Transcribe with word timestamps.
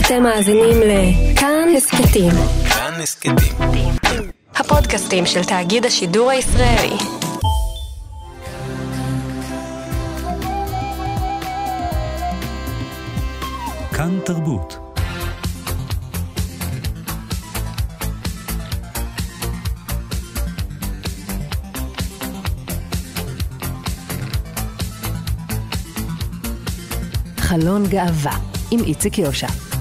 אתם 0.00 0.22
מאזינים 0.22 0.76
לכאן 0.80 1.68
הסכתים. 1.76 2.30
כאן 2.68 2.92
הסכתים. 3.02 3.34
הפודקאסטים 4.54 5.26
של 5.26 5.44
תאגיד 5.44 5.86
השידור 5.86 6.30
הישראלי. 6.30 6.96
כאן 13.92 14.18
תרבות. 14.24 14.78
חלון 27.38 27.86
גאווה 27.86 28.36
עם 28.70 28.80
איציק 28.84 29.18
יושע. 29.18 29.71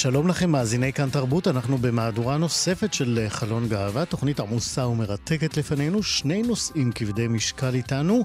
שלום 0.00 0.28
לכם, 0.28 0.50
מאזיני 0.50 0.92
כאן 0.92 1.10
תרבות, 1.10 1.48
אנחנו 1.48 1.78
במהדורה 1.78 2.36
נוספת 2.36 2.94
של 2.94 3.26
חלון 3.28 3.68
גאווה, 3.68 4.04
תוכנית 4.04 4.40
עמוסה 4.40 4.86
ומרתקת 4.86 5.56
לפנינו, 5.56 6.02
שני 6.02 6.42
נושאים 6.42 6.92
כבדי 6.94 7.28
משקל 7.28 7.74
איתנו, 7.74 8.24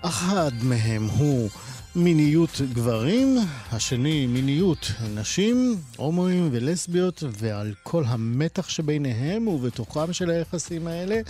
אחד 0.00 0.50
מהם 0.62 1.04
הוא 1.04 1.50
מיניות 1.96 2.60
גברים, 2.72 3.38
השני 3.72 4.26
מיניות 4.26 4.92
נשים, 5.14 5.76
הומואים 5.96 6.48
ולסביות, 6.52 7.22
ועל 7.38 7.74
כל 7.82 8.04
המתח 8.06 8.68
שביניהם 8.68 9.48
ובתוכם 9.48 10.12
של 10.12 10.30
היחסים 10.30 10.86
האלה. 10.86 11.20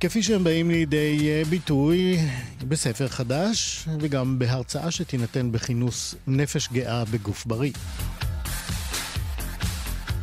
כפי 0.00 0.22
שהם 0.22 0.44
באים 0.44 0.70
לידי 0.70 1.44
ביטוי 1.50 2.18
בספר 2.68 3.08
חדש 3.08 3.88
וגם 4.00 4.38
בהרצאה 4.38 4.90
שתינתן 4.90 5.52
בכינוס 5.52 6.14
נפש 6.26 6.68
גאה 6.72 7.04
בגוף 7.04 7.46
בריא. 7.46 7.72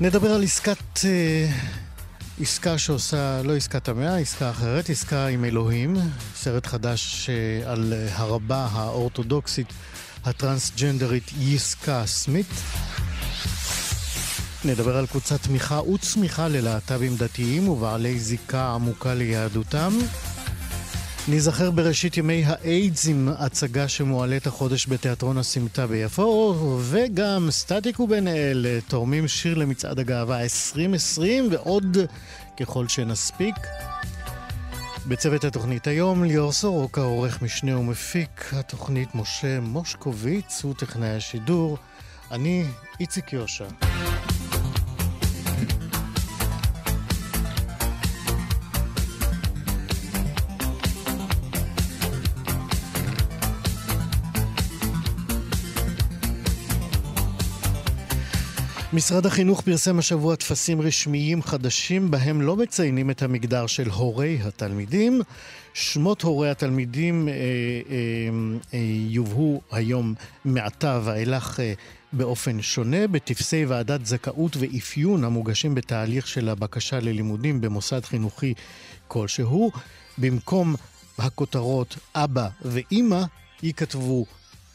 נדבר 0.02 0.32
על 0.32 0.44
עסקת... 0.44 1.00
עסקה 2.42 2.78
שעושה, 2.78 3.42
לא 3.44 3.56
עסקת 3.56 3.88
המאה, 3.88 4.18
עסקה 4.18 4.50
אחרת, 4.50 4.90
עסקה 4.90 5.28
עם 5.28 5.46
אלוהים, 5.46 5.96
סרט 6.36 6.66
חדש 6.66 7.30
על 7.66 7.94
הרבה 8.12 8.68
האורתודוקסית 8.72 9.68
הטרנסג'נדרית 10.26 11.32
יסקה 11.40 12.04
סמית. 12.06 12.48
נדבר 14.66 14.98
על 14.98 15.08
קבוצת 15.08 15.42
תמיכה 15.42 15.82
וצמיחה 15.82 16.48
ללהט"בים 16.48 17.16
דתיים 17.16 17.70
ובעלי 17.70 18.20
זיקה 18.20 18.74
עמוקה 18.74 19.14
ליהדותם. 19.14 19.94
ניזכר 21.28 21.72
בראשית 21.72 22.18
ימי 22.18 22.44
האיידס 22.46 23.08
עם 23.08 23.30
הצגה 23.38 23.88
שמועלית 23.88 24.48
החודש 24.48 24.88
בתיאטרון 24.88 25.38
הסמטה 25.38 25.88
ביפו, 25.88 26.56
וגם 26.82 27.48
סטטיק 27.52 28.00
ובן 28.00 28.28
אל 28.28 28.66
תורמים 28.88 29.28
שיר 29.28 29.58
למצעד 29.58 30.00
הגאווה 30.00 30.42
2020, 30.42 31.48
ועוד 31.52 31.98
ככל 32.60 32.88
שנספיק. 32.88 33.56
בצוות 35.08 35.44
התוכנית 35.44 35.88
היום 35.88 36.24
ליאור 36.24 36.52
סורוקה, 36.52 37.02
עורך 37.02 37.42
משנה 37.42 37.78
ומפיק 37.78 38.50
התוכנית 38.52 39.16
משה 39.16 39.60
מושקוביץ, 39.60 40.64
הוא 40.64 40.74
טכנאי 40.74 41.16
השידור. 41.16 41.78
אני 42.32 42.66
איציק 43.00 43.34
יושע. 43.34 43.89
משרד 58.94 59.26
החינוך 59.26 59.62
פרסם 59.62 60.00
השבוע 60.00 60.36
טפסים 60.36 60.82
רשמיים 60.82 61.44
חדשים 61.44 62.12
בהם 62.12 62.42
לא 62.42 62.56
מציינים 62.56 63.10
את 63.12 63.22
המגדר 63.22 63.68
של 63.68 63.90
הורי 63.90 64.40
התלמידים. 64.44 65.22
שמות 65.74 66.22
הורי 66.22 66.50
התלמידים 66.50 67.28
אה, 67.28 67.34
אה, 67.34 67.38
אה, 68.74 68.80
יובאו 69.10 69.62
היום 69.72 70.14
מעתה 70.46 71.02
ואילך 71.04 71.60
אה, 71.60 71.74
באופן 72.14 72.62
שונה 72.62 73.08
בטפסי 73.08 73.66
ועדת 73.66 74.06
זכאות 74.06 74.58
ואפיון 74.58 75.24
המוגשים 75.24 75.76
בתהליך 75.76 76.28
של 76.28 76.50
הבקשה 76.50 77.00
ללימודים 77.00 77.62
במוסד 77.62 78.06
חינוכי 78.06 78.54
כלשהו. 79.08 79.72
במקום 80.18 80.76
הכותרות 81.18 81.98
אבא 82.16 82.48
ואימא 82.62 83.22
ייכתבו 83.64 84.26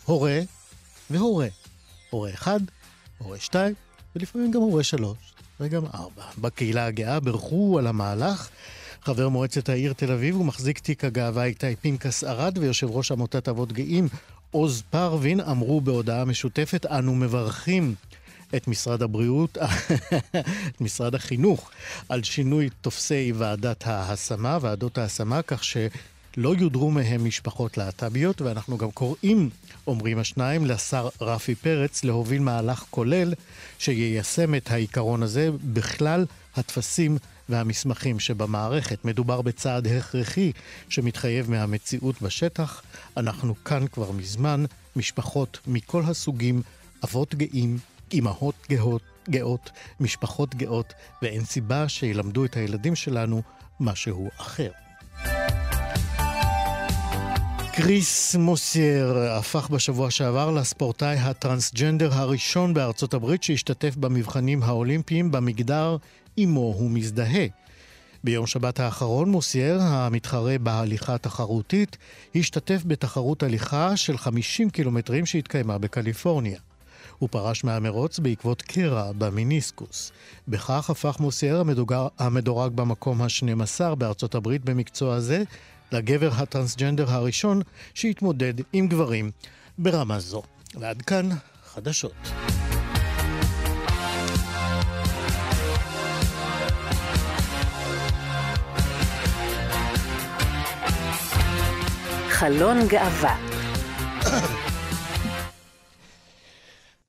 הורה 0.04 0.40
והורה. 1.10 1.48
הורה 2.10 2.30
אחד, 2.30 2.60
הורה 3.18 3.38
שתיים. 3.38 3.83
ולפעמים 4.16 4.50
גם 4.50 4.60
הורה 4.60 4.82
שלוש, 4.82 5.18
וגם 5.60 5.82
ארבע. 5.94 6.22
בקהילה 6.38 6.86
הגאה 6.86 7.20
בירכו 7.20 7.78
על 7.78 7.86
המהלך. 7.86 8.48
חבר 9.02 9.28
מועצת 9.28 9.68
העיר 9.68 9.92
תל 9.92 10.12
אביב 10.12 10.40
ומחזיק 10.40 10.78
תיק 10.78 11.04
הגאווה 11.04 11.44
איתי 11.44 11.76
פנקס 11.76 12.24
ארד 12.24 12.58
ויושב 12.58 12.90
ראש 12.90 13.12
עמותת 13.12 13.48
אבות 13.48 13.72
גאים 13.72 14.08
עוז 14.50 14.82
פרווין 14.90 15.40
אמרו 15.40 15.80
בהודעה 15.80 16.24
משותפת, 16.24 16.86
אנו 16.86 17.14
מברכים 17.14 17.94
את 18.56 18.68
משרד 18.68 19.02
הבריאות, 19.02 19.58
את 20.68 20.80
משרד 20.80 21.14
החינוך, 21.14 21.70
על 22.08 22.22
שינוי 22.22 22.68
טופסי 22.80 23.32
ועדת 23.36 23.86
ההשמה, 23.86 24.58
ועדות 24.60 24.98
ההשמה, 24.98 25.42
כך 25.42 25.64
ש... 25.64 25.76
לא 26.36 26.54
יודרו 26.58 26.90
מהם 26.90 27.24
משפחות 27.24 27.78
להט"ביות, 27.78 28.42
ואנחנו 28.42 28.78
גם 28.78 28.90
קוראים, 28.90 29.50
אומרים 29.86 30.18
השניים, 30.18 30.66
לשר 30.66 31.08
רפי 31.20 31.54
פרץ 31.54 32.04
להוביל 32.04 32.42
מהלך 32.42 32.84
כולל 32.90 33.34
שיישם 33.78 34.54
את 34.54 34.70
העיקרון 34.70 35.22
הזה 35.22 35.50
בכלל 35.72 36.26
הטפסים 36.56 37.18
והמסמכים 37.48 38.20
שבמערכת. 38.20 39.04
מדובר 39.04 39.42
בצעד 39.42 39.86
הכרחי 39.86 40.52
שמתחייב 40.88 41.50
מהמציאות 41.50 42.22
בשטח. 42.22 42.82
אנחנו 43.16 43.64
כאן 43.64 43.86
כבר 43.86 44.12
מזמן, 44.12 44.64
משפחות 44.96 45.58
מכל 45.66 46.02
הסוגים, 46.02 46.62
אבות 47.04 47.34
גאים, 47.34 47.78
אימהות 48.12 48.54
גאות, 48.70 49.02
גאות, 49.30 49.70
משפחות 50.00 50.54
גאות, 50.54 50.92
ואין 51.22 51.44
סיבה 51.44 51.88
שילמדו 51.88 52.44
את 52.44 52.56
הילדים 52.56 52.94
שלנו 52.94 53.42
משהו 53.80 54.30
אחר. 54.36 54.83
קריס 57.76 58.36
מוסייר 58.36 59.18
הפך 59.18 59.68
בשבוע 59.70 60.10
שעבר 60.10 60.50
לספורטאי 60.50 61.16
הטרנסג'נדר 61.16 62.14
הראשון 62.14 62.74
בארצות 62.74 63.14
הברית 63.14 63.42
שהשתתף 63.42 63.96
במבחנים 63.96 64.62
האולימפיים 64.62 65.30
במגדר 65.30 65.96
עמו 66.36 66.60
הוא 66.60 66.90
מזדהה. 66.90 67.46
ביום 68.24 68.46
שבת 68.46 68.80
האחרון 68.80 69.28
מוסייר, 69.28 69.78
המתחרה 69.82 70.58
בהליכה 70.58 71.18
תחרותית, 71.18 71.96
השתתף 72.34 72.82
בתחרות 72.86 73.42
הליכה 73.42 73.96
של 73.96 74.18
50 74.18 74.70
קילומטרים 74.70 75.26
שהתקיימה 75.26 75.78
בקליפורניה. 75.78 76.58
הוא 77.18 77.28
פרש 77.32 77.64
מהמרוץ 77.64 78.18
בעקבות 78.18 78.62
קרע 78.62 79.12
במיניסקוס. 79.18 80.12
בכך 80.48 80.90
הפך 80.90 81.16
מוסייר 81.20 81.62
המדורג 82.18 82.72
במקום 82.74 83.22
ה-12 83.22 83.94
בארצות 83.94 84.34
הברית 84.34 84.64
במקצוע 84.64 85.20
זה 85.20 85.42
לגבר 85.92 86.30
הטרנסג'נדר 86.36 87.10
הראשון 87.10 87.62
שהתמודד 87.94 88.54
עם 88.72 88.88
גברים 88.88 89.30
ברמה 89.78 90.20
זו. 90.20 90.42
ועד 90.74 91.02
כאן 91.02 91.28
חדשות. 91.64 92.12
חלון 102.28 102.88
גאווה 102.88 103.36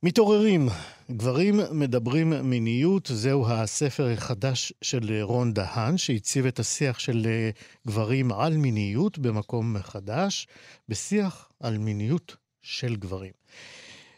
מתעוררים, 0.04 0.70
גברים 1.12 1.60
מדברים 1.72 2.34
מיניות, 2.44 3.12
זהו 3.14 3.48
הספר 3.48 4.08
החדש 4.08 4.74
של 4.82 5.22
רון 5.22 5.54
דהן, 5.54 5.98
שהציב 5.98 6.46
את 6.46 6.60
השיח 6.60 7.00
של 7.00 7.28
גברים 7.88 8.32
על 8.32 8.58
מיניות 8.58 9.20
במקום 9.20 9.76
חדש, 9.82 10.48
בשיח 10.90 11.50
על 11.60 11.78
מיניות 11.78 12.36
של 12.62 12.96
גברים. 12.96 13.32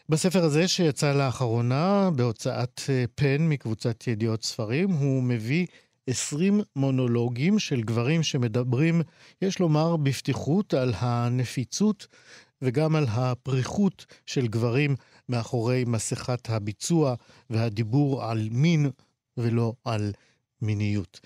בספר 0.10 0.44
הזה, 0.44 0.68
שיצא 0.68 1.14
לאחרונה 1.14 2.10
בהוצאת 2.16 2.82
פן 3.16 3.42
מקבוצת 3.42 4.08
ידיעות 4.08 4.44
ספרים, 4.44 4.90
הוא 4.90 5.24
מביא 5.24 5.66
20 6.08 6.62
מונולוגים 6.76 7.60
של 7.60 7.82
גברים 7.82 8.24
שמדברים, 8.24 9.02
יש 9.42 9.60
לומר, 9.60 9.98
בפתיחות 9.98 10.74
על 10.74 10.94
הנפיצות 10.98 12.08
וגם 12.62 12.96
על 12.96 13.06
הפריחות 13.10 14.06
של 14.26 14.48
גברים 14.48 14.96
מאחורי 15.30 15.84
מסכת 15.88 16.50
הביצוע 16.50 17.16
והדיבור 17.50 18.24
על 18.24 18.48
מין 18.52 18.90
ולא 19.38 19.74
על 19.86 20.12
מיניות. 20.62 21.20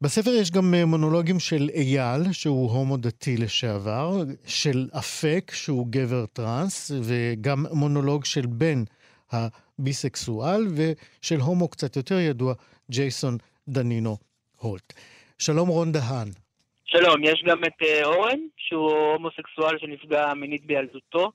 בספר 0.00 0.30
יש 0.30 0.50
גם 0.50 0.74
אה, 0.74 0.84
מונולוגים 0.84 1.40
של 1.40 1.68
אייל, 1.74 2.32
שהוא 2.32 2.70
הומו 2.70 2.96
דתי 2.96 3.36
לשעבר, 3.36 4.10
של 4.46 4.88
אפק, 4.98 5.50
שהוא 5.54 5.86
גבר 5.90 6.26
טראנס, 6.26 6.90
וגם 7.02 7.64
מונולוג 7.72 8.24
של 8.24 8.46
בן 8.46 8.84
הביסקסואל, 9.32 10.62
ושל 10.76 11.40
הומו 11.40 11.68
קצת 11.68 11.96
יותר 11.96 12.18
ידוע, 12.18 12.54
ג'ייסון 12.90 13.36
דנינו 13.68 14.16
הולט. 14.56 14.92
שלום 15.38 15.68
רון 15.68 15.92
דהן. 15.92 16.28
שלום, 16.84 17.24
יש 17.24 17.42
גם 17.46 17.64
את 17.64 17.82
אה, 17.82 18.04
אורן, 18.04 18.38
שהוא 18.56 18.92
הומוסקסואל 18.92 19.78
שנפגע 19.78 20.34
מינית 20.34 20.66
בילדותו, 20.66 21.32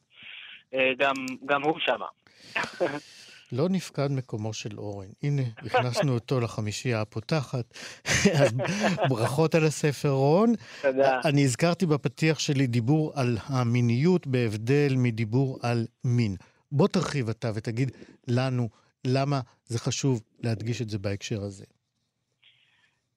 גם, 1.00 1.14
גם 1.46 1.64
הוא 1.64 1.80
שמה. 1.80 2.08
לא 3.52 3.70
נפקד 3.70 4.12
מקומו 4.12 4.54
של 4.54 4.78
אורן. 4.78 5.08
הנה, 5.24 5.42
הכנסנו 5.58 6.14
אותו 6.14 6.40
לחמישייה 6.40 7.02
הפותחת. 7.02 7.78
ברכות 9.10 9.56
על 9.56 9.66
הספר, 9.66 10.10
רון. 10.10 10.54
תודה. 10.82 11.20
אני 11.26 11.44
הזכרתי 11.44 11.86
בפתיח 11.86 12.40
שלי 12.40 12.68
דיבור 12.68 13.12
על 13.16 13.38
המיניות 13.46 14.28
בהבדל 14.28 14.94
מדיבור 14.98 15.60
על 15.62 15.86
מין. 16.04 16.36
בוא 16.72 16.88
תרחיב 16.88 17.30
אתה 17.30 17.52
ותגיד 17.56 17.92
לנו 18.28 18.70
למה 19.06 19.42
זה 19.66 19.80
חשוב 19.80 20.22
להדגיש 20.40 20.82
את 20.82 20.90
זה 20.90 21.00
בהקשר 21.00 21.44
הזה. 21.44 21.66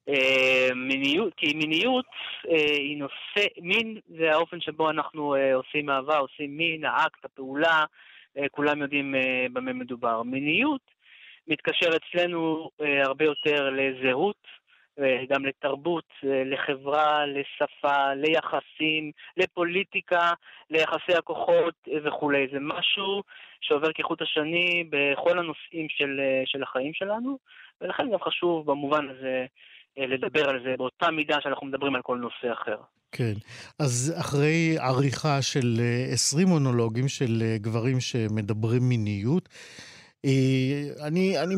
אה, 0.09 0.67
מיניות, 0.75 1.33
כי 1.37 1.53
מיניות 1.55 2.05
אה, 2.49 2.75
היא 2.77 2.97
נושא, 2.97 3.47
מין 3.61 3.99
זה 4.07 4.31
האופן 4.31 4.61
שבו 4.61 4.89
אנחנו 4.89 5.35
אה, 5.35 5.55
עושים 5.55 5.89
אהבה, 5.89 6.17
עושים 6.17 6.57
מין, 6.57 6.85
האקט, 6.85 7.25
הפעולה, 7.25 7.85
כולם 8.51 8.81
יודעים 8.81 9.15
במה 9.53 9.73
מדובר. 9.73 10.23
מיניות 10.23 10.81
מתקשר 11.47 11.89
אצלנו 11.95 12.69
הרבה 12.79 13.25
יותר 13.25 13.69
לזהות, 13.69 14.47
גם 15.29 15.45
לתרבות, 15.45 16.09
לחברה, 16.23 17.25
לשפה, 17.25 18.13
ליחסים, 18.13 19.11
לפוליטיקה, 19.37 20.31
ליחסי 20.69 21.13
הכוחות 21.17 21.73
וכולי. 22.03 22.47
זה 22.51 22.57
משהו 22.61 23.23
שעובר 23.61 23.91
כחוט 23.91 24.21
השני 24.21 24.83
בכל 24.89 25.39
הנושאים 25.39 25.89
של, 25.89 26.19
של 26.45 26.63
החיים 26.63 26.93
שלנו, 26.93 27.37
ולכן 27.81 28.11
גם 28.11 28.19
חשוב 28.19 28.65
במובן 28.65 29.09
הזה 29.09 29.45
לדבר 29.97 30.49
על 30.49 30.63
זה 30.63 30.75
באותה 30.77 31.11
מידה 31.11 31.37
שאנחנו 31.41 31.67
מדברים 31.67 31.95
על 31.95 32.01
כל 32.01 32.17
נושא 32.17 32.53
אחר. 32.53 32.77
כן, 33.11 33.33
אז 33.79 34.13
אחרי 34.19 34.77
עריכה 34.79 35.41
של 35.41 35.81
20 36.11 36.47
אה, 36.47 36.53
מונולוגים 36.53 37.07
של 37.07 37.41
אה, 37.41 37.57
גברים 37.57 37.99
שמדברים 37.99 38.89
מיניות, 38.89 39.49
אני, 41.03 41.39
אני 41.39 41.55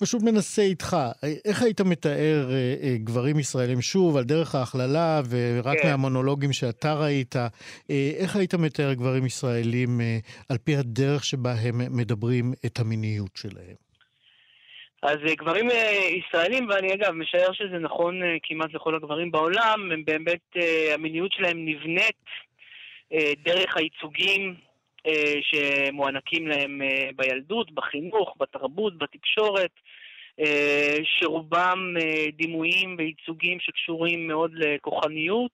פשוט 0.00 0.22
מנסה 0.22 0.62
איתך, 0.62 0.96
איך 1.44 1.62
היית 1.62 1.80
מתאר 1.80 2.50
גברים 2.96 3.38
ישראלים, 3.38 3.80
שוב, 3.80 4.16
על 4.16 4.24
דרך 4.24 4.54
ההכללה 4.54 5.20
ורק 5.28 5.78
כן. 5.82 5.88
מהמונולוגים 5.88 6.52
שאתה 6.52 6.94
ראית, 6.94 7.34
איך 8.18 8.36
היית 8.36 8.54
מתאר 8.54 8.92
גברים 8.92 9.26
ישראלים 9.26 10.00
על 10.48 10.58
פי 10.58 10.76
הדרך 10.76 11.24
שבה 11.24 11.52
הם 11.52 11.96
מדברים 11.96 12.52
את 12.66 12.80
המיניות 12.80 13.30
שלהם? 13.36 13.91
אז 15.02 15.16
אה, 15.28 15.34
גברים 15.34 15.70
אה, 15.70 16.08
ישראלים, 16.18 16.68
ואני 16.68 16.94
אגב 16.94 17.12
משער 17.12 17.52
שזה 17.52 17.78
נכון 17.78 18.22
אה, 18.22 18.36
כמעט 18.42 18.74
לכל 18.74 18.94
הגברים 18.94 19.30
בעולם, 19.30 19.92
הם 19.92 20.04
באמת, 20.04 20.56
המיניות 20.94 21.32
שלהם 21.32 21.64
נבנית 21.64 22.22
דרך 23.44 23.76
הייצוגים 23.76 24.54
שמוענקים 25.42 26.48
להם 26.48 26.80
בילדות, 27.16 27.72
בחינוך, 27.72 28.36
בתרבות, 28.40 28.98
בתקשורת, 28.98 29.70
שרובם 31.04 31.94
דימויים 32.32 32.94
וייצוגים 32.98 33.60
שקשורים 33.60 34.26
מאוד 34.26 34.50
לכוחניות, 34.54 35.52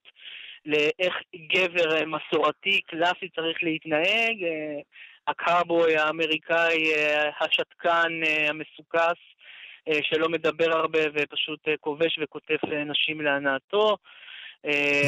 לאיך 0.65 1.15
גבר 1.35 2.05
מסורתי, 2.05 2.81
קלאסי 2.81 3.29
צריך 3.35 3.63
להתנהג, 3.63 4.37
הקאבוי 5.27 5.97
האמריקאי, 5.97 6.93
השתקן, 7.41 8.19
המסוכס, 8.49 9.19
שלא 10.01 10.29
מדבר 10.29 10.71
הרבה 10.71 10.99
ופשוט 11.13 11.67
אה, 11.67 11.73
כובש 11.79 12.19
וקוטף 12.21 12.59
אה, 12.71 12.83
נשים 12.83 13.21
להנאתו. 13.21 13.97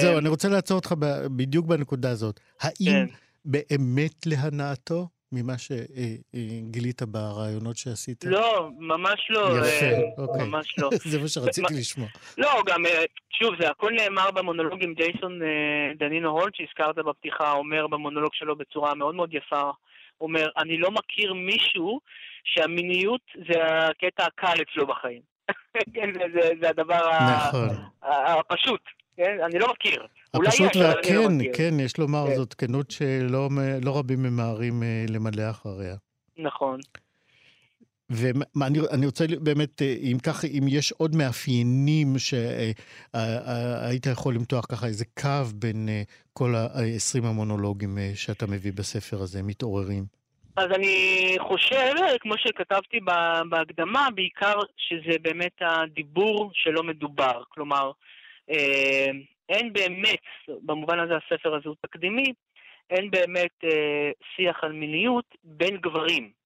זהו, 0.01 0.17
אני 0.17 0.29
רוצה 0.29 0.49
לעצור 0.49 0.77
אותך 0.77 0.93
בדיוק 1.37 1.65
בנקודה 1.65 2.09
הזאת. 2.09 2.39
האם 2.61 2.91
כן. 2.91 3.05
באמת 3.45 4.25
להנאתו? 4.25 5.07
ממה 5.33 5.53
שגילית 5.57 7.01
ברעיונות 7.01 7.77
שעשית? 7.77 8.23
לא, 8.25 8.69
ממש 8.79 9.27
לא. 9.29 9.39
יפה, 9.39 9.85
אוקיי. 10.17 10.45
ממש 10.45 10.75
לא. 10.77 10.89
זה 11.11 11.19
מה 11.19 11.27
שרציתי 11.27 11.73
לשמוע. 11.73 12.07
לא, 12.37 12.49
גם, 12.65 12.83
שוב, 13.31 13.55
זה 13.61 13.69
הכל 13.69 13.91
נאמר 13.91 14.31
במונולוג 14.31 14.83
עם 14.83 14.93
ג'ייסון 14.93 15.39
דנינו 15.97 16.29
הולט, 16.29 16.55
שהזכרת 16.55 16.95
בפתיחה, 16.95 17.51
אומר 17.51 17.87
במונולוג 17.87 18.33
שלו 18.33 18.55
בצורה 18.55 18.95
מאוד 18.95 19.15
מאוד 19.15 19.33
יפה, 19.33 19.71
אומר, 20.21 20.49
אני 20.57 20.77
לא 20.77 20.91
מכיר 20.91 21.33
מישהו 21.33 21.99
שהמיניות 22.43 23.21
זה 23.35 23.63
הקטע 23.63 24.25
הקל 24.25 24.61
אצלו 24.61 24.87
בחיים. 24.87 25.21
כן, 25.95 26.09
זה, 26.13 26.19
זה, 26.33 26.49
זה 26.61 26.69
הדבר 26.69 27.09
נכון. 27.47 27.69
הפשוט, 28.05 28.81
כן? 29.17 29.37
אני 29.45 29.59
לא 29.59 29.67
מכיר. 29.71 30.07
הפשוט 30.33 30.75
והכן, 30.75 31.37
לא 31.37 31.53
כן, 31.53 31.79
יש 31.79 31.97
לומר, 31.97 32.27
כן. 32.27 32.35
זאת 32.35 32.53
כנות 32.53 32.91
שלא 32.91 33.49
לא 33.85 33.97
רבים 33.99 34.23
ממהרים 34.23 34.83
אה, 34.83 35.05
למלא 35.09 35.49
אחריה. 35.49 35.95
נכון. 36.37 36.79
ואני 38.11 39.05
רוצה 39.05 39.25
באמת, 39.41 39.81
אה, 39.81 39.95
אם 40.01 40.17
ככה, 40.25 40.47
אם 40.47 40.63
יש 40.67 40.91
עוד 40.91 41.15
מאפיינים 41.15 42.07
שהיית 42.17 44.07
אה, 44.07 44.11
יכול 44.11 44.35
למתוח 44.35 44.65
ככה 44.65 44.87
איזה 44.87 45.05
קו 45.21 45.45
בין 45.55 45.89
כל 46.33 46.55
ה-20 46.55 47.25
המונולוגים 47.25 47.97
שאתה 48.15 48.47
מביא 48.47 48.71
בספר 48.73 49.17
הזה, 49.21 49.43
מתעוררים. 49.43 50.21
אז 50.55 50.67
אני 50.75 51.35
חושב, 51.39 51.93
כמו 52.19 52.33
שכתבתי 52.37 52.99
בהקדמה, 53.49 54.07
בעיקר 54.15 54.53
שזה 54.77 55.19
באמת 55.21 55.61
הדיבור 55.61 56.51
שלא 56.53 56.83
מדובר. 56.83 57.43
כלומר, 57.49 57.91
אה, 58.49 59.07
אין 59.49 59.73
באמת, 59.73 60.19
במובן 60.47 60.99
הזה 60.99 61.13
הספר 61.15 61.55
הזה 61.55 61.69
הוא 61.69 61.75
תקדימי, 61.81 62.33
אין 62.89 63.11
באמת 63.11 63.63
אה, 63.63 64.11
שיח 64.35 64.63
על 64.63 64.71
מיניות 64.71 65.25
בין 65.43 65.77
גברים. 65.77 66.40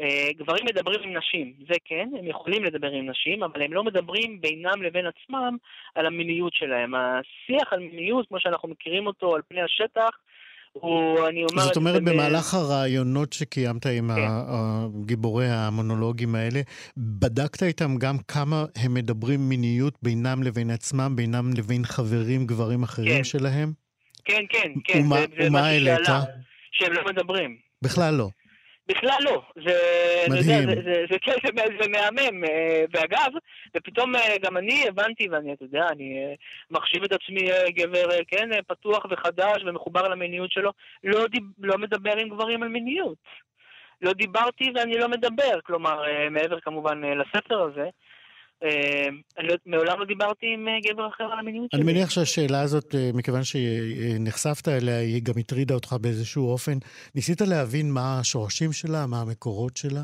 אה, 0.00 0.28
גברים 0.38 0.64
מדברים 0.64 1.00
עם 1.02 1.16
נשים, 1.16 1.52
זה 1.68 1.74
כן, 1.84 2.08
הם 2.18 2.26
יכולים 2.26 2.64
לדבר 2.64 2.90
עם 2.90 3.10
נשים, 3.10 3.42
אבל 3.42 3.62
הם 3.62 3.72
לא 3.72 3.84
מדברים 3.84 4.40
בינם 4.40 4.82
לבין 4.82 5.04
עצמם 5.06 5.56
על 5.94 6.06
המיניות 6.06 6.52
שלהם. 6.54 6.92
השיח 6.94 7.72
על 7.72 7.80
מיניות, 7.80 8.28
כמו 8.28 8.40
שאנחנו 8.40 8.68
מכירים 8.68 9.06
אותו 9.06 9.34
על 9.34 9.42
פני 9.48 9.62
השטח, 9.62 10.10
הוא, 10.72 11.28
אני 11.28 11.44
אומר... 11.50 11.62
זאת 11.62 11.76
אומרת, 11.76 12.02
במהלך 12.02 12.54
הרעיונות 12.54 13.32
שקיימת 13.32 13.86
עם 13.86 14.10
כן. 14.16 15.04
גיבורי 15.06 15.46
המונולוגים 15.48 16.34
האלה, 16.34 16.60
בדקת 16.96 17.62
איתם 17.62 17.96
גם 17.98 18.18
כמה 18.28 18.64
הם 18.84 18.94
מדברים 18.94 19.48
מיניות 19.48 19.94
בינם 20.02 20.42
לבין 20.42 20.70
עצמם, 20.70 21.16
בינם 21.16 21.50
לבין 21.56 21.84
חברים, 21.84 22.46
גברים 22.46 22.82
אחרים 22.82 23.16
כן. 23.16 23.24
שלהם? 23.24 23.72
כן, 24.24 24.42
כן, 24.48 24.72
כן. 24.84 25.02
ומה, 25.38 25.60
העלית? 25.60 26.08
שהם 26.72 26.92
לא 26.92 27.02
מדברים. 27.06 27.56
בכלל 27.82 28.14
לא. 28.14 28.28
בכלל 28.88 29.18
לא. 29.20 29.42
זה, 29.54 29.78
מדהים. 30.28 30.44
זה, 30.44 30.74
זה, 30.74 30.82
זה, 30.84 31.04
זה, 31.10 31.32
זה, 31.42 31.50
זה, 31.56 31.82
זה 31.82 31.88
מהמם. 31.88 32.44
אה, 32.44 32.84
ואגב, 32.90 33.32
ופתאום 33.76 34.16
אה, 34.16 34.38
גם 34.42 34.56
אני 34.56 34.88
הבנתי, 34.88 35.28
ואני, 35.28 35.52
אתה 35.52 35.64
יודע, 35.64 35.86
אני 35.90 36.18
אה, 36.18 36.34
מחשיב 36.70 37.04
את 37.04 37.12
עצמי 37.12 37.50
גבר, 37.68 38.08
כן, 38.28 38.48
פתוח 38.66 39.06
וחדש 39.10 39.62
ומחובר 39.66 40.08
למיניות 40.08 40.52
שלו, 40.52 40.72
לא, 41.04 41.26
דיב, 41.26 41.42
לא 41.58 41.78
מדבר 41.78 42.16
עם 42.16 42.28
גברים 42.28 42.62
על 42.62 42.68
מיניות. 42.68 43.18
לא 44.02 44.12
דיברתי 44.12 44.72
ואני 44.74 44.98
לא 44.98 45.08
מדבר, 45.08 45.60
כלומר, 45.62 46.02
מעבר 46.30 46.60
כמובן 46.60 47.00
לספר 47.04 47.60
הזה. 47.60 47.88
אה, 48.64 49.08
לא, 49.42 49.54
מעולם 49.66 50.00
לא 50.00 50.04
דיברתי 50.04 50.46
עם 50.54 50.68
אה, 50.68 50.78
גבר 50.80 51.08
אחר 51.08 51.24
על 51.24 51.38
המיניות 51.38 51.70
שלי. 51.70 51.82
אני 51.82 51.92
מניח 51.92 52.10
שהשאלה 52.10 52.60
הזאת, 52.60 52.94
אה, 52.94 53.10
מכיוון 53.14 53.40
שנחשפת 53.44 54.68
אליה, 54.68 54.98
היא 54.98 55.22
גם 55.22 55.34
הטרידה 55.40 55.74
אותך 55.74 55.92
באיזשהו 56.02 56.52
אופן. 56.52 56.78
ניסית 57.14 57.40
להבין 57.40 57.86
מה 57.94 58.18
השורשים 58.20 58.72
שלה, 58.72 59.06
מה 59.06 59.16
המקורות 59.20 59.76
שלה? 59.76 60.00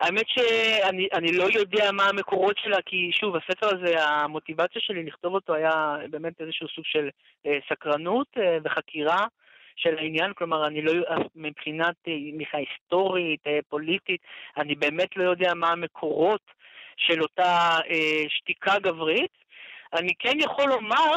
האמת 0.00 0.26
שאני 0.28 1.32
לא 1.32 1.44
יודע 1.54 1.92
מה 1.92 2.04
המקורות 2.04 2.56
שלה, 2.58 2.76
כי 2.86 3.10
שוב, 3.12 3.36
הספר 3.36 3.66
הזה, 3.66 4.04
המוטיבציה 4.04 4.82
שלי 4.82 5.04
לכתוב 5.04 5.34
אותו 5.34 5.54
היה 5.54 5.96
באמת 6.10 6.40
איזשהו 6.40 6.68
סוג 6.68 6.84
של 6.84 7.08
סקרנות 7.68 8.26
וחקירה 8.64 9.26
של 9.76 9.98
העניין, 9.98 10.32
כלומר, 10.36 10.66
אני 10.66 10.82
לא, 10.82 10.92
מבחינת 11.34 11.94
תמיכה 12.02 12.58
היסטורית, 12.58 13.40
פוליטית, 13.68 14.20
אני 14.56 14.74
באמת 14.74 15.16
לא 15.16 15.30
יודע 15.30 15.54
מה 15.54 15.68
המקורות 15.68 16.53
של 16.96 17.22
אותה 17.22 17.78
אה, 17.90 18.24
שתיקה 18.28 18.78
גברית. 18.78 19.30
אני 19.92 20.12
כן 20.18 20.38
יכול 20.40 20.68
לומר 20.68 21.14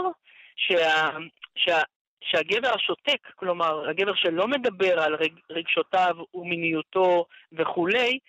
שה, 0.56 1.10
שה, 1.56 1.82
שהגבר 2.22 2.70
השותק, 2.76 3.20
כלומר, 3.36 3.90
הגבר 3.90 4.16
שלא 4.16 4.48
מדבר 4.48 5.00
על 5.00 5.16
רג, 5.16 5.32
רגשותיו 5.50 6.16
ומיניותו 6.34 7.26
וכולי, 7.54 8.20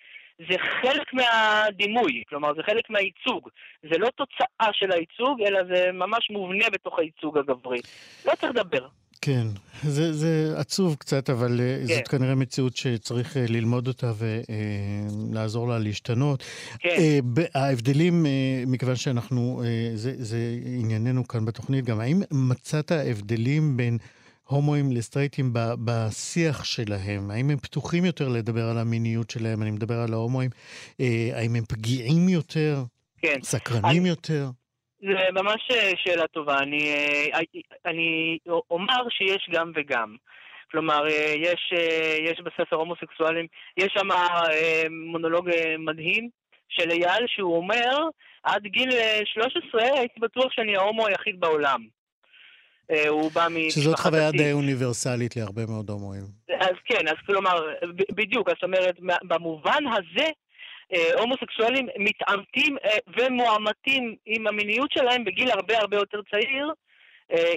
זה 0.49 0.55
חלק 0.81 1.13
מהדימוי, 1.13 2.23
כלומר 2.29 2.53
זה 2.53 2.63
חלק 2.63 2.89
מהייצוג. 2.89 3.49
זה 3.81 3.97
לא 3.97 4.09
תוצאה 4.09 4.69
של 4.73 4.91
הייצוג, 4.91 5.41
אלא 5.41 5.59
זה 5.73 5.91
ממש 5.93 6.29
מובנה 6.29 6.69
בתוך 6.69 6.99
הייצוג 6.99 7.37
הגברי. 7.37 7.79
לא 8.25 8.31
צריך 8.35 8.51
לדבר. 8.51 8.87
כן, 9.21 9.47
זה, 9.83 10.13
זה 10.13 10.53
עצוב 10.57 10.95
קצת, 10.95 11.29
אבל 11.29 11.61
כן. 11.87 11.95
זאת 11.95 12.07
כנראה 12.07 12.35
מציאות 12.35 12.77
שצריך 12.77 13.37
אה, 13.37 13.45
ללמוד 13.47 13.87
אותה 13.87 14.11
ולעזור 14.17 15.67
לה 15.67 15.79
להשתנות. 15.79 16.43
כן. 16.79 16.97
ההבדלים, 17.53 18.25
מכיוון 18.67 18.95
שאנחנו, 18.95 19.63
זה, 19.95 20.13
זה 20.17 20.37
ענייננו 20.65 21.27
כאן 21.27 21.45
בתוכנית 21.45 21.85
גם, 21.85 21.99
האם 21.99 22.21
מצאת 22.31 22.91
הבדלים 22.91 23.77
בין... 23.77 23.97
הומואים 24.49 24.91
לסטרייטים 24.91 25.53
בשיח 25.53 26.63
שלהם? 26.63 27.31
האם 27.31 27.49
הם 27.49 27.57
פתוחים 27.57 28.05
יותר 28.05 28.27
לדבר 28.27 28.69
על 28.69 28.77
המיניות 28.77 29.29
שלהם? 29.29 29.61
אני 29.61 29.71
מדבר 29.71 29.99
על 29.99 30.13
ההומואים. 30.13 30.49
אה, 30.99 31.29
האם 31.33 31.55
הם 31.55 31.63
פגיעים 31.67 32.29
יותר? 32.29 32.83
כן. 33.17 33.39
סקרנים 33.43 34.01
אני... 34.01 34.09
יותר? 34.09 34.49
זה 35.01 35.31
ממש 35.31 35.67
אה, 35.71 35.91
שאלה 35.95 36.27
טובה. 36.27 36.57
אני, 36.57 36.93
אה, 36.93 37.39
אני 37.85 38.37
אומר 38.71 39.09
שיש 39.09 39.49
גם 39.51 39.71
וגם. 39.75 40.15
כלומר, 40.71 41.07
יש, 41.35 41.73
יש 42.23 42.41
בספר 42.41 42.75
הומוסקסואלים, 42.75 43.47
יש 43.77 43.93
שם 43.93 44.07
מונולוג 44.89 45.49
מדהים 45.79 46.29
של 46.69 46.91
אייל, 46.91 47.25
שהוא 47.27 47.57
אומר, 47.57 47.99
עד 48.43 48.63
גיל 48.63 48.89
13 49.25 49.81
הייתי 49.99 50.19
בטוח 50.19 50.51
שאני 50.51 50.75
ההומו 50.75 51.07
היחיד 51.07 51.39
בעולם. 51.39 51.87
אה, 52.91 53.07
הוא 53.07 53.31
בא 53.31 53.47
מ... 53.49 53.69
שזאת 53.69 53.99
חוויה 53.99 54.31
די 54.31 54.51
אוניברסלית 54.51 55.35
להרבה 55.35 55.65
מאוד 55.65 55.89
הומואים. 55.89 56.23
אז 56.59 56.75
כן, 56.85 57.07
אז 57.07 57.15
כלומר, 57.25 57.67
בדיוק, 58.11 58.49
זאת 58.49 58.63
אומרת, 58.63 58.99
במובן 59.23 59.83
הזה, 59.87 60.25
אה, 60.25 60.31
הומוסקסואלים 61.17 61.87
מתעמתים 61.97 62.77
אה, 62.85 62.97
ומועמתים 63.17 64.15
עם 64.25 64.47
המיניות 64.47 64.91
שלהם 64.91 65.23
בגיל 65.23 65.51
הרבה 65.51 65.77
הרבה 65.77 65.97
יותר 65.97 66.21
צעיר, 66.31 66.73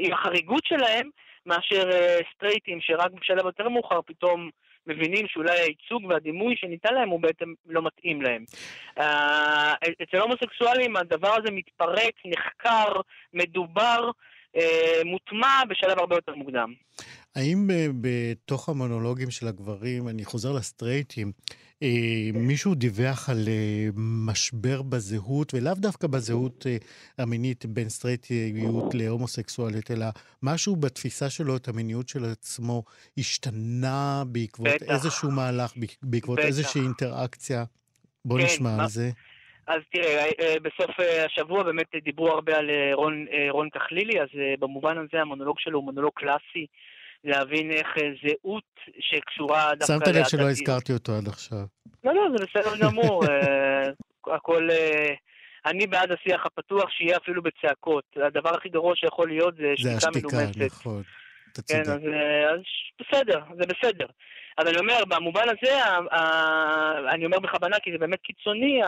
עם 0.01 0.13
החריגות 0.13 0.65
שלהם, 0.65 1.11
מאשר 1.47 1.91
סטרייטים 2.35 2.79
שרק 2.81 3.11
בשלב 3.21 3.47
יותר 3.47 3.69
מאוחר 3.69 4.01
פתאום 4.07 4.51
מבינים 4.87 5.27
שאולי 5.29 5.59
הייצוג 5.59 6.05
והדימוי 6.05 6.55
שניתן 6.57 6.95
להם 6.95 7.09
הוא 7.09 7.21
בעצם 7.21 7.53
לא 7.67 7.83
מתאים 7.83 8.23
להם. 8.23 8.45
אצל 10.03 10.17
הומוסקסואלים 10.17 10.97
הדבר 10.97 11.35
הזה 11.39 11.51
מתפרק, 11.51 12.15
נחקר, 12.25 13.01
מדובר, 13.33 14.11
אה, 14.57 15.03
מוטמע 15.05 15.63
בשלב 15.69 15.99
הרבה 15.99 16.17
יותר 16.17 16.35
מוקדם. 16.35 16.73
האם 17.37 17.69
אה, 17.71 17.87
בתוך 18.01 18.69
המונולוגים 18.69 19.31
של 19.31 19.49
הגברים, 19.49 20.09
אני 20.09 20.25
חוזר 20.25 20.53
לסטרייטים, 20.53 21.27
אה, 21.27 21.53
מישהו 22.35 22.75
דיווח 22.75 23.31
על 23.31 23.49
משבר 24.27 24.83
בזהות, 24.83 25.55
ולאו 25.55 25.75
דווקא 25.75 26.07
בזהות 26.07 26.67
המינית 27.19 27.67
בין 27.67 27.89
סטרייטיות 27.89 28.95
להומוסקסואלית, 28.95 29.91
אלא 29.91 30.07
משהו 30.43 30.77
בתפיסה 30.77 31.31
שלו, 31.31 31.57
את 31.57 31.69
המיניות 31.69 32.09
של 32.09 32.25
עצמו, 32.25 32.83
השתנה 33.19 34.23
בעקבות 34.27 34.69
בטח. 34.75 34.87
איזשהו 34.91 35.31
מהלך, 35.31 35.73
בעקבות 36.03 36.39
בטח. 36.39 36.49
איזושהי 36.49 36.81
אינטראקציה? 36.81 37.65
בוא 38.25 38.39
כן, 38.39 38.45
נשמע 38.45 38.77
מה... 38.77 38.83
על 38.83 38.89
זה. 38.89 39.11
אז 39.67 39.81
תראה, 39.93 40.25
אה, 40.41 40.55
בסוף 40.63 41.01
אה, 41.01 41.25
השבוע 41.25 41.63
באמת 41.63 41.87
דיברו 42.05 42.29
הרבה 42.29 42.59
על 42.59 42.71
אה, 42.71 42.91
רון, 42.95 43.27
רון 43.51 43.69
כחלילי, 43.71 44.21
אז 44.21 44.29
במובן 44.59 44.99
הזה 44.99 45.21
המונולוג 45.21 45.59
שלו 45.59 45.79
הוא 45.79 45.85
מונולוג 45.85 46.13
קלאסי, 46.15 46.67
להבין 47.25 47.71
איך 47.71 47.89
זהות 48.23 48.65
שקשורה 49.01 49.75
דווקא... 49.75 49.95
שמת 49.95 50.09
לב 50.09 50.25
שלא 50.25 50.51
הזכרתי 50.51 50.93
אותו 50.93 51.13
עד 51.13 51.29
עכשיו. 51.29 51.65
לא, 52.05 52.15
לא, 52.15 52.23
זה 52.37 52.45
בסדר 52.45 52.77
גמור. 52.83 53.25
הכל... 54.37 54.69
אני 55.67 55.87
בעד 55.87 56.13
השיח 56.13 56.47
הפתוח, 56.47 56.91
שיהיה 56.91 57.17
אפילו 57.17 57.43
בצעקות. 57.43 58.05
הדבר 58.17 58.55
הכי 58.55 58.69
גרוע 58.69 58.97
שיכול 58.97 59.29
להיות 59.29 59.55
זה 59.57 59.73
שתיקה 59.77 60.11
מנומסת. 60.15 60.37
זה 60.37 60.45
השתיקה, 60.45 60.65
נכון. 60.65 61.03
אתה 61.53 61.63
כן, 61.69 61.81
אז, 61.81 62.01
אז 62.53 62.61
בסדר, 63.01 63.41
זה 63.57 63.67
בסדר. 63.67 64.07
אבל 64.59 64.69
אני 64.69 64.79
אומר, 64.79 65.05
במובן 65.09 65.45
הזה, 65.49 65.81
אני 67.15 67.27
אומר 67.27 67.39
בכוונה, 67.39 67.77
כי 67.83 67.93
זה 67.93 67.99
באמת 67.99 68.21
קיצוני, 68.21 68.81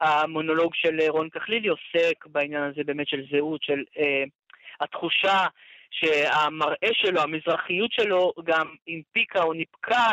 המונולוג 0.00 0.74
של 0.74 1.00
אה, 1.00 1.10
רון 1.10 1.28
כחלילי 1.30 1.68
עוסק 1.68 2.26
בעניין 2.26 2.62
הזה 2.62 2.80
באמת 2.86 3.08
של 3.08 3.24
זהות, 3.32 3.62
של 3.62 3.82
אה, 3.98 4.24
התחושה 4.80 5.46
שהמראה 5.92 6.90
שלו, 6.92 7.20
המזרחיות 7.20 7.92
שלו, 7.92 8.32
גם 8.44 8.66
הנפיקה 8.88 9.42
או 9.42 9.52
ניפקה 9.52 10.06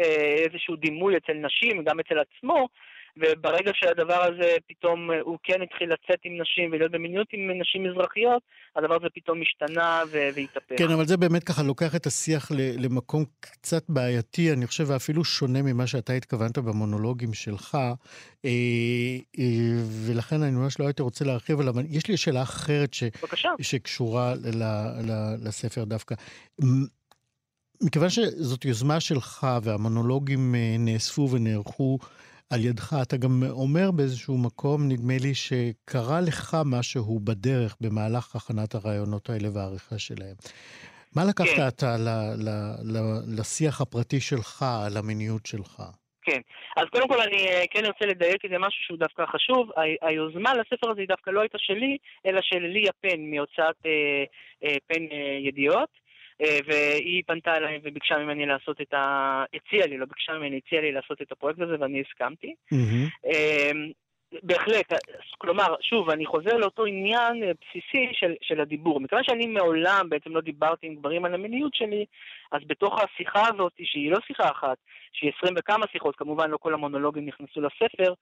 אה, 0.00 0.04
איזשהו 0.44 0.76
דימוי 0.76 1.16
אצל 1.16 1.32
נשים, 1.32 1.84
גם 1.84 2.00
אצל 2.00 2.18
עצמו, 2.18 2.68
וברגע 3.20 3.70
שהדבר 3.74 4.22
הזה 4.22 4.56
פתאום, 4.68 5.10
אה, 5.10 5.20
הוא 5.20 5.38
כן 5.42 5.62
התחיל 5.62 5.92
לצאת 5.92 6.18
עם 6.24 6.40
נשים 6.40 6.72
ולהיות 6.72 6.92
במיניות 6.92 7.26
עם 7.32 7.60
נשים 7.60 7.84
מזרחיות, 7.84 8.42
הדבר 8.76 8.94
הזה 8.94 9.06
פתאום 9.14 9.42
השתנה 9.42 10.02
והתהפך. 10.10 10.74
כן, 10.78 10.90
אבל 10.90 11.06
זה 11.06 11.16
באמת 11.16 11.44
ככה 11.44 11.62
לוקח 11.62 11.96
את 11.96 12.06
השיח 12.06 12.50
למקום 12.54 13.24
קצת 13.40 13.82
בעייתי, 13.88 14.52
אני 14.52 14.66
חושב, 14.66 14.84
ואפילו 14.88 15.24
שונה 15.24 15.62
ממה 15.62 15.86
שאתה 15.86 16.12
התכוונת 16.12 16.58
במונולוגים 16.58 17.34
שלך, 17.34 17.74
אה, 18.44 18.50
אה, 19.38 19.44
ולכן 20.06 20.42
אני 20.42 20.56
ממש 20.56 20.80
לא 20.80 20.86
הייתי 20.86 21.02
רוצה 21.02 21.24
להרחיב 21.24 21.60
עליו, 21.60 21.72
אבל 21.72 21.84
יש 21.88 22.08
לי 22.08 22.16
שאלה 22.16 22.42
אחרת 22.42 22.94
ש... 22.94 23.04
שקשורה 23.60 24.34
ל, 24.34 24.64
ל, 25.10 25.34
לספר 25.48 25.84
דווקא. 25.84 26.14
מכיוון 27.82 28.10
שזאת 28.10 28.64
יוזמה 28.64 29.00
שלך 29.00 29.46
והמונולוגים 29.62 30.54
נאספו 30.78 31.30
ונערכו 31.30 31.98
על 32.52 32.64
ידך. 32.64 32.96
אתה 33.02 33.16
גם 33.16 33.42
אומר 33.50 33.90
באיזשהו 33.90 34.38
מקום, 34.38 34.88
נדמה 34.88 35.14
לי, 35.22 35.34
שקרה 35.34 36.20
לך 36.20 36.56
משהו 36.64 37.20
בדרך 37.24 37.76
במהלך 37.80 38.36
הכנת 38.36 38.74
הרעיונות 38.74 39.30
האלה 39.30 39.48
והעריכה 39.54 39.98
שלהם. 39.98 40.36
מה 41.16 41.24
לקחת 41.24 41.56
כן. 41.56 41.68
אתה 41.68 41.96
ל, 41.96 42.08
ל, 42.44 42.48
ל, 42.92 42.96
לשיח 43.40 43.80
הפרטי 43.80 44.20
שלך, 44.20 44.64
על 44.86 44.96
המיניות 44.96 45.46
שלך? 45.46 45.82
כן. 46.22 46.40
אז 46.76 46.84
קודם 46.92 47.08
כל 47.08 47.20
אני 47.20 47.48
אה, 47.48 47.64
כן 47.70 47.84
רוצה 47.86 48.06
לדייק 48.06 48.44
איזה 48.44 48.58
משהו 48.58 48.84
שהוא 48.84 48.98
דווקא 48.98 49.26
חשוב. 49.26 49.70
היוזמה 50.02 50.54
לספר 50.54 50.90
הזה 50.90 51.00
היא 51.00 51.08
דווקא 51.08 51.30
לא 51.30 51.40
הייתה 51.40 51.58
שלי, 51.58 51.96
אלא 52.26 52.40
של 52.42 52.58
ליה 52.58 52.92
פן 53.00 53.20
מהוצאת 53.30 53.76
אה, 53.86 54.24
אה, 54.64 54.76
פן 54.86 55.02
אה, 55.12 55.38
ידיעות. 55.48 55.88
אה, 56.42 56.58
והיא 56.66 57.22
פנתה 57.26 57.56
אליי 57.56 57.80
וביקשה 57.82 58.18
ממני 58.18 58.46
לעשות 58.46 58.80
את 58.80 58.94
ה... 58.94 59.44
הציעה 59.54 59.86
לי, 59.86 59.98
לא 59.98 60.06
ביקשה 60.06 60.32
ממני, 60.32 60.60
הציעה 60.66 60.82
לי 60.82 60.92
לעשות 60.92 61.22
את 61.22 61.32
הפרויקט 61.32 61.60
הזה 61.60 61.76
ואני 61.80 62.02
הסכמתי. 62.06 62.54
Mm-hmm. 62.74 63.24
בהחלט, 64.42 64.92
כלומר, 65.38 65.74
שוב, 65.80 66.10
אני 66.10 66.26
חוזר 66.26 66.56
לאותו 66.56 66.84
עניין 66.84 67.42
אה, 67.42 67.50
בסיסי 67.60 68.08
של, 68.12 68.34
של 68.42 68.60
הדיבור. 68.60 69.00
מכיוון 69.00 69.24
שאני 69.24 69.46
מעולם 69.46 70.06
בעצם 70.08 70.34
לא 70.34 70.40
דיברתי 70.40 70.86
עם 70.86 70.94
גברים 70.94 71.24
על 71.24 71.34
המיניות 71.34 71.74
שלי, 71.74 72.04
אז 72.52 72.60
בתוך 72.66 72.98
השיחה 73.00 73.48
הזאת, 73.54 73.72
שהיא 73.82 74.10
לא 74.10 74.18
שיחה 74.26 74.50
אחת, 74.50 74.76
שהיא 75.12 75.32
עשרים 75.36 75.54
וכמה 75.58 75.86
שיחות, 75.92 76.16
כמובן 76.16 76.50
לא 76.50 76.56
כל 76.56 76.74
המונולוגים 76.74 77.26
נכנסו 77.26 77.60
לספר, 77.60 78.12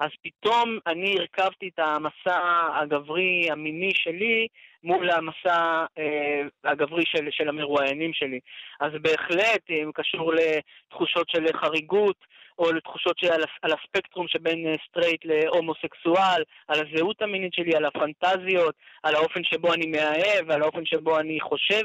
אז 0.00 0.10
פתאום 0.22 0.78
אני 0.86 1.16
הרכבתי 1.18 1.68
את 1.68 1.78
המסע 1.78 2.40
הגברי 2.80 3.48
המיני 3.50 3.92
שלי 3.94 4.46
מול 4.84 5.10
המסע 5.10 5.84
אה, 5.98 6.42
הגברי 6.64 7.04
של, 7.06 7.28
של 7.30 7.48
המרואיינים 7.48 8.12
שלי. 8.14 8.40
אז 8.80 8.92
בהחלט, 9.02 9.70
אם 9.70 9.90
קשור 9.94 10.32
לתחושות 10.34 11.28
של 11.30 11.44
חריגות, 11.54 12.32
או 12.58 12.72
לתחושות 12.72 13.18
שעל 13.18 13.42
על 13.62 13.70
הספקטרום 13.72 14.28
שבין 14.28 14.66
אה, 14.66 14.74
סטרייט 14.88 15.24
להומוסקסואל, 15.24 16.42
על 16.68 16.80
הזהות 16.80 17.22
המינית 17.22 17.54
שלי, 17.54 17.76
על 17.76 17.84
הפנטזיות, 17.84 18.74
על 19.02 19.14
האופן 19.14 19.44
שבו 19.44 19.72
אני 19.74 19.86
מאהב, 19.86 20.50
על 20.50 20.62
האופן 20.62 20.86
שבו 20.86 21.18
אני 21.18 21.40
חושב 21.40 21.82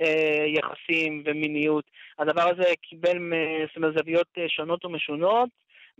אה, 0.00 0.44
יחסים 0.46 1.22
ומיניות. 1.24 1.84
הדבר 2.18 2.42
הזה 2.42 2.64
קיבל 2.82 3.16
אומרת, 3.76 3.94
זוויות 3.98 4.28
אה, 4.38 4.44
שונות 4.48 4.84
ומשונות, 4.84 5.48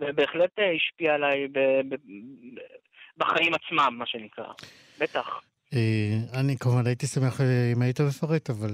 ובהחלט 0.00 0.58
אה, 0.58 0.72
השפיע 0.72 1.14
עליי 1.14 1.48
בחיים 3.16 3.54
עצמם, 3.54 3.94
מה 3.98 4.06
שנקרא. 4.06 4.52
בטח. 4.98 5.40
אה, 5.74 6.40
אני 6.40 6.56
כמובן 6.60 6.86
הייתי 6.86 7.06
שמח 7.06 7.40
אה, 7.40 7.72
אם 7.76 7.82
היית 7.82 8.00
מפרט, 8.00 8.50
אבל 8.50 8.70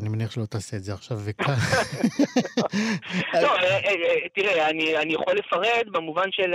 אני 0.00 0.08
מניח 0.08 0.30
שלא 0.30 0.44
תעשה 0.44 0.76
את 0.76 0.82
זה 0.82 0.92
עכשיו 0.92 1.16
וכאן. 1.24 1.54
לא, 3.42 3.48
תראה, 4.34 4.70
אני 4.70 5.14
יכול 5.14 5.34
לפרט 5.34 5.86
במובן 5.86 6.28
של 6.30 6.52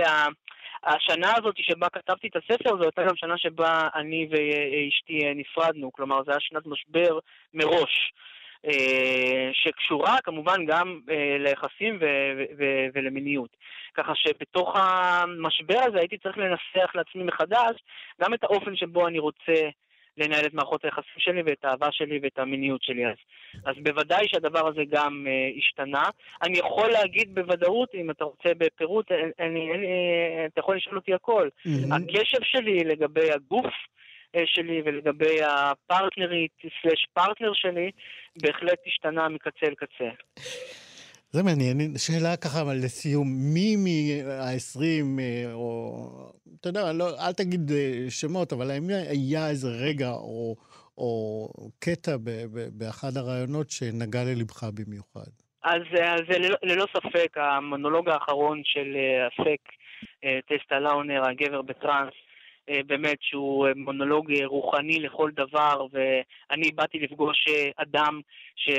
השנה 0.84 1.32
הזאת 1.36 1.54
שבה 1.58 1.86
כתבתי 1.92 2.28
את 2.28 2.36
הספר, 2.36 2.76
זו 2.76 2.82
הייתה 2.82 3.02
גם 3.02 3.16
שנה 3.16 3.34
שבה 3.38 3.88
אני 3.94 4.28
ואשתי 4.30 5.34
נפרדנו, 5.34 5.92
כלומר 5.92 6.16
זו 6.24 6.30
הייתה 6.30 6.40
שנת 6.40 6.66
משבר 6.66 7.18
מראש. 7.54 8.12
אה, 8.66 9.50
שקשורה 9.52 10.16
כמובן 10.24 10.66
גם 10.66 11.00
אה, 11.10 11.36
ליחסים 11.38 11.98
ולמיניות. 12.94 13.56
ככה 13.94 14.12
שבתוך 14.14 14.76
המשבר 14.76 15.78
הזה 15.86 15.98
הייתי 15.98 16.18
צריך 16.18 16.38
לנסח 16.38 16.94
לעצמי 16.94 17.22
מחדש 17.24 17.82
גם 18.22 18.34
את 18.34 18.44
האופן 18.44 18.76
שבו 18.76 19.06
אני 19.08 19.18
רוצה 19.18 19.68
לנהל 20.16 20.46
את 20.46 20.54
מערכות 20.54 20.84
היחסים 20.84 21.18
שלי 21.18 21.42
ואת 21.46 21.64
האהבה 21.64 21.88
שלי 21.92 22.18
ואת 22.22 22.38
המיניות 22.38 22.82
שלי 22.82 23.06
אז. 23.06 23.16
אז 23.64 23.74
בוודאי 23.82 24.28
שהדבר 24.28 24.68
הזה 24.68 24.82
גם 24.90 25.26
uh, 25.26 25.58
השתנה. 25.58 26.02
אני 26.42 26.58
יכול 26.58 26.90
להגיד 26.90 27.34
בוודאות, 27.34 27.94
אם 27.94 28.10
אתה 28.10 28.24
רוצה 28.24 28.48
בפירוט, 28.58 29.12
אין, 29.12 29.30
אין, 29.38 29.56
אין, 29.56 30.46
אתה 30.52 30.60
יכול 30.60 30.76
לשאול 30.76 30.96
אותי 30.96 31.14
הכל. 31.14 31.48
Mm-hmm. 31.48 31.94
הקשב 31.94 32.42
שלי 32.42 32.78
לגבי 32.84 33.30
הגוף 33.32 33.74
שלי 34.46 34.82
ולגבי 34.84 35.42
הפרטנרית 35.42 36.52
סלש 36.82 37.06
פרטנר 37.12 37.52
שלי, 37.54 37.90
בהחלט 38.42 38.78
השתנה 38.86 39.28
מקצה 39.28 39.66
אל 39.66 39.74
קצה. 39.74 40.10
זה 41.30 41.42
מעניין. 41.42 41.78
שאלה 41.96 42.36
ככה, 42.36 42.62
אבל 42.62 42.76
לסיום, 42.84 43.28
מי 43.54 43.76
מה-20, 43.76 44.82
או... 45.52 45.92
אתה 46.60 46.68
יודע, 46.68 46.92
לא, 46.92 47.04
אל 47.26 47.32
תגיד 47.32 47.70
אה, 47.70 48.10
שמות, 48.10 48.52
אבל 48.52 48.70
האם 48.70 48.88
היה 49.10 49.48
איזה 49.48 49.68
רגע 49.68 50.08
או, 50.08 50.56
או 50.98 51.48
קטע 51.78 52.16
ב, 52.16 52.30
ב, 52.52 52.78
באחד 52.78 53.16
הרעיונות 53.16 53.70
שנגע 53.70 54.24
ללבך 54.24 54.64
במיוחד? 54.74 55.30
אז, 55.64 55.82
אז 56.02 56.20
ללא, 56.28 56.56
ללא 56.62 56.86
ספק, 56.96 57.36
המונולוג 57.36 58.08
האחרון 58.08 58.60
של 58.64 58.96
הסק, 59.26 59.60
טסטה 60.48 60.78
לאונר, 60.78 61.22
הגבר 61.28 61.62
בטראנס, 61.62 62.12
באמת 62.68 63.18
שהוא 63.20 63.68
מונולוג 63.76 64.32
רוחני 64.44 65.00
לכל 65.00 65.30
דבר, 65.30 65.86
ואני 65.92 66.70
באתי 66.74 66.98
לפגוש 66.98 67.44
אדם 67.76 68.20
ש... 68.56 68.70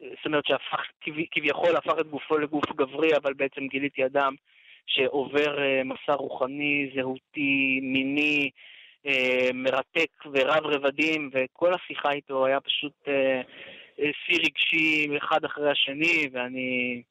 זאת 0.00 0.26
אומרת 0.26 0.46
שהפך, 0.46 0.80
כביכול 1.30 1.76
הפך 1.76 1.94
את 2.00 2.06
גופו 2.06 2.38
לגוף 2.38 2.72
גברי, 2.76 3.08
אבל 3.16 3.34
בעצם 3.34 3.66
גיליתי 3.66 4.04
אדם 4.04 4.34
שעובר 4.86 5.58
מסע 5.84 6.14
רוחני, 6.14 6.90
זהותי, 6.96 7.80
מיני, 7.82 8.50
מרתק 9.54 10.10
ורב 10.32 10.66
רבדים, 10.66 11.30
וכל 11.32 11.72
השיחה 11.74 12.12
איתו 12.12 12.46
היה 12.46 12.60
פשוט 12.60 13.08
שיא 13.96 14.38
רגשי 14.44 15.08
אחד 15.16 15.44
אחרי 15.44 15.70
השני, 15.70 16.28
ואני... 16.32 17.02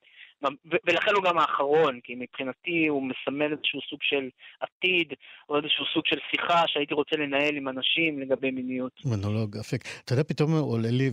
ולכן 0.85 1.11
הוא 1.15 1.23
גם 1.23 1.37
האחרון, 1.37 1.99
כי 2.03 2.15
מבחינתי 2.15 2.87
הוא 2.87 3.03
מסמל 3.03 3.51
איזשהו 3.51 3.79
סוג 3.89 3.99
של 4.01 4.29
עתיד, 4.59 5.13
או 5.49 5.57
איזשהו 5.57 5.85
סוג 5.93 6.03
של 6.05 6.17
שיחה 6.31 6.63
שהייתי 6.67 6.93
רוצה 6.93 7.15
לנהל 7.15 7.55
עם 7.55 7.67
אנשים 7.67 8.19
לגבי 8.19 8.51
מיניות. 8.51 8.91
מונולוג, 9.05 9.57
אפק. 9.57 9.81
אתה 10.05 10.13
יודע, 10.13 10.23
פתאום 10.23 10.51
עולה 10.51 10.91
לי 10.91 11.11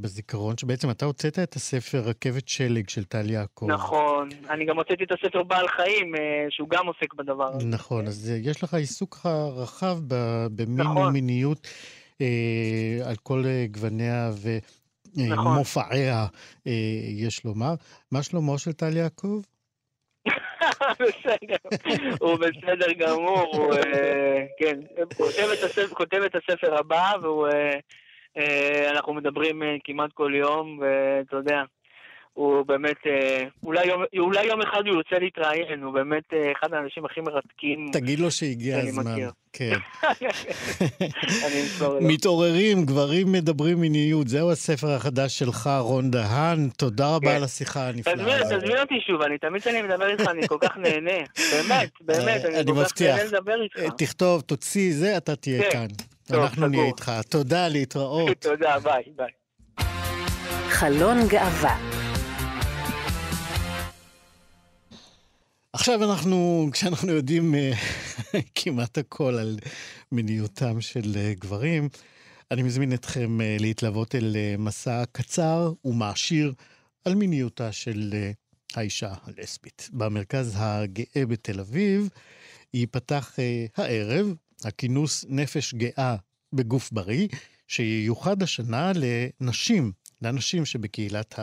בזיכרון 0.00 0.58
שבעצם 0.58 0.90
אתה 0.90 1.04
הוצאת 1.04 1.38
את 1.38 1.54
הספר 1.54 1.98
רכבת 1.98 2.48
שלג 2.48 2.88
של 2.88 3.04
טל 3.04 3.30
יעקב. 3.30 3.66
נכון, 3.68 4.28
אני 4.50 4.64
גם 4.64 4.76
הוצאתי 4.76 5.04
את 5.04 5.12
הספר 5.12 5.42
בעל 5.42 5.68
חיים, 5.68 6.14
שהוא 6.50 6.68
גם 6.68 6.86
עוסק 6.86 7.14
בדבר 7.14 7.48
הזה. 7.54 7.66
נכון, 7.66 8.06
אז 8.06 8.32
יש 8.42 8.62
לך 8.62 8.74
עיסוק 8.74 9.26
רחב 9.56 9.96
במין 10.56 10.86
נכון. 10.86 11.08
ומיניות. 11.08 11.68
על 13.06 13.16
כל 13.22 13.44
גווניה 13.70 14.30
ו... 14.42 14.58
נכון. 15.16 15.54
מופעיה, 15.54 16.26
יש 17.16 17.44
לומר. 17.44 17.74
מה 18.12 18.22
שלומו 18.22 18.58
של 18.58 18.72
טל 18.72 18.96
יעקב? 18.96 19.40
בסדר, 21.00 21.56
הוא 22.20 22.36
בסדר 22.36 22.92
גמור, 22.92 23.56
הוא, 23.56 23.74
כן, 24.58 24.80
כותב 25.94 26.20
את 26.26 26.34
הספר 26.34 26.78
הבא, 26.78 27.12
ואנחנו 28.36 29.14
מדברים 29.14 29.62
כמעט 29.84 30.12
כל 30.12 30.32
יום, 30.34 30.78
ואתה 30.80 31.36
יודע, 31.36 31.62
הוא 32.36 32.66
באמת, 32.66 32.96
אולי 33.64 33.86
יום, 33.86 34.02
אולי 34.18 34.44
יום 34.46 34.62
אחד 34.62 34.86
הוא 34.86 34.96
יוצא 34.96 35.16
להתראיין, 35.16 35.82
הוא 35.82 35.94
באמת 35.94 36.24
אחד 36.52 36.74
האנשים 36.74 37.04
הכי 37.04 37.20
מרתקים. 37.20 37.88
תגיד 37.92 38.18
לו 38.18 38.30
שהגיע 38.30 38.78
הזמן. 38.78 39.12
מכיר. 39.12 39.30
כן. 39.52 39.76
אני 41.46 41.62
אמסור 41.62 41.94
לו. 41.94 42.00
מתעוררים, 42.00 42.84
גברים 42.84 43.32
מדברים 43.32 43.80
מיניות, 43.80 44.28
זהו 44.28 44.50
הספר 44.50 44.90
החדש 44.90 45.38
שלך, 45.38 45.70
רון 45.80 46.10
דהן. 46.10 46.68
תודה 46.76 47.14
רבה 47.14 47.30
כן. 47.30 47.36
על 47.36 47.44
השיחה 47.44 47.88
הנפלאה. 47.88 48.14
תזמין, 48.14 48.58
תזמין 48.58 48.78
אותי 48.78 49.00
שוב, 49.06 49.22
אני 49.22 49.38
תמיד 49.38 49.62
כשאני 49.62 49.82
מדבר 49.82 50.10
איתך, 50.10 50.28
אני 50.30 50.48
כל 50.48 50.58
כך 50.60 50.76
נהנה. 50.76 51.18
באמת, 51.52 51.90
באמת, 52.00 52.44
אני 52.44 52.60
אני 52.60 52.72
כל 52.72 52.84
כך. 52.84 53.02
נהנה 53.02 53.24
לדבר 53.24 53.62
איתך. 53.62 53.94
תכתוב, 53.98 54.40
תוציא 54.40 54.94
זה, 54.94 55.16
אתה 55.16 55.36
תהיה 55.36 55.62
כן. 55.62 55.70
כאן. 55.70 55.86
טוב, 56.26 56.42
אנחנו 56.42 56.68
נהיה. 56.68 56.86
איתך. 56.86 57.12
תודה, 57.28 57.68
להתראות. 57.68 58.38
תודה, 58.48 58.78
ביי, 58.78 59.02
ביי. 59.16 59.30
חלון 60.68 61.16
גאווה. 61.28 61.95
עכשיו 65.78 66.04
אנחנו, 66.04 66.68
כשאנחנו 66.72 67.12
יודעים 67.12 67.54
אה, 67.54 67.72
כמעט 68.54 68.98
הכל 68.98 69.34
על 69.34 69.58
מיניותם 70.12 70.80
של 70.80 71.12
אה, 71.16 71.32
גברים, 71.38 71.88
אני 72.50 72.62
מזמין 72.62 72.94
אתכם 72.94 73.40
אה, 73.40 73.56
להתלוות 73.60 74.14
אל 74.14 74.36
מסע 74.58 75.04
קצר 75.12 75.72
ומעשיר 75.84 76.52
על 77.04 77.14
מיניותה 77.14 77.72
של 77.72 78.14
האישה 78.74 79.14
הלסבית. 79.22 79.88
במרכז 79.92 80.52
הגאה 80.56 81.26
בתל 81.28 81.60
אביב 81.60 82.08
ייפתח 82.74 83.36
הערב 83.76 84.34
הכינוס 84.64 85.24
נפש 85.28 85.74
גאה 85.74 86.16
בגוף 86.52 86.92
בריא, 86.92 87.28
שייוחד 87.68 88.42
השנה 88.42 88.92
לנשים, 88.94 89.92
לאנשים 90.22 90.64
שבקהילת 90.64 91.34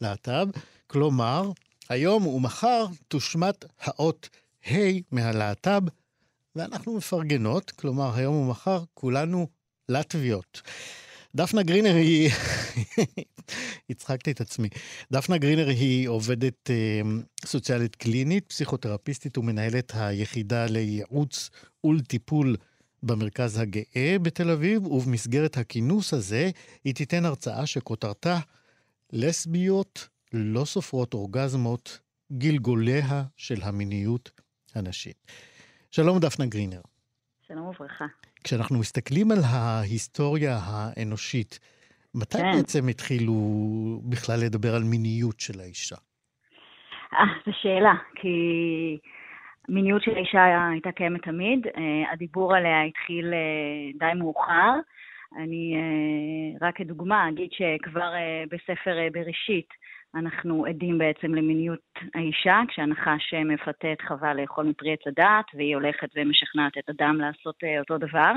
הלהט"ב, 0.00 0.48
כלומר, 0.86 1.50
היום 1.88 2.26
ומחר 2.26 2.86
תושמט 3.08 3.64
האות 3.80 4.28
ה' 4.70 4.76
מהלהט"ב, 5.10 5.82
ואנחנו 6.56 6.96
מפרגנות, 6.96 7.70
כלומר, 7.70 8.14
היום 8.14 8.34
ומחר 8.34 8.84
כולנו 8.94 9.48
לטביות. 9.88 10.62
דפנה 11.34 11.62
גרינר 11.62 11.94
היא... 11.94 12.30
הצחקתי 13.90 14.30
את 14.30 14.40
עצמי. 14.40 14.68
דפנה 15.12 15.38
גרינר 15.38 15.68
היא 15.68 16.08
עובדת 16.08 16.70
אה, 16.70 17.00
סוציאלית 17.46 17.96
קלינית, 17.96 18.44
פסיכותרפיסטית 18.48 19.38
ומנהלת 19.38 19.92
היחידה 19.94 20.66
לייעוץ 20.66 21.50
ולטיפול 21.84 22.56
במרכז 23.02 23.58
הגאה 23.58 24.16
בתל 24.22 24.50
אביב, 24.50 24.86
ובמסגרת 24.86 25.56
הכינוס 25.56 26.14
הזה 26.14 26.50
היא 26.84 26.94
תיתן 26.94 27.24
הרצאה 27.24 27.66
שכותרתה 27.66 28.38
לסביות 29.12 30.08
לא 30.32 30.64
סופרות 30.64 31.14
אורגזמות, 31.14 32.00
גלגוליה 32.32 33.22
של 33.36 33.54
המיניות 33.62 34.30
הנשית. 34.74 35.26
שלום 35.90 36.18
דפנה 36.18 36.46
גרינר. 36.46 36.80
שלום 37.46 37.66
וברכה. 37.66 38.06
כשאנחנו 38.44 38.78
מסתכלים 38.78 39.30
על 39.30 39.38
ההיסטוריה 39.44 40.58
האנושית, 40.62 41.58
מתי 42.14 42.38
כן. 42.38 42.52
בעצם 42.56 42.88
התחילו 42.88 43.34
בכלל 44.04 44.38
לדבר 44.44 44.74
על 44.74 44.82
מיניות 44.84 45.40
של 45.40 45.60
האישה? 45.60 45.96
אה, 47.14 47.24
זו 47.46 47.52
שאלה, 47.62 47.94
כי 48.14 48.28
מיניות 49.68 50.02
של 50.02 50.14
האישה 50.14 50.68
הייתה 50.72 50.92
קיימת 50.92 51.22
תמיד. 51.22 51.66
אה, 51.66 52.12
הדיבור 52.12 52.54
עליה 52.54 52.82
התחיל 52.82 53.34
אה, 53.34 53.98
די 53.98 54.18
מאוחר. 54.18 54.72
אני 55.36 55.74
אה, 55.76 56.66
רק 56.68 56.76
כדוגמה 56.76 57.28
אגיד 57.28 57.50
שכבר 57.52 58.12
בספר 58.50 58.96
בראשית 59.12 59.68
אנחנו 60.18 60.66
עדים 60.66 60.98
בעצם 60.98 61.34
למיניות 61.34 61.80
האישה, 62.14 62.60
כשהנחש 62.68 63.34
מפתה 63.34 63.92
את 63.92 64.02
חווה 64.02 64.34
לאכול 64.34 64.66
מפרי 64.66 64.92
עץ 64.92 65.06
הדעת, 65.06 65.44
והיא 65.54 65.74
הולכת 65.74 66.08
ומשכנעת 66.16 66.78
את 66.78 66.90
אדם 66.90 67.16
לעשות 67.20 67.64
אה, 67.64 67.80
אותו 67.80 67.98
דבר. 67.98 68.32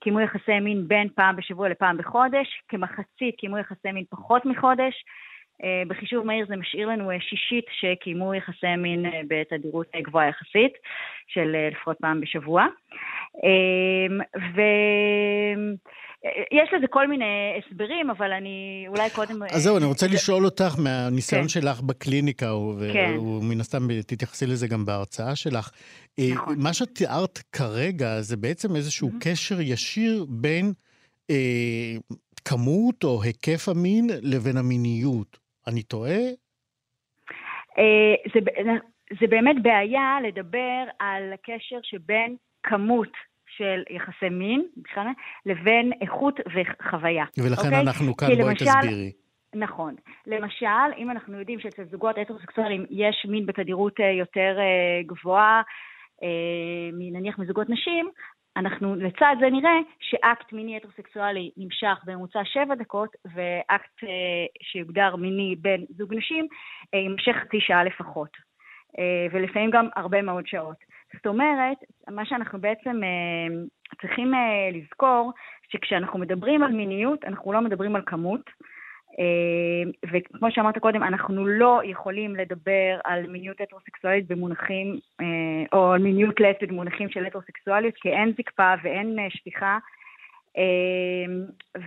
קיימו 0.00 0.20
יחסי 0.20 0.60
מין 0.60 0.88
בין 0.88 1.08
פעם 1.14 1.36
בשבוע 1.36 1.68
לפעם 1.68 1.96
בחודש, 1.96 2.62
כמחצית 2.68 3.36
קיימו 3.38 3.58
יחסי 3.58 3.92
מין 3.92 4.04
פחות 4.10 4.44
מחודש, 4.44 4.94
אה, 4.94 5.25
בחישוב 5.88 6.26
מהיר 6.26 6.46
זה 6.48 6.56
משאיר 6.56 6.88
לנו 6.88 7.10
אה, 7.10 7.16
שישית 7.20 7.64
שקיימו 7.80 8.34
יחסי 8.34 8.76
מין 8.78 9.06
אה, 9.06 9.20
בתדירות 9.28 9.86
גבוהה 9.96 10.28
יחסית, 10.28 10.72
של 11.26 11.56
לפחות 11.70 11.96
פעם 12.00 12.20
בשבוע. 12.20 12.66
ויש 14.54 16.68
לזה 16.76 16.86
כל 16.90 17.08
מיני 17.08 17.24
הסברים, 17.58 18.10
אבל 18.10 18.32
אני 18.32 18.84
אולי 18.88 19.10
קודם... 19.10 19.42
אז 19.50 19.62
זהו, 19.62 19.76
אני 19.76 19.84
רוצה 19.84 20.06
לשאול 20.06 20.44
אותך 20.44 20.74
מהניסיון 20.78 21.42
כן. 21.42 21.48
שלך 21.48 21.80
בקליניקה, 21.80 22.54
ומן 22.54 23.54
כן. 23.54 23.60
הסתם 23.60 23.88
תתייחסי 24.06 24.46
לזה 24.46 24.68
גם 24.68 24.84
בהרצאה 24.84 25.36
שלך. 25.36 25.70
נכון. 26.20 26.54
מה 26.58 26.72
שתיארת 26.72 27.38
כרגע 27.38 28.20
זה 28.20 28.36
בעצם 28.36 28.76
איזשהו 28.76 29.08
mm-hmm. 29.08 29.24
קשר 29.24 29.60
ישיר 29.60 30.26
בין 30.28 30.72
אה, 31.30 31.96
כמות 32.44 33.04
או 33.04 33.22
היקף 33.22 33.68
המין 33.68 34.06
לבין 34.22 34.56
המיניות. 34.56 35.45
אני 35.68 35.82
טועה? 35.82 36.18
אה, 37.78 38.14
זה, 38.34 38.40
זה 39.20 39.26
באמת 39.26 39.56
בעיה 39.62 40.18
לדבר 40.22 40.84
על 40.98 41.32
הקשר 41.32 41.78
שבין 41.82 42.36
כמות 42.62 43.12
של 43.56 43.82
יחסי 43.90 44.28
מין, 44.30 44.66
בכלל, 44.76 45.06
לבין 45.46 45.92
איכות 46.00 46.40
וחוויה. 46.46 47.24
ולכן 47.38 47.66
אוקיי? 47.66 47.80
אנחנו 47.80 48.16
כאן, 48.16 48.28
בואי 48.42 48.54
תסבירי. 48.54 49.12
נכון. 49.54 49.94
למשל, 50.26 50.86
אם 50.98 51.10
אנחנו 51.10 51.38
יודעים 51.38 51.60
שאצל 51.60 51.84
זוגות 51.90 52.18
הטרוסקסואלים 52.18 52.86
יש 52.90 53.26
מין 53.28 53.46
בתדירות 53.46 54.00
אה, 54.00 54.10
יותר 54.10 54.56
אה, 54.58 55.02
גבוהה, 55.06 55.62
נניח 57.12 57.38
מזוגות 57.38 57.70
נשים, 57.70 58.10
אנחנו 58.56 58.96
לצד 58.96 59.36
זה 59.40 59.50
נראה 59.50 59.78
שאקט 60.00 60.52
מיני 60.52 60.76
הטרוסקסואלי 60.76 61.50
נמשך 61.56 61.98
בממוצע 62.04 62.44
שבע 62.44 62.74
דקות, 62.74 63.16
ואקט 63.24 64.04
אה, 64.04 64.46
שיוגדר 64.62 65.16
מיני 65.16 65.56
בין 65.58 65.84
זוג 65.88 66.14
נשים 66.14 66.46
אה, 66.94 66.98
יימשך 66.98 67.36
חצי 67.42 67.60
שעה 67.60 67.84
לפחות, 67.84 68.30
אה, 68.98 69.26
ולפעמים 69.32 69.70
גם 69.70 69.88
הרבה 69.96 70.22
מאוד 70.22 70.46
שעות. 70.46 70.76
זאת 71.14 71.26
אומרת, 71.26 71.76
מה 72.10 72.24
שאנחנו 72.24 72.60
בעצם 72.60 73.00
אה, 73.04 73.64
צריכים 74.00 74.34
אה, 74.34 74.70
לזכור, 74.72 75.32
שכשאנחנו 75.68 76.18
מדברים 76.18 76.62
על 76.62 76.72
מיניות, 76.72 77.24
אנחנו 77.24 77.52
לא 77.52 77.60
מדברים 77.60 77.96
על 77.96 78.02
כמות, 78.06 78.50
וכמו 80.12 80.50
שאמרת 80.50 80.78
קודם, 80.78 81.02
אנחנו 81.02 81.46
לא 81.46 81.80
יכולים 81.84 82.36
לדבר 82.36 82.98
על 83.04 83.26
מיניות 83.26 83.60
הטרוסקסואלית 83.60 84.26
במונחים, 84.28 84.98
אה, 85.20 85.26
או 85.72 85.92
על 85.92 86.02
מיניות 86.02 86.40
לסבית 86.40 86.68
במונחים 86.68 87.08
של 87.08 87.26
הטרוסקסואליות, 87.26 87.94
כי 87.94 88.08
אין 88.08 88.32
זקפה 88.38 88.74
ואין 88.82 89.18
אה, 89.18 89.30
שפיכה, 89.30 89.78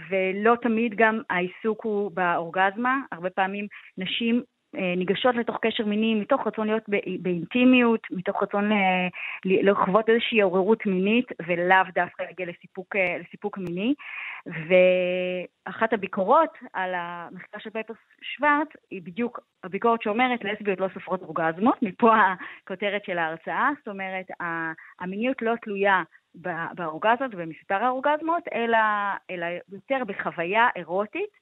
ולא 0.10 0.56
תמיד 0.62 0.94
גם 0.96 1.22
העיסוק 1.30 1.84
הוא 1.84 2.12
באורגזמה. 2.12 2.98
הרבה 3.12 3.30
פעמים 3.30 3.68
נשים 3.98 4.44
ניגשות 4.74 5.36
לתוך 5.36 5.58
קשר 5.62 5.86
מיני 5.86 6.16
מתוך 6.16 6.48
רצון 6.48 6.68
להיות 6.68 6.84
באינטימיות, 7.20 8.08
מתוך 8.12 8.44
רצון 8.44 8.72
אה, 8.72 9.08
לחוות 9.46 10.10
איזושהי 10.10 10.42
עוררות 10.42 10.86
מינית 10.86 11.32
ולאו 11.48 11.84
דווקא 11.96 12.24
להגיע 12.24 12.46
לסיפוק, 12.46 12.96
אה, 12.96 13.18
לסיפוק 13.18 13.58
מיני. 13.58 13.94
ואחת 14.46 15.94
הביקורות 15.94 16.58
על 16.74 16.92
המחקר 16.96 17.60
של 17.60 17.70
פייפרס 17.70 17.98
שוורץ 18.22 18.68
היא 18.92 19.02
בדיוק 19.02 19.40
הביקורת 19.64 20.02
שאומרת 20.02 20.44
לסביות 20.44 20.80
לא 20.80 20.88
סופרות 20.94 21.22
אורגזמות, 21.22 21.78
מפה 21.82 22.14
הכותרת 22.64 23.06
של 23.06 23.18
ההרצאה, 23.18 23.70
זאת 23.78 23.88
אומרת 23.88 24.26
המיניות 25.00 25.42
לא 25.42 25.54
תלויה 25.62 26.04
באורגזמות 26.76 27.34
ובמספר 27.34 27.84
האורגזמות, 27.84 28.44
אלא, 28.54 28.78
אלא 29.32 29.46
יותר 29.72 30.04
בחוויה 30.08 30.68
אירוטית. 30.76 31.39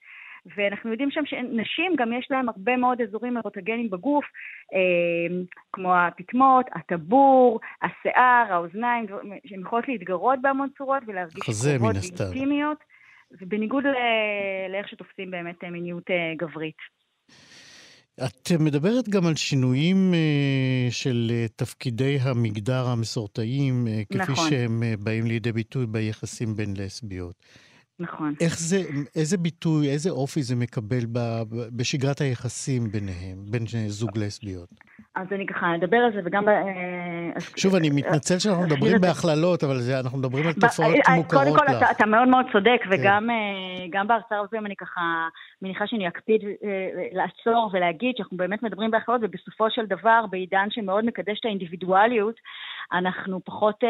ואנחנו 0.55 0.91
יודעים 0.91 1.11
שם 1.11 1.25
שנשים 1.25 1.95
גם 1.97 2.13
יש 2.13 2.27
להן 2.29 2.49
הרבה 2.49 2.77
מאוד 2.77 3.01
אזורים 3.01 3.37
אירוטוגנים 3.37 3.89
בגוף, 3.89 4.25
אה, 4.73 5.37
כמו 5.73 5.95
הפטמות, 5.95 6.65
הטבור, 6.75 7.59
השיער, 7.81 8.45
האוזניים, 8.49 9.05
שהן 9.45 9.61
יכולות 9.61 9.87
להתגרות 9.87 10.39
בהמון 10.41 10.69
צורות 10.77 11.03
ולהרגיש 11.07 11.59
קרובות 11.59 11.95
ואינטימיות, 12.19 12.77
ובניגוד 13.41 13.83
לאיך 14.69 14.89
שתופסים 14.89 15.31
באמת 15.31 15.63
מיניות 15.63 16.09
אה, 16.09 16.33
גברית. 16.37 16.97
את 18.25 18.51
מדברת 18.59 19.09
גם 19.09 19.25
על 19.25 19.35
שינויים 19.35 20.13
אה, 20.13 20.91
של 20.91 21.31
תפקידי 21.55 22.17
המגדר 22.21 22.87
המסורתיים, 22.87 23.87
כפי 24.09 24.17
נכון. 24.17 24.49
שהם 24.49 24.83
באים 24.99 25.25
לידי 25.25 25.51
ביטוי 25.51 25.85
ביחסים 25.85 26.55
בין 26.55 26.73
לסביות. 26.77 27.35
נכון. 27.99 28.33
איך 28.41 28.59
זה, 28.59 28.81
איזה 29.15 29.37
ביטוי, 29.37 29.89
איזה 29.89 30.09
אופי 30.09 30.43
זה 30.43 30.55
מקבל 30.55 31.05
ב, 31.11 31.19
בשגרת 31.77 32.21
היחסים 32.21 32.91
ביניהם, 32.91 33.37
בין 33.51 33.63
זוג 33.87 34.17
לסביות? 34.17 34.69
אז 35.15 35.27
אני 35.31 35.45
ככה 35.45 35.75
אדבר 35.75 35.97
על 35.97 36.11
זה 36.13 36.19
וגם... 36.25 36.45
ב... 36.45 36.49
אה, 36.49 37.41
שוב, 37.55 37.75
אני 37.75 37.89
מתנצל 37.89 38.39
שאנחנו 38.39 38.63
מדברים 38.63 39.01
בהכללות, 39.01 39.63
אבל 39.63 39.77
זה, 39.77 39.99
אנחנו 39.99 40.17
מדברים 40.17 40.47
על 40.47 40.53
תופעות 40.53 40.95
אה, 41.09 41.15
מוכרות 41.15 41.47
לך. 41.47 41.53
קודם 41.53 41.57
כל, 41.57 41.77
אתה, 41.77 41.91
אתה 41.91 42.05
מאוד 42.05 42.27
מאוד 42.27 42.45
צודק, 42.51 42.79
כן. 42.83 42.89
וגם 42.91 43.29
אה, 43.29 44.03
בהרצאה 44.03 44.39
הזאת 44.39 44.53
אני 44.65 44.75
ככה 44.75 45.01
מניחה 45.61 45.87
שאני 45.87 46.07
אקפיד 46.07 46.41
לעצור 47.11 47.69
ולהגיד 47.73 48.13
שאנחנו 48.17 48.37
באמת 48.37 48.63
מדברים 48.63 48.91
בהכללות, 48.91 49.21
ובסופו 49.23 49.65
של 49.69 49.85
דבר, 49.85 50.25
בעידן 50.31 50.67
שמאוד 50.69 51.05
מקדש 51.05 51.39
את 51.39 51.45
האינדיבידואליות, 51.45 52.35
אנחנו 52.93 53.39
פחות 53.45 53.75
אה, 53.83 53.89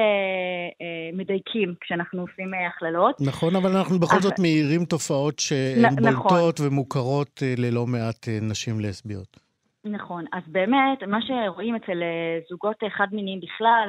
אה, 0.81 1.17
מדייקים 1.17 1.73
כשאנחנו 1.81 2.21
עושים 2.21 2.51
הכללות. 2.67 3.21
נכון, 3.21 3.55
אבל 3.55 3.77
אנחנו 3.77 3.99
בכל 3.99 4.21
זאת 4.21 4.39
מאירים 4.39 4.85
תופעות 4.85 5.39
שהן 5.39 5.85
נכון. 5.99 6.27
בולטות 6.29 6.59
ומוכרות 6.59 7.43
ללא 7.57 7.87
מעט 7.87 8.27
נשים 8.41 8.79
לסביות. 8.79 9.46
נכון, 9.91 10.25
אז 10.33 10.43
באמת, 10.47 11.03
מה 11.03 11.19
שרואים 11.21 11.75
אצל 11.75 12.03
אה, 12.03 12.39
זוגות 12.49 12.83
חד-מיניים 12.89 13.39
בכלל, 13.39 13.87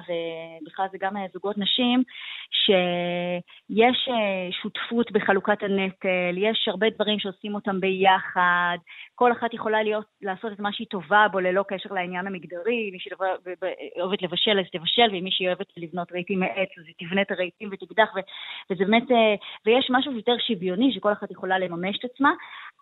ובכלל 0.63 0.87
זה 0.93 0.99
גם 1.01 1.17
אה, 1.17 1.27
זוגות 1.33 1.59
נשים, 1.59 2.03
שיש 2.51 4.09
אה, 4.09 4.49
שותפות 4.63 5.13
בחלוקת 5.13 5.63
הנטל, 5.63 6.35
יש 6.37 6.69
הרבה 6.69 6.91
דברים 6.91 7.19
שעושים 7.19 7.55
אותם 7.55 7.81
ביחד, 7.81 8.77
כל 9.15 9.33
אחת 9.33 9.55
יכולה 9.55 9.83
להיות, 9.83 10.05
לעשות 10.23 10.53
את 10.53 10.61
מה 10.61 10.73
שהיא 10.73 10.87
טובה 10.87 11.27
בו 11.33 11.41
ללא 11.41 11.65
קשר 11.69 11.95
לעניין 11.95 12.27
המגדרי, 12.27 12.91
מי 12.93 12.99
שאוהבת 12.99 14.23
לבשל 14.23 14.59
אז 14.61 14.67
תבשל, 14.73 15.09
ומי 15.11 15.31
שהיא 15.31 15.49
אוהבת 15.49 15.67
לבנות 15.77 16.13
רהיטים 16.13 16.41
מעץ 16.41 16.69
אז 16.79 16.85
היא 16.87 17.09
תבנה 17.09 17.23
את 17.23 17.31
הרהיטים 17.31 17.69
ותקדח, 17.73 18.09
וזה 18.71 18.85
באמת, 18.85 19.11
ויש 19.67 19.89
משהו 19.91 20.13
יותר 20.13 20.37
שוויוני 20.39 20.93
שכל 20.93 21.13
אחת 21.13 21.31
יכולה 21.31 21.59
לממש 21.59 21.99
את 21.99 22.05
עצמה, 22.05 22.31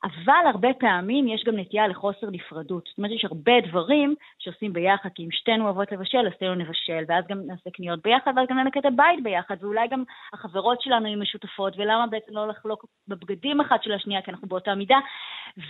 אבל 0.05 0.47
הרבה 0.51 0.69
פעמים 0.81 1.29
יש 1.29 1.45
גם 1.47 1.57
נטייה 1.57 1.89
לחוסר 1.89 2.31
נפרדות. 2.33 2.85
זאת 2.89 2.99
אומרת, 2.99 3.11
יש 3.13 3.25
הרבה 3.25 3.53
דברים 3.69 4.15
שעושים 4.39 4.73
ביחד, 4.73 5.09
כי 5.15 5.25
אם 5.25 5.29
שתינו 5.31 5.65
אוהבות 5.65 5.93
לבשל, 5.93 6.27
אז 6.27 6.33
שתינו 6.35 6.55
נבשל, 6.55 7.05
ואז 7.09 7.25
גם 7.29 7.39
נעשה 7.47 7.71
קניות 7.71 8.03
ביחד, 8.03 8.33
ואז 8.37 8.47
גם 8.51 8.59
ננקה 8.59 8.81
את 8.81 8.85
הבית 8.85 9.23
ביחד, 9.23 9.57
ואולי 9.61 9.89
גם 9.89 10.03
החברות 10.33 10.83
שלנו 10.83 11.07
יהיו 11.07 11.19
משותפות, 11.19 11.75
ולמה 11.77 12.07
בעצם 12.07 12.33
לא 12.33 12.49
לחלוק 12.49 12.85
בבגדים 13.09 13.61
אחת 13.61 13.83
של 13.83 13.93
השנייה, 13.93 14.23
כי 14.23 14.31
אנחנו 14.31 14.49
באותה 14.49 14.75
מידה, 14.75 14.99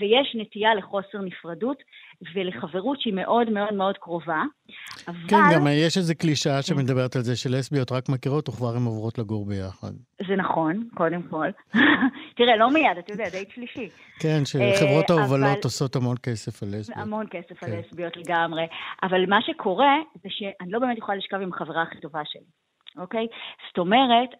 ויש 0.01 0.37
נטייה 0.41 0.75
לחוסר 0.75 1.19
נפרדות 1.19 1.83
ולחברות 2.35 3.01
שהיא 3.01 3.15
מאוד 3.15 3.51
מאוד 3.51 3.75
מאוד 3.75 3.99
קרובה. 3.99 4.43
אבל... 5.09 5.29
כן, 5.29 5.37
גם 5.55 5.67
יש 5.71 5.97
איזו 5.97 6.15
קלישאה 6.19 6.63
שמדברת 6.63 7.17
על 7.17 7.23
זה 7.23 7.37
שלסביות 7.37 7.93
רק 7.93 8.09
מכירות 8.09 8.49
וכבר 8.49 8.77
הן 8.77 8.85
עוברות 8.85 9.19
לגור 9.19 9.47
ביחד. 9.47 9.93
זה 10.29 10.37
נכון, 10.37 10.89
קודם 10.95 11.23
כל. 11.23 11.49
תראה, 12.37 12.57
לא 12.57 12.71
מיד, 12.71 12.99
אתה 12.99 13.13
יודע, 13.13 13.29
דייט 13.29 13.51
שלישי. 13.51 13.89
כן, 14.21 14.45
שחברות 14.45 15.11
אה, 15.11 15.17
ההובלות 15.17 15.65
עושות 15.65 15.97
המון 15.97 16.17
כסף 16.23 16.63
על 16.63 16.69
לסביות. 16.73 16.99
המון 16.99 17.27
כסף 17.31 17.63
על 17.63 17.71
כן. 17.71 17.79
לסביות 17.79 18.17
לגמרי. 18.17 18.67
אבל 19.03 19.27
מה 19.29 19.43
שקורה 19.43 19.97
זה 20.15 20.29
שאני 20.31 20.71
לא 20.71 20.79
באמת 20.79 20.99
יכולה 20.99 21.19
לשכב 21.19 21.41
עם 21.41 21.53
החברה 21.53 21.83
הכי 21.83 22.01
טובה 22.01 22.21
שלי, 22.25 22.51
אוקיי? 22.97 23.27
זאת 23.69 23.79
אומרת, 23.79 24.31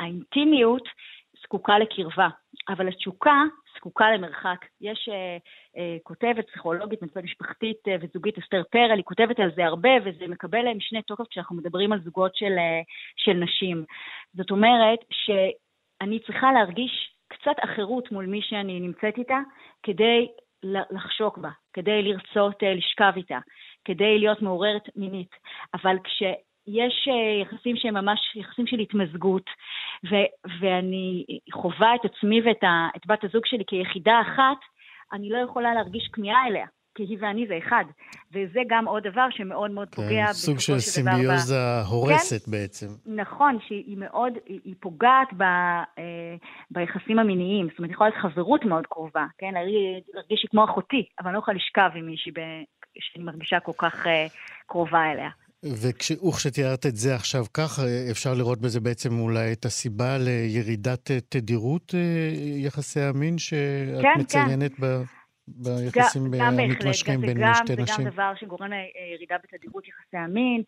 האינטימיות 0.00 0.88
זקוקה 1.42 1.78
לקרבה, 1.78 2.28
אבל 2.68 2.88
התשוקה 2.88 3.42
זקוקה 3.76 4.10
למרחק. 4.10 4.64
יש 4.80 5.08
uh, 5.08 5.40
uh, 5.76 5.80
כותבת 6.02 6.46
פסיכולוגית, 6.50 7.02
מצוות 7.02 7.24
משפחתית 7.24 7.76
uh, 7.88 7.90
וזוגית, 8.02 8.38
אסתר 8.38 8.62
פרל, 8.70 8.96
היא 8.96 9.04
כותבת 9.04 9.40
על 9.40 9.50
זה 9.56 9.64
הרבה, 9.64 9.90
וזה 10.04 10.26
מקבל 10.28 10.74
משנה 10.74 11.02
תוקף 11.02 11.24
כשאנחנו 11.30 11.56
מדברים 11.56 11.92
על 11.92 12.00
זוגות 12.04 12.36
של, 12.36 12.54
uh, 12.56 12.84
של 13.16 13.32
נשים. 13.32 13.84
זאת 14.34 14.50
אומרת 14.50 14.98
שאני 16.04 16.18
צריכה 16.18 16.52
להרגיש 16.52 17.14
קצת 17.28 17.56
אחרות 17.64 18.12
מול 18.12 18.26
מי 18.26 18.42
שאני 18.42 18.80
נמצאת 18.80 19.18
איתה, 19.18 19.38
כדי 19.82 20.28
לחשוק 20.64 21.38
בה, 21.38 21.50
כדי 21.72 22.02
לרצות 22.02 22.62
uh, 22.62 22.66
לשכב 22.66 23.12
איתה, 23.16 23.38
כדי 23.84 24.18
להיות 24.18 24.42
מעוררת 24.42 24.88
מינית. 24.96 25.30
אבל 25.74 25.96
כש... 26.04 26.22
יש 26.66 27.08
אה, 27.08 27.42
יחסים 27.42 27.76
שהם 27.76 27.94
ממש 27.94 28.36
יחסים 28.36 28.66
של 28.66 28.78
התמזגות, 28.78 29.50
ו- 30.10 30.50
ואני 30.60 31.24
חווה 31.52 31.94
את 31.94 32.04
עצמי 32.04 32.40
ואת 32.42 32.64
ה- 32.64 32.88
את 32.96 33.06
בת 33.06 33.24
הזוג 33.24 33.46
שלי 33.46 33.64
כיחידה 33.66 34.20
אחת, 34.20 34.58
אני 35.12 35.30
לא 35.30 35.38
יכולה 35.38 35.74
להרגיש 35.74 36.08
כמיהה 36.12 36.46
אליה. 36.46 36.66
כי 36.94 37.02
היא 37.02 37.18
ואני 37.20 37.46
זה 37.48 37.58
אחד. 37.58 37.84
וזה 38.32 38.60
גם 38.68 38.88
עוד 38.88 39.02
דבר 39.02 39.26
שמאוד 39.30 39.70
מאוד 39.70 39.88
כן, 39.88 40.02
פוגע 40.02 40.26
בסופו 40.30 40.60
של 40.60 40.72
דבר. 40.72 40.80
סוג 40.80 40.80
של 40.80 40.90
סימביוזה 40.90 41.54
ב... 41.54 41.86
הורסת 41.86 42.44
כן? 42.44 42.50
בעצם. 42.50 42.86
נכון, 43.06 43.58
שהיא 43.66 43.96
מאוד, 43.98 44.32
היא 44.46 44.74
פוגעת 44.80 45.28
ב, 45.36 45.42
אה, 45.42 46.34
ביחסים 46.70 47.18
המיניים. 47.18 47.68
זאת 47.70 47.78
אומרת, 47.78 47.90
יכולה 47.90 48.10
להיות 48.10 48.22
חברות 48.22 48.64
מאוד 48.64 48.86
קרובה, 48.86 49.26
כן? 49.38 49.54
להרגיש 50.14 50.40
שהיא 50.40 50.50
כמו 50.50 50.64
אחותי, 50.64 51.06
אבל 51.20 51.26
אני 51.28 51.34
לא 51.34 51.38
יכולה 51.38 51.56
לשכב 51.56 51.90
עם 51.94 52.06
מישהי 52.06 52.32
ב... 52.32 52.40
שאני 52.98 53.24
מרגישה 53.24 53.60
כל 53.60 53.72
כך 53.78 54.06
אה, 54.06 54.26
קרובה 54.66 55.12
אליה. 55.12 55.30
וכשתיארת 55.82 56.86
את 56.86 56.96
זה 56.96 57.14
עכשיו 57.14 57.44
כך, 57.54 57.78
אפשר 58.10 58.34
לראות 58.34 58.60
בזה 58.60 58.80
בעצם 58.80 59.18
אולי 59.18 59.52
את 59.52 59.64
הסיבה 59.64 60.18
לירידת 60.18 61.10
תדירות 61.28 61.94
אה, 61.94 62.00
יחסי 62.56 63.00
המין 63.00 63.38
שאת 63.38 63.56
כן, 64.02 64.08
כן. 64.14 64.20
מציינת 64.20 64.74
כן. 64.74 64.82
ב... 64.86 65.02
ביחסים 65.48 66.34
המתמשכים 66.40 67.20
בין 67.20 67.36
גם, 67.40 67.54
שתי 67.54 67.72
נשים? 67.72 67.86
זה 67.96 68.02
גם 68.02 68.10
דבר 68.10 68.32
שגורם 68.36 68.70
לירידה 68.70 69.36
בתדירות 69.44 69.88
יחסי 69.88 70.16
המין. 70.16 70.62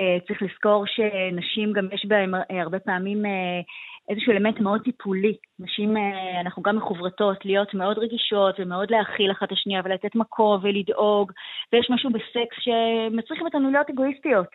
אה, 0.00 0.16
צריך 0.26 0.42
לזכור 0.42 0.84
שנשים 0.86 1.72
גם 1.72 1.88
יש 1.92 2.06
בהם 2.08 2.34
הרבה 2.50 2.78
פעמים 2.78 3.26
אה, 3.26 3.60
איזשהו 4.08 4.32
אלמנט 4.32 4.60
מאוד 4.60 4.82
טיפולי. 4.84 5.36
נשים, 5.58 5.96
אה, 5.96 6.40
אנחנו 6.40 6.62
גם 6.62 6.76
מחוברתות 6.76 7.44
להיות 7.44 7.74
מאוד 7.74 7.98
רגישות 7.98 8.60
ומאוד 8.60 8.90
להכיל 8.90 9.30
אחת 9.30 9.46
את 9.46 9.52
השנייה 9.52 9.82
ולתת 9.84 10.14
מקום 10.14 10.60
ולדאוג, 10.62 11.32
ויש 11.72 11.90
משהו 11.90 12.10
בסקס 12.10 12.56
שמצריך 12.60 13.42
אותנו 13.42 13.70
להיות 13.70 13.90
אגואיסטיות. 13.90 14.48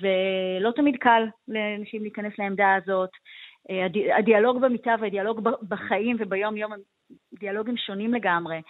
ולא 0.00 0.70
תמיד 0.76 0.96
קל 1.00 1.22
לנשים 1.48 2.02
להיכנס 2.02 2.32
לעמדה 2.38 2.74
הזאת. 2.74 3.10
הדיאלוג 4.18 4.60
במיטה 4.60 4.94
והדיאלוג 5.00 5.48
בחיים 5.68 6.16
וביום-יום 6.20 6.72
הם 6.72 6.80
דיאלוגים 7.40 7.76
שונים 7.76 8.14
לגמרי. 8.14 8.62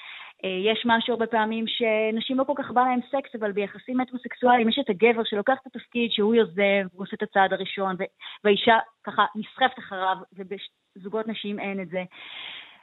אה, 0.44 0.72
יש 0.72 0.82
משהו 0.86 1.12
הרבה 1.12 1.26
פעמים 1.26 1.64
שנשים 1.66 2.38
לא 2.38 2.44
כל 2.44 2.52
כך 2.56 2.70
בא 2.70 2.80
להם 2.80 3.00
סקס, 3.10 3.34
אבל 3.40 3.52
ביחסים 3.52 4.00
הטרוסקסואליים 4.00 4.68
יש 4.68 4.78
את 4.78 4.90
הגבר 4.90 5.24
שלוקח 5.24 5.54
את 5.62 5.66
התפקיד 5.66 6.10
שהוא 6.10 6.34
יוזם, 6.34 6.86
והוא 6.92 7.02
עושה 7.02 7.16
את 7.16 7.22
הצעד 7.22 7.52
הראשון, 7.52 7.96
והאישה 8.44 8.78
ככה 9.04 9.24
נסחפת 9.34 9.78
אחריו, 9.78 10.16
ובזוגות 10.32 11.28
נשים 11.28 11.60
אין 11.60 11.80
את 11.80 11.88
זה. 11.88 12.02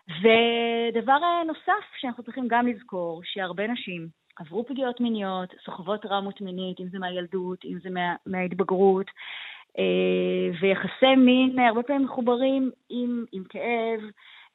ודבר 0.10 1.17
אה, 1.24 1.43
נוסף 1.48 1.86
שאנחנו 1.98 2.24
צריכים 2.24 2.48
גם 2.48 2.67
לזכור, 2.67 3.22
שהרבה 3.24 3.67
נשים 3.67 4.08
עברו 4.39 4.65
פגיעות 4.65 5.02
מיניות, 5.02 5.54
סוחבות 5.65 6.02
טראומות 6.02 6.41
מינית, 6.41 6.80
אם 6.80 6.88
זה 6.89 7.00
מהילדות, 7.00 7.65
אם 7.65 7.78
זה 7.84 7.89
מה, 7.89 8.15
מההתבגרות, 8.26 9.06
אה, 9.80 10.58
ויחסי 10.62 11.15
מין 11.17 11.60
הרבה 11.60 11.84
פעמים 11.84 12.04
מחוברים 12.04 12.72
עם, 12.89 13.26
עם 13.32 13.43
כאב, 13.50 14.02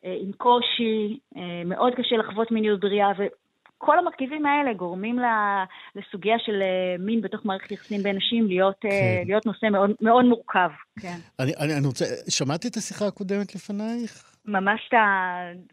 עם 0.04 0.32
קושי, 0.32 1.18
אה, 1.36 1.62
מאוד 1.64 1.92
קשה 1.96 2.16
לחוות 2.16 2.50
מיניות 2.50 2.80
בריאה, 2.80 3.12
וכל 3.18 3.98
המרכיבים 3.98 4.46
האלה 4.46 4.74
גורמים 4.74 5.18
לסוגיה 5.96 6.36
של 6.38 6.62
אה, 6.62 6.96
מין 6.98 7.20
בתוך 7.20 7.40
מערכת 7.44 7.72
יחסים 7.72 8.02
בין 8.02 8.16
נשים 8.16 8.46
להיות, 8.46 8.76
כן. 8.80 9.22
להיות 9.26 9.46
נושא 9.46 9.66
מאוד, 9.66 9.90
מאוד 10.00 10.24
מורכב. 10.24 10.70
כן. 11.00 11.16
אני, 11.40 11.52
אני, 11.60 11.74
אני 11.78 11.86
רוצה, 11.86 12.04
שמעתי 12.28 12.68
את 12.68 12.76
השיחה 12.76 13.06
הקודמת 13.06 13.54
לפנייך? 13.54 14.33
ממש 14.46 14.90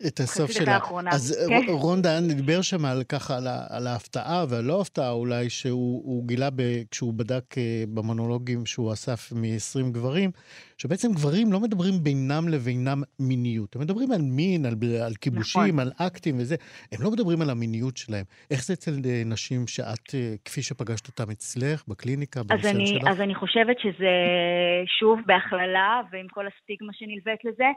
את 0.08 0.20
הסוף 0.20 0.52
שלה. 0.52 0.74
האחרונה. 0.74 1.10
אז 1.14 1.50
כן. 1.50 1.72
רון 1.72 2.02
דהן 2.02 2.28
דיבר 2.28 2.62
שם 2.62 2.86
על 2.86 3.04
ככה, 3.04 3.38
על, 3.38 3.48
על 3.70 3.88
ההפתעה 3.88 4.46
והלא 4.50 4.82
הפתעה 4.82 5.12
אולי, 5.12 5.50
שהוא 5.50 6.28
גילה 6.28 6.50
ב, 6.56 6.62
כשהוא 6.92 7.14
בדק 7.14 7.58
אה, 7.58 7.84
במונולוגים 7.94 8.66
שהוא 8.66 8.94
אסף 8.94 9.32
מ-20 9.36 9.92
גברים, 9.92 10.32
שבעצם 10.78 11.14
גברים 11.14 11.54
לא 11.54 11.60
מדברים 11.60 11.94
בינם 12.04 12.48
לבינם 12.48 13.02
מיניות. 13.20 13.76
הם 13.76 13.82
מדברים 13.82 14.12
על 14.12 14.22
מין, 14.22 14.66
על, 14.66 14.76
על 15.06 15.14
כיבושים, 15.14 15.62
נכון. 15.62 15.80
על 15.80 15.92
אקטים 15.98 16.36
וזה. 16.40 16.56
הם 16.92 17.04
לא 17.04 17.12
מדברים 17.12 17.42
על 17.42 17.50
המיניות 17.50 17.98
שלהם. 17.98 18.26
איך 18.52 18.66
זה 18.66 18.74
אצל 18.74 18.92
אה, 19.06 19.22
נשים 19.26 19.68
שאת, 19.68 20.16
אה, 20.16 20.34
כפי 20.46 20.62
שפגשת 20.62 21.08
אותם 21.08 21.32
אצלך, 21.32 21.84
בקליניקה, 21.88 22.44
בניסיון 22.44 22.86
שלך? 22.86 23.08
אז 23.08 23.22
אני 23.22 23.36
חושבת 23.36 23.80
שזה, 23.80 24.14
שוב, 25.00 25.20
בהכללה, 25.26 26.02
ועם 26.12 26.28
כל 26.28 26.46
הסטיגמה 26.48 26.94
שנלווית 26.94 27.46
לזה, 27.46 27.68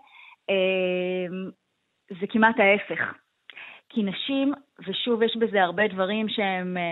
זה 2.20 2.26
כמעט 2.30 2.56
ההפך. 2.58 3.14
כי 3.88 4.02
נשים, 4.02 4.52
ושוב 4.88 5.22
יש 5.22 5.36
בזה 5.36 5.62
הרבה 5.62 5.88
דברים 5.88 6.28
שהם 6.28 6.76
אה, 6.76 6.82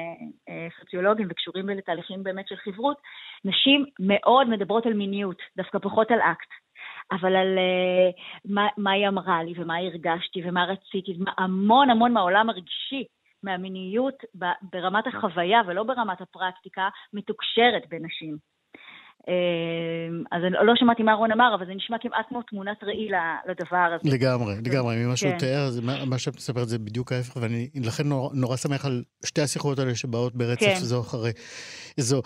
אה, 0.49 0.69
סוציולוגיים 0.81 1.29
וקשורים 1.31 1.69
לתהליכים 1.69 2.23
באמת 2.23 2.49
של 2.49 2.57
חברות, 2.57 2.97
נשים 3.45 3.85
מאוד 4.01 4.49
מדברות 4.49 4.87
על 4.87 4.93
מיניות, 4.95 5.39
דווקא 5.57 5.79
פחות 5.79 6.11
על 6.11 6.21
אקט. 6.21 6.49
אבל 7.13 7.37
על 7.37 7.59
uh, 7.59 8.21
מה, 8.45 8.69
מה 8.77 8.91
היא 8.91 9.09
אמרה 9.09 9.43
לי 9.43 9.53
ומה 9.57 9.77
הרגשתי 9.77 10.41
ומה 10.45 10.65
רציתי, 10.65 11.19
המון 11.39 11.91
המון 11.91 12.13
מהעולם 12.13 12.51
הרגשי, 12.51 13.05
מהמיניות 13.43 14.15
ברמת 14.63 15.07
החוויה 15.07 15.61
ולא 15.67 15.83
ברמת 15.83 16.21
הפרקטיקה, 16.21 16.89
מתוקשרת 17.13 17.89
בין 17.89 18.05
נשים. 18.05 18.52
אמ, 19.29 20.25
אז 20.33 20.43
אני 20.45 20.67
לא 20.67 20.73
שמעתי 20.77 21.03
מה 21.03 21.13
רון 21.13 21.33
אמר, 21.33 21.55
אבל 21.55 21.67
זה 21.67 21.75
נשמע 21.75 21.97
כמעט 22.01 22.27
כמו 22.29 22.43
תמונת 22.43 22.85
ראי 22.85 23.09
לדבר 23.49 23.77
הזה. 23.77 24.11
לגמרי, 24.11 24.55
לגמרי. 24.67 25.05
ממה 25.05 25.17
שהוא 25.17 25.31
כן. 25.31 25.39
תיאר, 25.39 25.71
מה 26.07 26.19
שאת 26.19 26.37
מספרת 26.37 26.69
זה 26.69 26.79
בדיוק 26.79 27.13
ההפך, 27.13 27.37
ואני 27.37 27.69
לכן 27.85 28.03
נורא 28.33 28.57
שמח 28.57 28.85
על 28.85 29.03
שתי 29.25 29.43
השיחות 29.43 29.79
האלה 29.79 29.95
שבאות 29.95 30.37
ברצף 30.37 30.61
כן. 30.61 30.75
זו 30.75 31.01
אחרי 31.01 31.31
זו. 31.97 32.23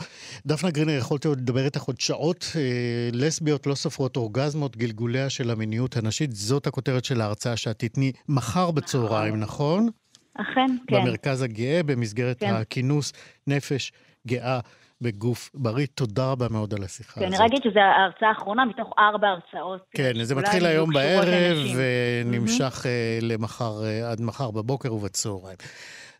דפנה 0.46 0.70
גרינר, 0.70 0.92
יכולתי 0.98 1.28
עוד 1.28 1.40
לדבר 1.40 1.64
איתך 1.64 1.82
עוד 1.82 2.00
שעות. 2.00 2.52
אה, 2.56 3.08
לסביות 3.12 3.66
לא 3.66 3.74
סופרות 3.74 4.16
אורגזמות, 4.16 4.76
גלגוליה 4.76 5.30
של 5.30 5.50
המיניות 5.50 5.96
הנשית. 5.96 6.32
זאת 6.32 6.66
הכותרת 6.66 7.04
של 7.04 7.20
ההרצאה 7.20 7.56
שאת 7.56 7.78
תתני 7.78 8.12
מחר 8.28 8.70
בצהריים, 8.70 9.40
נכון? 9.40 9.88
אכן, 10.34 10.66
כן. 10.86 10.96
במרכז 10.96 11.42
הגאה, 11.42 11.80
במסגרת 11.82 12.40
כן. 12.40 12.54
הכינוס 12.54 13.12
נפש 13.46 13.92
גאה. 14.26 14.60
בגוף 15.00 15.50
בריא. 15.54 15.86
תודה 15.94 16.30
רבה 16.30 16.46
מאוד 16.50 16.74
על 16.74 16.84
השיחה 16.84 17.20
הזאת. 17.20 17.32
כן, 17.32 17.42
אני 17.42 17.46
אגיד 17.46 17.62
שזו 17.62 17.80
ההרצאה 17.80 18.28
האחרונה 18.28 18.64
מתוך 18.64 18.92
ארבע 18.98 19.28
הרצאות. 19.28 19.80
כן, 19.90 20.24
זה 20.24 20.34
מתחיל 20.34 20.66
היום 20.66 20.92
בערב 20.92 21.56
ונמשך 21.76 22.82
mm-hmm. 22.82 23.24
למחר, 23.24 23.84
אה, 23.84 24.10
עד 24.10 24.20
מחר 24.20 24.50
בבוקר 24.50 24.94
ובצהריים. 24.94 25.56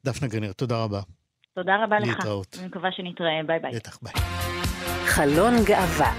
דפנה 0.05 0.29
גרנר, 0.29 0.53
תודה 0.53 0.85
רבה. 0.85 1.01
תודה 1.55 1.85
רבה 1.85 1.99
לך. 1.99 2.09
להתראות. 2.09 2.57
אני 2.59 2.67
מקווה 2.67 2.93
שנתראה, 2.93 3.41
ביי 3.47 3.59
ביי. 3.59 3.73
בטח, 3.75 3.99
ביי. 4.03 4.13
חלון 5.07 5.55
גאווה 5.65 6.13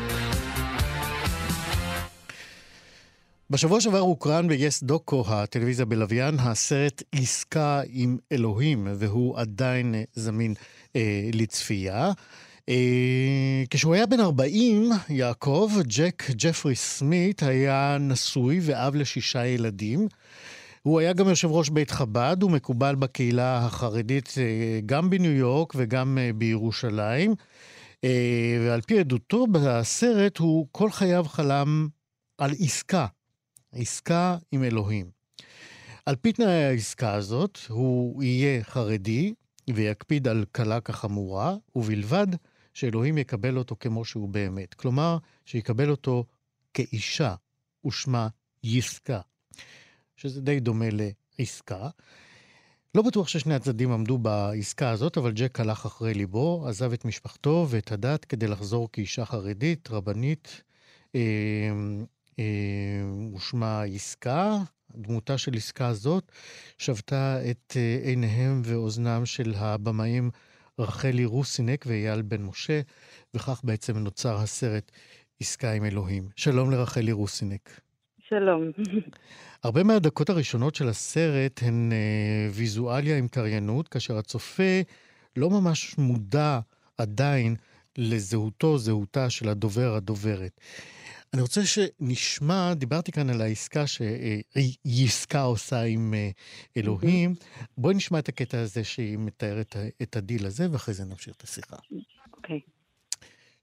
בשבוע 3.49 3.81
שעבר 3.81 3.99
הוקרן 3.99 4.47
ב-yes 4.47 4.83
דוקו, 4.83 5.23
הטלוויזיה 5.27 5.85
בלוויין, 5.85 6.35
הסרט 6.39 7.03
עסקה 7.15 7.81
עם 7.89 8.17
אלוהים, 8.31 8.87
והוא 8.95 9.37
עדיין 9.37 9.95
זמין 10.13 10.53
אה, 10.95 11.29
לצפייה. 11.33 12.11
אה, 12.69 13.63
כשהוא 13.69 13.93
היה 13.93 14.06
בן 14.06 14.19
40, 14.19 14.89
יעקב, 15.10 15.71
ג'ק 15.88 16.23
ג'פרי 16.32 16.75
סמית 16.75 17.43
היה 17.43 17.97
נשוי 17.99 18.60
ואב 18.62 18.95
לשישה 18.95 19.45
ילדים. 19.45 20.08
הוא 20.82 20.99
היה 20.99 21.13
גם 21.13 21.27
יושב 21.27 21.51
ראש 21.51 21.69
בית 21.69 21.91
חב"ד, 21.91 22.38
הוא 22.41 22.51
מקובל 22.51 22.95
בקהילה 22.95 23.58
החרדית 23.58 24.36
אה, 24.38 24.80
גם 24.86 25.10
בניו 25.10 25.32
יורק 25.32 25.73
וגם 25.75 26.17
אה, 26.21 26.34
בירושלים. 26.34 27.36
ועל 28.65 28.82
פי 28.82 28.99
עדותו 28.99 29.47
בסרט, 29.47 30.38
הוא 30.38 30.67
כל 30.71 30.91
חייו 30.91 31.25
חלם 31.27 31.88
על 32.38 32.51
עסקה, 32.60 33.06
עסקה 33.73 34.38
עם 34.51 34.63
אלוהים. 34.63 35.10
על 36.06 36.15
פי 36.15 36.34
תנאי 36.34 36.63
העסקה 36.63 37.13
הזאת, 37.13 37.60
הוא 37.69 38.23
יהיה 38.23 38.63
חרדי 38.63 39.34
ויקפיד 39.73 40.27
על 40.27 40.45
קלה 40.51 40.82
כחמורה, 40.82 41.56
ובלבד 41.75 42.27
שאלוהים 42.77 43.17
יקבל 43.17 43.57
אותו 43.57 43.75
כמו 43.79 44.05
שהוא 44.05 44.29
באמת. 44.29 44.73
כלומר, 44.73 45.17
שיקבל 45.45 45.89
אותו 45.91 46.25
כאישה, 46.73 47.35
ושמה 47.85 48.27
יסקה. 48.63 49.19
שזה 50.15 50.41
די 50.41 50.59
דומה 50.59 50.85
לעסקה. 50.91 51.89
לא 52.95 53.01
בטוח 53.01 53.27
ששני 53.27 53.55
הצדדים 53.55 53.91
עמדו 53.91 54.17
בעסקה 54.17 54.89
הזאת, 54.89 55.17
אבל 55.17 55.31
ג'ק 55.31 55.59
הלך 55.59 55.85
אחרי 55.85 56.13
ליבו, 56.13 56.67
עזב 56.67 56.93
את 56.93 57.05
משפחתו 57.05 57.67
ואת 57.69 57.91
הדת 57.91 58.25
כדי 58.25 58.47
לחזור 58.47 58.89
כאישה 58.91 59.25
חרדית, 59.25 59.89
רבנית, 59.91 60.61
אה, 61.15 61.21
אה, 62.39 62.45
ושמה 63.35 63.81
עסקה. 63.81 64.57
דמותה 64.95 65.37
של 65.37 65.55
עסקה 65.55 65.87
הזאת 65.87 66.31
שבתה 66.77 67.39
את 67.51 67.73
אה, 67.75 67.99
עיניהם 68.09 68.61
ואוזנם 68.65 69.25
של 69.25 69.53
הבמאים 69.57 70.29
רחלי 70.79 71.25
רוסינק 71.25 71.85
ואייל 71.87 72.21
בן 72.21 72.41
משה, 72.41 72.81
וכך 73.33 73.61
בעצם 73.63 73.97
נוצר 73.97 74.35
הסרט 74.35 74.91
עסקה 75.39 75.71
עם 75.71 75.85
אלוהים. 75.85 76.23
שלום 76.35 76.71
לרחלי 76.71 77.11
רוסינק. 77.11 77.69
שלום. 78.19 78.71
הרבה 79.63 79.83
מהדקות 79.83 80.29
הראשונות 80.29 80.75
של 80.75 80.89
הסרט 80.89 81.59
הן 81.63 81.89
אה, 81.91 82.49
ויזואליה 82.51 83.17
עם 83.17 83.27
קריינות, 83.27 83.87
כאשר 83.87 84.17
הצופה 84.17 84.81
לא 85.35 85.49
ממש 85.49 85.97
מודע 85.97 86.59
עדיין 86.97 87.55
לזהותו, 87.97 88.77
זהותה 88.77 89.29
של 89.29 89.49
הדובר, 89.49 89.95
הדוברת. 89.95 90.61
אני 91.33 91.41
רוצה 91.41 91.61
שנשמע, 91.65 92.73
דיברתי 92.73 93.11
כאן 93.11 93.29
על 93.29 93.41
העסקה 93.41 93.87
שהיא 93.87 95.05
עסקה 95.05 95.41
עושה 95.41 95.81
עם 95.81 96.13
אה, 96.13 96.29
אלוהים. 96.77 97.35
בואי 97.77 97.95
נשמע 97.95 98.19
את 98.19 98.29
הקטע 98.29 98.59
הזה 98.59 98.83
שהיא 98.83 99.17
מתארת 99.17 99.75
את 100.01 100.15
הדיל 100.15 100.45
הזה, 100.45 100.71
ואחרי 100.71 100.93
זה 100.93 101.05
נמשיך 101.05 101.35
את 101.35 101.43
השיחה. 101.43 101.75
אוקיי. 102.33 102.59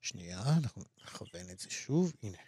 שנייה, 0.03 0.41
אנחנו 0.63 0.83
נכוון 1.05 1.51
את 1.53 1.59
זה 1.59 1.71
שוב, 1.71 2.13
הנה. 2.23 2.39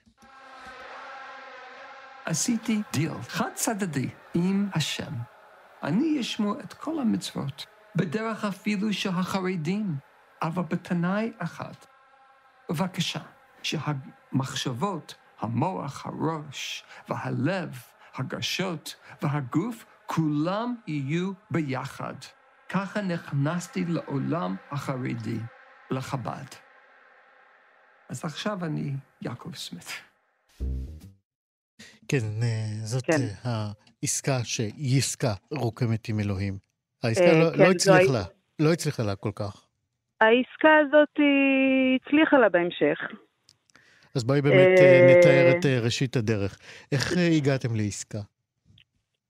עשיתי 2.24 2.80
דיל 2.92 3.22
חד 3.28 3.50
צדדי 3.54 4.08
עם 4.34 4.68
השם. 4.74 5.12
אני 5.82 6.20
אשמור 6.20 6.60
את 6.60 6.72
כל 6.72 7.00
המצוות, 7.00 7.66
בדרך 7.96 8.44
אפילו 8.44 8.92
של 8.92 9.10
החרדים, 9.10 9.96
אבל 10.42 10.62
בתנאי 10.62 11.30
אחת. 11.38 11.86
בבקשה, 12.70 13.20
שהמחשבות, 13.66 15.14
המוח, 15.40 16.06
הראש 16.06 16.84
והלב, 17.08 17.70
הגשות 18.14 18.94
והגוף, 19.22 19.86
כולם 20.06 20.74
יהיו 20.86 21.32
ביחד. 21.50 22.14
ככה 22.68 23.00
נכנסתי 23.02 23.84
לעולם 23.84 24.56
החרדי, 24.70 25.38
לחב"ד. 25.90 26.44
אז 28.08 28.24
עכשיו 28.24 28.64
אני 28.64 28.92
יעקב 29.22 29.54
סמית. 29.54 29.92
כן, 32.08 32.42
אה, 32.42 32.86
זאת 32.86 33.04
כן. 33.06 33.12
אה, 33.46 33.66
העסקה 34.02 34.44
שהיא 34.44 34.98
עסקה 34.98 35.34
רוקמת 35.50 36.08
עם 36.08 36.20
אלוהים. 36.20 36.58
העסקה 37.02 37.24
אה, 37.24 37.38
לא- 37.40 37.50
כן, 37.52 37.58
לא 37.58 37.64
זו 37.66 37.70
הצליח 37.72 37.96
הי- 37.96 38.12
לה, 38.12 38.22
לא 38.58 38.72
הצליחה 38.72 39.02
לה 39.02 39.16
כל 39.16 39.30
כך. 39.34 39.66
העסקה 40.20 40.68
הזאת 40.86 41.14
הצליחה 41.96 42.36
לה 42.36 42.48
בהמשך. 42.48 43.25
אז 44.16 44.24
בואי 44.24 44.42
באמת 44.42 44.78
אה, 44.78 44.84
אה, 44.84 45.16
נתאר 45.18 45.58
את 45.58 45.66
אה, 45.66 45.80
ראשית 45.84 46.16
הדרך. 46.16 46.58
איך 46.92 47.12
הגעתם 47.36 47.76
לעסקה? 47.76 48.18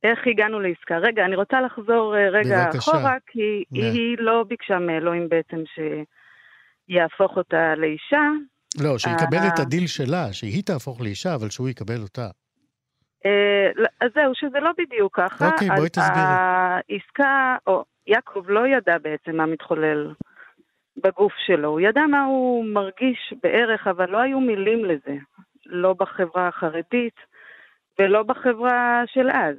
איך 0.03 0.18
הגענו 0.27 0.61
לעסקה? 0.61 0.99
רגע, 0.99 1.25
אני 1.25 1.37
רוצה 1.37 1.61
לחזור 1.61 2.14
רגע 2.33 2.64
בבקשה. 2.64 2.79
אחורה, 2.79 3.16
כי 3.27 3.64
נה. 3.70 3.87
היא 3.87 4.16
לא 4.18 4.44
ביקשה 4.49 4.79
מאלוהים 4.79 5.29
בעצם 5.29 5.62
שיהפוך 5.75 7.37
אותה 7.37 7.75
לאישה. 7.77 8.22
לא, 8.85 8.99
שיקבל 8.99 9.38
אה. 9.38 9.49
את 9.55 9.59
הדיל 9.59 9.87
שלה, 9.87 10.33
שהיא 10.33 10.62
תהפוך 10.62 11.01
לאישה, 11.01 11.35
אבל 11.35 11.51
שהוא 11.51 11.68
יקבל 11.68 12.03
אותה. 12.03 12.29
לא, 13.77 13.87
אז 14.01 14.11
זהו, 14.14 14.33
שזה 14.35 14.61
לא 14.61 14.70
בדיוק 14.79 15.16
ככה. 15.16 15.49
אוקיי, 15.49 15.68
בואי 15.68 15.83
אז 15.83 15.90
תסבירי. 15.90 16.27
העסקה, 16.27 17.57
או 17.66 17.85
יעקב 18.07 18.44
לא 18.49 18.66
ידע 18.66 18.99
בעצם 18.99 19.37
מה 19.37 19.46
מתחולל 19.46 20.12
בגוף 20.97 21.33
שלו. 21.47 21.69
הוא 21.69 21.81
ידע 21.81 22.01
מה 22.11 22.25
הוא 22.25 22.65
מרגיש 22.65 23.35
בערך, 23.43 23.87
אבל 23.87 24.11
לא 24.11 24.19
היו 24.19 24.41
מילים 24.41 24.85
לזה. 24.85 25.17
לא 25.67 25.93
בחברה 25.93 26.49
החרדית 26.49 27.15
ולא 27.99 28.23
בחברה 28.23 29.03
של 29.07 29.31
אז. 29.31 29.57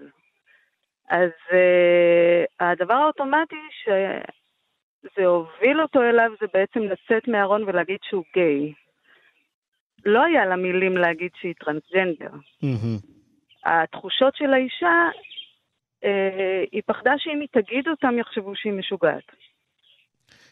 אז 1.10 1.32
uh, 1.50 2.65
הדבר 2.65 2.93
האוטומטי 2.93 3.56
שזה 3.84 5.26
הוביל 5.26 5.82
אותו 5.82 6.02
אליו 6.02 6.32
זה 6.41 6.47
בעצם 6.54 6.80
לצאת 6.80 7.28
מהארון 7.28 7.63
ולהגיד 7.63 8.00
שהוא 8.04 8.23
גיי. 8.34 8.73
לא 10.06 10.23
היה 10.23 10.45
לה 10.45 10.56
מילים 10.56 10.97
להגיד 10.97 11.32
שהיא 11.36 11.54
טרנסג'נדר. 11.60 12.32
מהמם. 12.62 12.97
התחושות 13.65 14.36
של 14.36 14.54
האישה, 14.54 15.10
אה, 16.04 16.63
היא 16.71 16.82
פחדה 16.86 17.13
שאם 17.17 17.39
היא 17.39 17.47
תגיד 17.52 17.88
אותם 17.88 18.19
יחשבו 18.19 18.56
שהיא 18.56 18.73
משוגעת. 18.73 19.32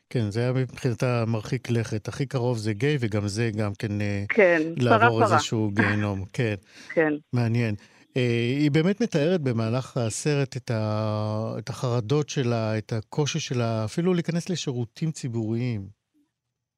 כן, 0.09 0.29
זה 0.29 0.39
היה 0.39 0.53
מבחינתה 0.53 1.23
מרחיק 1.27 1.71
לכת. 1.71 2.07
הכי 2.07 2.25
קרוב 2.25 2.57
זה 2.57 2.73
גיי, 2.73 2.97
וגם 2.99 3.27
זה 3.27 3.49
גם 3.59 3.71
כן 3.79 4.01
אה, 4.01 4.23
כן, 4.29 4.61
לעבור 4.77 5.19
פרה. 5.25 5.35
איזשהו 5.35 5.71
גיהנום. 5.71 6.19
כן, 6.37 6.55
כן, 6.93 7.13
מעניין. 7.33 7.75
אה, 8.17 8.21
היא 8.59 8.71
באמת 8.71 9.01
מתארת 9.01 9.41
במהלך 9.41 9.97
הסרט 9.97 10.57
את, 10.57 10.71
ה... 10.71 11.53
את 11.59 11.69
החרדות 11.69 12.29
שלה, 12.29 12.77
את 12.77 12.93
הקושי 12.93 13.39
שלה, 13.39 13.85
אפילו 13.85 14.13
להיכנס 14.13 14.49
לשירותים 14.49 15.11
ציבוריים. 15.11 15.81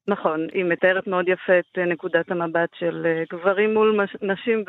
נכון. 0.07 0.47
היא 0.53 0.63
מתארת 0.63 1.07
מאוד 1.07 1.25
יפה 1.27 1.59
את 1.59 1.77
אה, 1.77 1.85
נקודת 1.85 2.31
המבט 2.31 2.69
של 2.79 3.05
גברים 3.33 3.73
מול 3.73 3.99
נשים. 4.21 4.63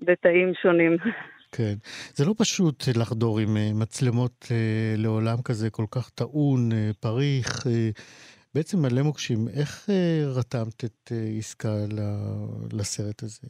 בתאים 0.00 0.52
שונים. 0.62 0.96
כן. 1.56 1.74
זה 2.14 2.24
לא 2.24 2.34
פשוט 2.38 2.84
לחדור 3.00 3.38
עם 3.38 3.56
אה, 3.56 3.70
מצלמות 3.74 4.46
אה, 4.50 4.94
לעולם 4.96 5.36
כזה 5.44 5.70
כל 5.70 5.84
כך 5.90 6.10
טעון, 6.10 6.72
אה, 6.72 6.90
פריך, 7.00 7.66
אה, 7.66 7.90
בעצם 8.54 8.78
מלא 8.82 9.02
מוקשים. 9.02 9.38
איך 9.60 9.90
אה, 9.90 10.22
רתמת 10.38 10.84
את 10.84 11.12
אה, 11.12 11.16
עסקה 11.38 11.68
לסרט 12.72 13.22
הזה? 13.22 13.48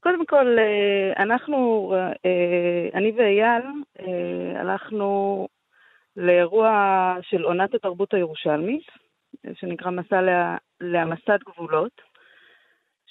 קודם 0.00 0.26
כל, 0.26 0.46
אה, 0.58 1.22
אנחנו, 1.22 1.92
אה, 2.24 2.98
אני 2.98 3.12
ואייל, 3.16 3.62
אה, 4.00 4.60
הלכנו 4.60 5.48
לאירוע 6.16 6.70
של 7.22 7.42
עונת 7.42 7.74
התרבות 7.74 8.14
הירושלמית, 8.14 8.86
אה, 9.46 9.50
שנקרא 9.60 9.90
מסע 9.90 10.20
לה- 10.20 10.56
להעמסת 10.80 11.40
גבולות, 11.48 11.92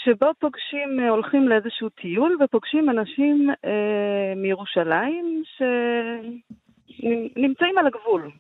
שבו 0.04 0.32
פוגשים, 0.40 1.00
אה, 1.00 1.10
הולכים 1.10 1.48
לאיזשהו 1.48 1.90
טיול 1.90 2.38
ופוגשים 2.44 2.90
אנשים 2.90 3.50
אה, 3.66 4.34
מירושלים 4.36 5.44
שנמצאים 6.88 7.78
על 7.78 7.88
הגבול. 7.88 8.32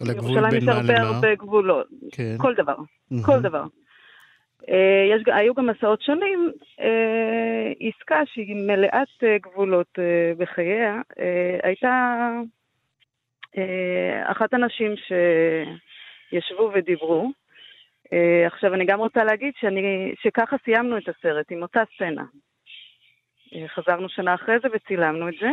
על 0.00 0.10
הגבול 0.10 0.30
ירושלים 0.30 0.50
בין 0.50 0.58
יש 0.60 0.64
מה 0.64 0.72
הרבה 0.72 0.92
למה? 0.92 1.08
הרבה 1.08 1.34
גבולות, 1.34 1.86
כן. 2.12 2.36
כל 2.38 2.54
דבר. 2.54 2.76
מהמם. 3.10 3.22
כל 3.22 3.40
דבר. 3.40 3.64
אה, 4.68 5.06
יש, 5.16 5.22
היו 5.26 5.54
גם 5.54 5.66
מסעות 5.66 6.02
שונים, 6.02 6.52
אה, 6.80 7.72
עסקה 7.80 8.20
שהיא 8.26 8.56
מלאת 8.66 9.08
אה, 9.22 9.36
גבולות 9.42 9.98
אה, 9.98 10.32
בחייה, 10.38 11.00
אה, 11.18 11.58
הייתה 11.62 12.30
אה, 13.58 14.30
אחת 14.30 14.54
הנשים 14.54 14.94
שישבו 16.30 16.70
ודיברו. 16.74 17.30
אה, 18.14 18.46
עכשיו, 18.46 18.74
אני 18.74 18.84
גם 18.84 18.98
רוצה 18.98 19.24
להגיד 19.24 19.52
שאני, 19.60 20.14
שככה 20.22 20.56
סיימנו 20.64 20.98
את 20.98 21.08
הסרט, 21.08 21.52
עם 21.52 21.62
אותה 21.62 21.82
סצנה. 21.94 22.24
אה, 23.54 23.68
חזרנו 23.68 24.08
שנה 24.08 24.34
אחרי 24.34 24.56
זה 24.62 24.68
וצילמנו 24.72 25.28
את 25.28 25.34
זה. 25.40 25.50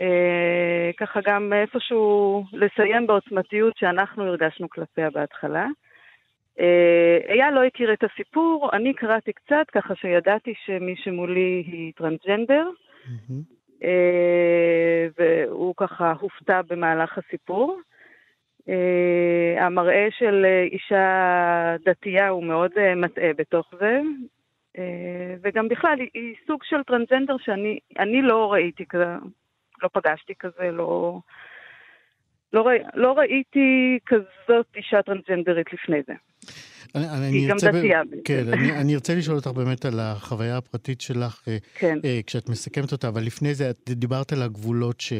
אה, 0.00 0.90
ככה 0.96 1.20
גם 1.24 1.52
איפשהו 1.52 2.44
לסיים 2.52 3.06
בעוצמתיות 3.06 3.76
שאנחנו 3.76 4.24
הרגשנו 4.24 4.68
כלפיה 4.68 5.10
בהתחלה. 5.10 5.66
אה, 6.60 7.18
אייל 7.28 7.54
לא 7.54 7.64
הכיר 7.64 7.92
את 7.92 8.04
הסיפור, 8.04 8.70
אני 8.72 8.94
קראתי 8.94 9.32
קצת, 9.32 9.70
ככה 9.72 9.94
שידעתי 9.94 10.54
שמי 10.64 10.96
שמולי 10.96 11.64
היא 11.66 11.92
טרנסג'נדר, 11.96 12.70
מהמם. 13.06 13.42
אה, 13.82 15.06
והוא 15.18 15.74
ככה 15.76 16.12
הופתע 16.20 16.60
במהלך 16.62 17.18
הסיפור. 17.18 17.80
אה, 18.68 19.66
המראה 19.66 20.06
של 20.18 20.44
אה, 20.44 20.62
אישה 20.62 21.76
דתייה 21.84 22.28
הוא 22.28 22.44
מאוד 22.44 22.70
אה, 22.78 22.94
מטעה 22.94 23.32
בתוך 23.36 23.74
זה. 23.78 24.00
וגם 25.42 25.68
בכלל, 25.68 25.98
היא 26.14 26.34
סוג 26.46 26.64
של 26.64 26.82
טרנסג'נדר 26.82 27.36
שאני 27.38 28.22
לא 28.22 28.52
ראיתי 28.52 28.86
כזה, 28.88 29.04
לא 29.82 29.88
פגשתי 29.92 30.34
כזה, 30.38 30.70
לא, 30.70 31.18
לא, 32.52 32.66
ראי, 32.66 32.78
לא 32.94 33.12
ראיתי 33.12 33.98
כזאת 34.06 34.66
אישה 34.76 35.02
טרנסג'נדרית 35.02 35.72
לפני 35.72 36.02
זה. 36.06 36.12
אני, 36.96 37.08
אני 37.08 37.38
היא 37.38 37.48
גם 37.50 37.56
דתייה. 37.56 38.02
ב... 38.04 38.14
כן, 38.24 38.44
אני, 38.52 38.72
אני 38.80 38.94
ארצה 38.94 39.14
לשאול 39.14 39.36
אותך 39.36 39.46
באמת 39.46 39.84
על 39.84 40.00
החוויה 40.00 40.56
הפרטית 40.56 41.00
שלך, 41.00 41.42
אה, 41.48 41.56
כן. 41.74 41.98
אה, 42.04 42.20
כשאת 42.26 42.48
מסכמת 42.48 42.92
אותה, 42.92 43.08
אבל 43.08 43.22
לפני 43.22 43.54
זה 43.54 43.70
את 43.70 43.90
דיברת 43.90 44.32
על 44.32 44.42
הגבולות 44.42 45.00
ש, 45.00 45.12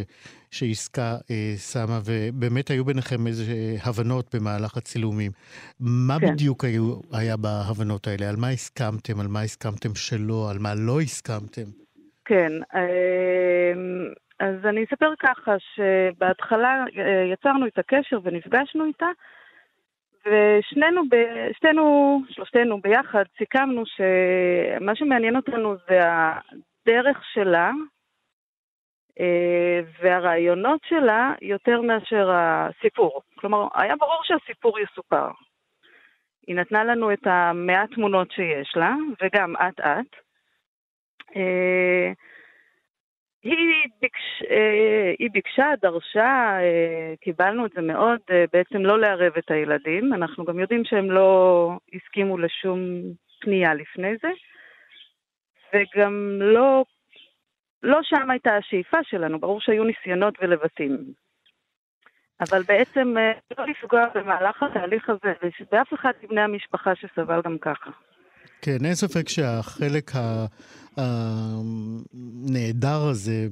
שעסקה 0.51 1.17
אה, 1.31 1.55
שמה, 1.73 2.01
ובאמת 2.05 2.71
היו 2.71 2.85
ביניכם 2.85 3.27
איזה 3.27 3.45
הבנות 3.85 4.35
במהלך 4.35 4.77
הצילומים. 4.77 5.33
מה 5.81 6.17
כן. 6.21 6.33
בדיוק 6.33 6.65
היו, 6.65 6.95
היה 7.13 7.37
בהבנות 7.37 8.07
האלה? 8.07 8.29
על 8.29 8.37
מה 8.37 8.49
הסכמתם? 8.49 9.21
על 9.21 9.27
מה 9.29 9.41
הסכמתם 9.41 9.95
שלא? 9.95 10.51
על 10.51 10.59
מה 10.59 10.75
לא 10.75 11.01
הסכמתם? 11.01 11.65
כן, 12.25 12.53
אה, 12.75 13.73
אז 14.41 14.55
אני 14.65 14.85
אספר 14.85 15.13
ככה, 15.19 15.55
שבהתחלה 15.75 16.85
אה, 16.99 17.33
יצרנו 17.33 17.67
את 17.67 17.79
הקשר 17.79 18.19
ונפגשנו 18.23 18.85
איתה, 18.85 19.07
ושנינו, 20.27 21.03
ב- 21.09 21.53
שתינו, 21.53 22.21
שלושתנו 22.31 22.81
ביחד, 22.81 23.25
סיכמנו 23.39 23.83
שמה 23.87 24.97
שמעניין 24.97 25.37
אותנו 25.37 25.75
זה 25.89 26.01
הדרך 26.03 27.25
שלה 27.33 27.71
אה, 29.21 29.81
והרעיונות 30.03 30.81
שלה 30.89 31.33
יותר 31.43 31.81
מאשר 31.81 32.31
הסיפור. 32.33 33.23
כלומר, 33.35 33.69
היה 33.75 33.97
ברור 33.97 34.21
שהסיפור 34.23 34.79
יסופר. 34.79 35.31
היא 36.47 36.57
נתנה 36.57 36.85
לנו 36.85 37.13
את 37.13 37.27
המעט 37.27 37.91
תמונות 37.95 38.31
שיש 38.31 38.77
לה, 38.77 38.95
וגם 39.23 39.57
אט-אט. 39.57 40.17
היא, 43.47 43.91
ביקש, 44.01 44.43
אה, 44.51 45.13
היא 45.19 45.31
ביקשה, 45.33 45.67
דרשה, 45.83 46.59
אה, 46.61 47.15
קיבלנו 47.21 47.67
את 47.67 47.71
זה 47.75 47.81
מאוד, 47.81 48.21
אה, 48.31 48.45
בעצם 48.53 48.79
לא 48.79 49.01
לערב 49.01 49.33
את 49.39 49.51
הילדים. 49.51 50.15
אנחנו 50.15 50.45
גם 50.45 50.59
יודעים 50.59 50.85
שהם 50.85 51.11
לא 51.11 51.71
הסכימו 51.95 52.39
לשום 52.39 52.81
פנייה 53.41 53.75
לפני 53.75 54.13
זה, 54.23 54.29
וגם 55.73 56.39
לא, 56.41 56.85
לא 57.83 57.99
שם 58.03 58.31
הייתה 58.31 58.57
השאיפה 58.57 58.99
שלנו, 59.03 59.39
ברור 59.39 59.61
שהיו 59.61 59.85
ניסיונות 59.85 60.35
ולבטים. 60.43 60.97
אבל 62.41 62.63
בעצם 62.63 63.15
אה, 63.19 63.33
לא 63.59 63.67
לפגוע 63.67 64.07
במהלך 64.15 64.63
התהליך 64.63 65.11
הזה, 65.11 65.33
באף 65.73 65.95
אחד 65.95 66.13
מבני 66.23 66.41
המשפחה 66.41 66.95
שסבל 66.95 67.41
גם 67.45 67.59
ככה. 67.59 67.91
כן, 68.63 68.85
אין 68.85 68.95
ספק 68.95 69.29
שהחלק 69.29 70.13
הנהדר 70.97 73.03
הזה 73.03 73.49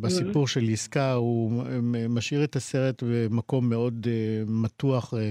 בסיפור 0.00 0.48
של 0.48 0.68
עסקה, 0.72 1.12
הוא 1.12 1.62
משאיר 2.08 2.44
את 2.44 2.56
הסרט 2.56 3.02
במקום 3.06 3.68
מאוד 3.68 4.06
אה, 4.10 4.42
מתוח 4.46 5.14
אה, 5.14 5.30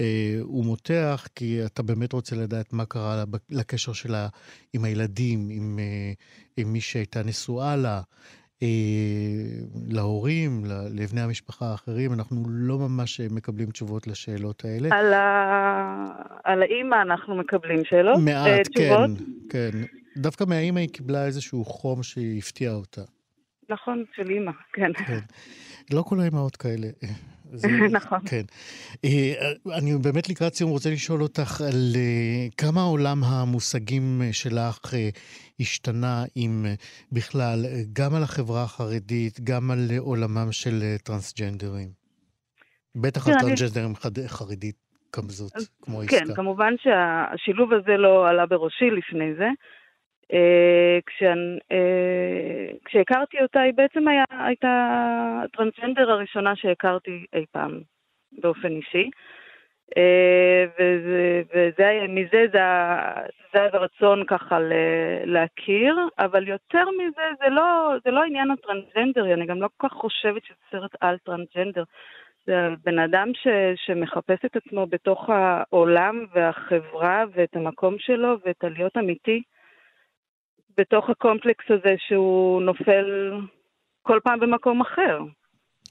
אה, 0.00 0.36
ומותח, 0.48 1.28
כי 1.34 1.66
אתה 1.66 1.82
באמת 1.82 2.12
רוצה 2.12 2.36
לדעת 2.36 2.72
מה 2.72 2.84
קרה 2.84 3.24
לקשר 3.50 3.92
שלה 3.92 4.28
עם 4.72 4.84
הילדים, 4.84 5.48
עם, 5.50 5.78
עם 6.56 6.72
מי 6.72 6.80
שהייתה 6.80 7.22
נשואה 7.22 7.76
לה. 7.76 8.02
אה, 8.62 8.68
להורים, 9.88 10.64
לבני 10.94 11.20
המשפחה 11.20 11.66
האחרים, 11.66 12.12
אנחנו 12.12 12.42
לא 12.48 12.78
ממש 12.78 13.20
מקבלים 13.20 13.70
תשובות 13.70 14.06
לשאלות 14.06 14.64
האלה. 14.64 14.88
על, 14.92 15.12
ה... 15.12 16.22
על 16.44 16.62
האימא 16.62 16.96
אנחנו 17.02 17.36
מקבלים 17.36 17.84
שאלות, 17.84 18.16
אה, 18.18 18.22
מעט, 18.22 18.68
תשובות. 18.68 19.18
כן, 19.50 19.70
כן. 19.72 19.78
דווקא 20.16 20.44
מהאימא 20.44 20.78
היא 20.78 20.88
קיבלה 20.88 21.26
איזשהו 21.26 21.64
חום 21.64 22.02
שהפתיע 22.02 22.72
אותה. 22.72 23.02
נכון, 23.68 24.04
של 24.16 24.30
אימא, 24.30 24.52
כן. 24.72 24.92
כן. 25.06 25.18
לא 25.92 26.02
כל 26.02 26.20
האימהות 26.20 26.56
כאלה. 26.56 26.88
זה, 27.56 27.68
נכון. 27.98 28.18
כן. 28.26 28.42
אה, 29.04 29.32
אני 29.78 29.92
באמת 29.98 30.28
לקראת 30.28 30.54
סיום 30.54 30.70
רוצה 30.70 30.90
לשאול 30.90 31.22
אותך 31.22 31.60
על 31.60 31.92
אה, 31.96 32.46
כמה 32.56 32.82
עולם 32.82 33.24
המושגים 33.24 34.22
שלך 34.32 34.94
אה, 34.94 35.08
השתנה, 35.60 36.24
אם 36.36 36.66
בכלל, 37.12 37.64
גם 37.92 38.14
על 38.14 38.22
החברה 38.22 38.62
החרדית, 38.62 39.40
גם 39.40 39.70
על 39.70 39.78
עולמם 39.98 40.48
של 40.52 40.82
טרנסג'נדרים. 41.04 41.88
בטח 42.96 43.28
על 43.28 43.34
כן, 43.34 43.46
אני- 43.46 43.56
טרנסג'נדרים 43.56 43.92
חרדית 44.26 44.76
כמזאת, 45.12 45.52
כמו 45.82 46.00
כן, 46.08 46.16
עסקה. 46.22 46.34
כמובן 46.34 46.74
שהשילוב 46.82 47.72
הזה 47.72 47.96
לא 47.98 48.28
עלה 48.28 48.46
בראשי 48.46 48.84
לפני 48.98 49.34
זה. 49.38 49.48
אה, 50.32 50.98
כשאני- 51.06 51.58
אה, 51.72 52.66
כשהכרתי 52.84 53.42
אותה, 53.42 53.60
היא 53.60 53.74
בעצם 53.74 54.08
היה, 54.08 54.24
הייתה 54.30 54.90
הטרנסג'נדר 55.44 56.10
הראשונה 56.10 56.56
שהכרתי 56.56 57.26
אי 57.34 57.44
פעם, 57.52 57.80
באופן 58.32 58.68
אישי. 58.68 59.10
אה, 59.96 60.64
וזה, 60.74 61.42
וזה, 61.54 62.06
מזה 62.08 62.44
זה, 62.52 62.60
זה 63.52 63.62
הרצון 63.62 64.24
ככה 64.26 64.60
ל- 64.60 64.72
להכיר, 65.24 65.96
אבל 66.18 66.48
יותר 66.48 66.84
מזה, 66.90 67.22
זה 67.42 67.48
לא, 67.48 67.94
זה 68.04 68.10
לא 68.10 68.22
העניין 68.22 68.50
הטרנסג'נדרי, 68.50 69.34
אני 69.34 69.46
גם 69.46 69.62
לא 69.62 69.68
כל 69.76 69.88
כך 69.88 69.94
חושבת 69.94 70.44
שזה 70.44 70.56
סרט 70.70 70.90
על 71.00 71.18
טרנסג'נדר. 71.18 71.82
זה 72.46 72.68
בן 72.84 72.98
אדם 72.98 73.28
ש, 73.34 73.46
שמחפש 73.86 74.44
את 74.44 74.56
עצמו 74.56 74.86
בתוך 74.86 75.30
העולם 75.30 76.24
והחברה 76.34 77.24
ואת 77.32 77.56
המקום 77.56 77.98
שלו 77.98 78.36
ואת 78.44 78.64
הלהיות 78.64 78.96
אמיתי 78.96 79.42
בתוך 80.78 81.10
הקומפלקס 81.10 81.64
הזה 81.68 81.94
שהוא 82.06 82.62
נופל 82.62 83.32
כל 84.02 84.20
פעם 84.24 84.40
במקום 84.40 84.80
אחר. 84.80 85.18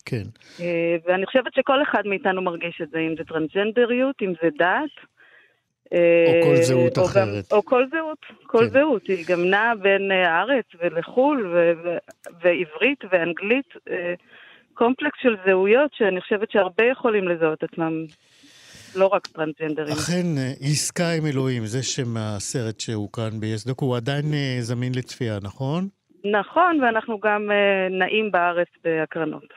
כן. 0.06 0.24
אה, 0.60 0.96
ואני 1.06 1.26
חושבת 1.26 1.54
שכל 1.54 1.84
אחד 1.84 2.02
מאיתנו 2.06 2.42
מרגיש 2.42 2.82
את 2.84 2.90
זה, 2.90 3.00
אם 3.00 3.16
זה 3.18 3.24
טרנסג'נדריות, 3.24 4.16
אם 4.22 4.34
זה 4.44 4.50
דת. 4.58 5.14
אה, 5.94 6.26
או 6.28 6.44
כל 6.44 6.56
זהות 6.56 6.98
או 6.98 7.06
אחרת. 7.06 7.52
גם, 7.52 7.58
או 7.58 7.66
כל 7.66 7.86
זהות, 7.92 8.26
כל 8.46 8.58
כן. 8.58 8.70
זהות. 8.70 9.08
היא 9.08 9.26
גם 9.28 9.46
נעה 9.46 9.76
בין 9.76 10.12
אה, 10.12 10.32
הארץ 10.32 10.66
ולחו"ל, 10.80 11.48
ו- 11.48 11.74
ו- 11.84 11.98
ועברית 12.42 13.04
ואנגלית. 13.12 13.74
קומפלקס 14.74 15.18
של 15.22 15.36
זהויות 15.46 15.94
שאני 15.94 16.22
חושבת 16.22 16.52
שהרבה 16.52 16.86
יכולים 16.86 17.28
לזהות 17.28 17.64
עצמם, 17.64 18.06
לא 18.96 19.08
רק 19.08 19.28
טרנסג'נדרים. 19.28 19.94
אכן, 19.94 20.38
אה, 20.38 20.52
עסקה 20.62 21.12
עם 21.12 21.26
אלוהים, 21.26 21.66
זה 21.66 21.84
שם 21.84 22.18
הסרט 22.18 22.80
שהוקרן 22.80 23.40
ב-yes 23.40 23.68
דוקו, 23.68 23.86
הוא 23.86 23.98
עדיין 23.98 24.34
אה, 24.34 24.58
זמין 24.60 24.96
לצפייה, 24.96 25.38
נכון? 25.42 25.88
נכון, 26.32 26.82
ואנחנו 26.82 27.20
גם 27.20 27.52
אה, 27.52 27.90
נעים 28.00 28.32
בארץ 28.32 28.68
בהקרנות. 28.84 29.48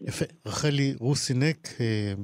יפה. 0.00 0.24
רחלי 0.46 0.94
רוסינק, 1.00 1.68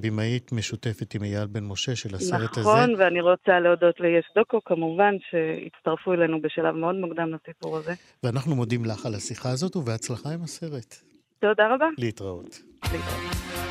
במאית 0.01 0.53
משותפת 0.53 1.15
עם 1.15 1.25
אייל 1.25 1.47
בן 1.47 1.65
משה 1.65 1.97
של 1.97 2.15
הסרט 2.15 2.51
הזה. 2.57 2.61
נכון, 2.61 2.95
ואני 2.99 3.21
רוצה 3.21 3.61
להודות 3.61 4.01
ליש 4.01 4.25
דוקו, 4.37 4.65
כמובן, 4.65 5.15
שהצטרפו 5.31 6.13
אלינו 6.13 6.43
בשלב 6.43 6.75
מאוד 6.75 6.95
מוקדם 6.95 7.35
לסיפור 7.35 7.77
הזה. 7.77 7.93
ואנחנו 8.23 8.55
מודים 8.55 8.85
לך 8.85 9.07
על 9.07 9.15
השיחה 9.15 9.51
הזאת, 9.51 9.77
ובהצלחה 9.77 10.29
עם 10.35 10.43
הסרט. 10.43 10.95
תודה 11.41 11.75
רבה. 11.75 11.87
להתראות. 11.99 12.63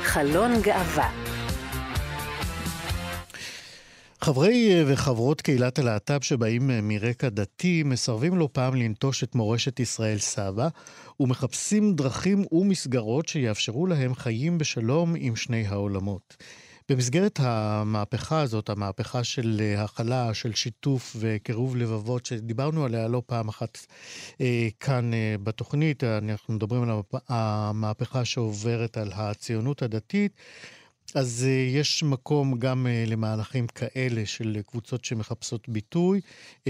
חלון 0.04 0.52
גאווה 0.64 1.31
חברי 4.24 4.74
אה, 4.74 4.84
וחברות 4.88 5.41
קהילת 5.41 5.80
הלהט"ב 5.80 6.22
שבאים 6.22 6.72
אה, 6.72 6.80
מרקע 6.82 7.30
דתי 7.30 7.84
מסרבים 7.84 8.38
לא 8.38 8.49
פעם 8.51 8.76
לנטוש 8.76 9.24
את 9.24 9.36
מורשת 9.36 9.80
ישראל 9.80 10.17
סבא 10.17 10.67
ומחפשים 11.19 11.95
דרכים 11.95 12.45
ומסגרות 12.51 13.28
שיאפשרו 13.28 13.88
להם 13.88 14.15
חיים 14.15 14.57
בשלום 14.57 15.13
עם 15.17 15.36
שני 15.36 15.67
העולמות. 15.67 16.38
במסגרת 16.89 17.39
המהפכה 17.41 18.41
הזאת, 18.41 18.69
המהפכה 18.69 19.24
של 19.24 19.61
אה, 19.61 19.84
הכלה, 19.84 20.34
של 20.34 20.53
שיתוף 20.53 21.15
וקירוב 21.19 21.76
לבבות, 21.76 22.26
שדיברנו 22.26 22.86
עליה 22.86 23.07
לא 23.07 23.22
פעם 23.26 23.49
אחת 23.49 23.78
אה, 24.41 24.67
כאן 24.80 25.13
אה, 25.13 25.36
בתוכנית, 25.43 26.03
אנחנו 26.03 26.53
מדברים 26.53 26.84
על 26.84 26.89
המהפ- 26.89 27.22
המהפכה 27.30 28.26
שעוברת 28.26 28.97
על 28.97 29.11
הציונות 29.15 29.82
הדתית, 29.82 30.32
אז 31.16 31.45
uh, 31.47 31.78
יש 31.78 32.03
מקום 32.03 32.59
גם 32.59 32.88
uh, 32.88 33.09
למהלכים 33.09 33.68
כאלה 33.68 34.26
של 34.26 34.62
קבוצות 34.68 35.05
שמחפשות 35.05 35.70
ביטוי 35.70 36.22
uh, 36.59 36.68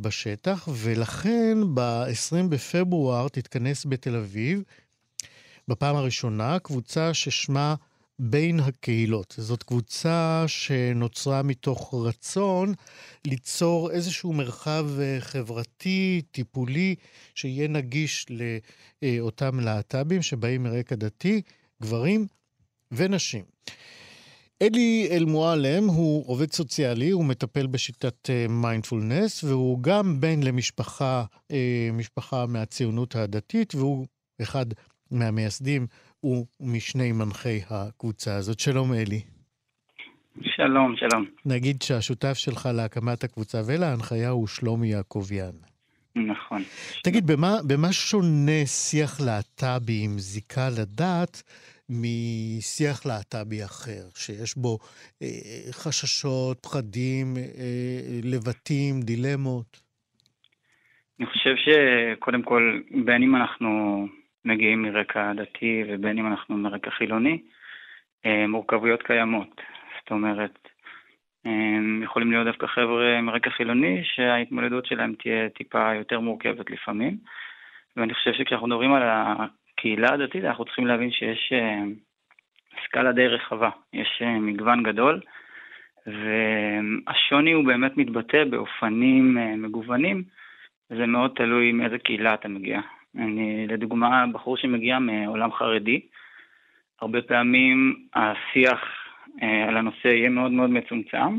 בשטח, 0.00 0.68
ולכן 0.72 1.58
ב-20 1.74 2.48
בפברואר 2.48 3.28
תתכנס 3.28 3.86
בתל 3.86 4.16
אביב, 4.16 4.62
בפעם 5.68 5.96
הראשונה, 5.96 6.58
קבוצה 6.58 7.14
ששמה 7.14 7.74
בין 8.18 8.60
הקהילות. 8.60 9.34
זאת 9.38 9.62
קבוצה 9.62 10.44
שנוצרה 10.46 11.42
מתוך 11.42 11.94
רצון 11.94 12.74
ליצור 13.24 13.90
איזשהו 13.90 14.32
מרחב 14.32 14.86
uh, 14.98 15.20
חברתי, 15.20 16.22
טיפולי, 16.30 16.94
שיהיה 17.34 17.68
נגיש 17.68 18.26
לאותם 19.02 19.60
להט"בים 19.60 20.22
שבאים 20.22 20.62
מרקע 20.62 20.94
דתי, 20.94 21.42
גברים 21.82 22.26
ונשים. 22.92 23.59
אלי 24.62 25.08
אלמועלם 25.10 25.84
הוא 25.84 26.24
עובד 26.26 26.52
סוציאלי, 26.52 27.10
הוא 27.10 27.24
מטפל 27.24 27.66
בשיטת 27.66 28.30
מיינדפולנס, 28.48 29.44
והוא 29.44 29.82
גם 29.82 30.20
בן 30.20 30.42
למשפחה 30.42 31.24
משפחה 31.92 32.46
מהציונות 32.46 33.16
הדתית, 33.16 33.74
והוא 33.74 34.06
אחד 34.42 34.66
מהמייסדים 35.10 35.86
ומשני 36.24 37.12
מנחי 37.12 37.60
הקבוצה 37.70 38.36
הזאת. 38.36 38.60
שלום 38.60 38.92
אלי. 38.92 39.20
שלום, 40.42 40.94
שלום. 40.96 41.24
נגיד 41.46 41.82
שהשותף 41.82 42.34
שלך 42.34 42.68
להקמת 42.74 43.24
הקבוצה 43.24 43.62
ולהנחיה 43.66 44.30
הוא 44.30 44.46
שלומי 44.46 44.88
יעקביאן. 44.88 45.52
נכון. 46.16 46.62
תגיד, 47.02 47.26
במה, 47.26 47.56
במה 47.66 47.92
שונה 47.92 48.66
שיח 48.66 49.20
להט"בי 49.20 50.00
עם 50.04 50.18
זיקה 50.18 50.68
לדת 50.70 51.42
משיח 51.90 53.06
להט"בי 53.06 53.64
אחר, 53.64 54.04
שיש 54.14 54.56
בו 54.56 54.78
אה, 55.22 55.72
חששות, 55.72 56.58
פחדים, 56.62 57.26
אה, 57.36 58.20
לבטים, 58.24 59.00
דילמות? 59.00 59.80
אני 61.18 61.26
חושב 61.26 61.54
שקודם 61.56 62.42
כל, 62.42 62.80
בין 63.04 63.22
אם 63.22 63.36
אנחנו 63.36 63.68
מגיעים 64.44 64.82
מרקע 64.82 65.32
דתי 65.32 65.82
ובין 65.88 66.18
אם 66.18 66.26
אנחנו 66.26 66.56
מרקע 66.56 66.90
חילוני, 66.90 67.42
אה, 68.26 68.46
מורכבויות 68.46 69.02
קיימות. 69.02 69.60
זאת 70.00 70.10
אומרת, 70.10 70.68
הם 71.44 72.02
יכולים 72.04 72.30
להיות 72.30 72.46
דווקא 72.46 72.66
חבר'ה 72.66 73.20
מרקע 73.20 73.50
חילוני 73.50 74.00
שההתמודדות 74.04 74.86
שלהם 74.86 75.14
תהיה 75.22 75.48
טיפה 75.48 75.94
יותר 75.94 76.20
מורכבת 76.20 76.70
לפעמים. 76.70 77.16
ואני 77.96 78.14
חושב 78.14 78.32
שכשאנחנו 78.32 78.66
מדברים 78.66 78.92
על 78.92 79.02
הקהילה 79.80 80.12
הדתית 80.12 80.44
אנחנו 80.44 80.64
צריכים 80.64 80.86
להבין 80.86 81.10
שיש 81.10 81.52
אה, 81.52 81.82
סקאלה 82.84 83.12
די 83.12 83.26
רחבה, 83.26 83.70
יש 83.92 84.22
אה, 84.22 84.38
מגוון 84.38 84.82
גדול, 84.82 85.20
והשוני 86.06 87.52
הוא 87.52 87.64
באמת 87.64 87.96
מתבטא 87.96 88.44
באופנים 88.44 89.38
אה, 89.38 89.56
מגוונים, 89.56 90.22
זה 90.88 91.06
מאוד 91.06 91.32
תלוי 91.36 91.72
מאיזה 91.72 91.98
קהילה 91.98 92.34
אתה 92.34 92.48
מגיע. 92.48 92.80
אני, 93.16 93.66
לדוגמה, 93.66 94.24
בחור 94.32 94.56
שמגיע 94.56 94.98
מעולם 94.98 95.52
חרדי, 95.52 96.00
הרבה 97.00 97.22
פעמים 97.22 98.06
השיח 98.14 98.80
על 99.68 99.76
הנושא 99.76 100.08
יהיה 100.08 100.28
מאוד 100.28 100.52
מאוד 100.52 100.70
מצומצם, 100.70 101.38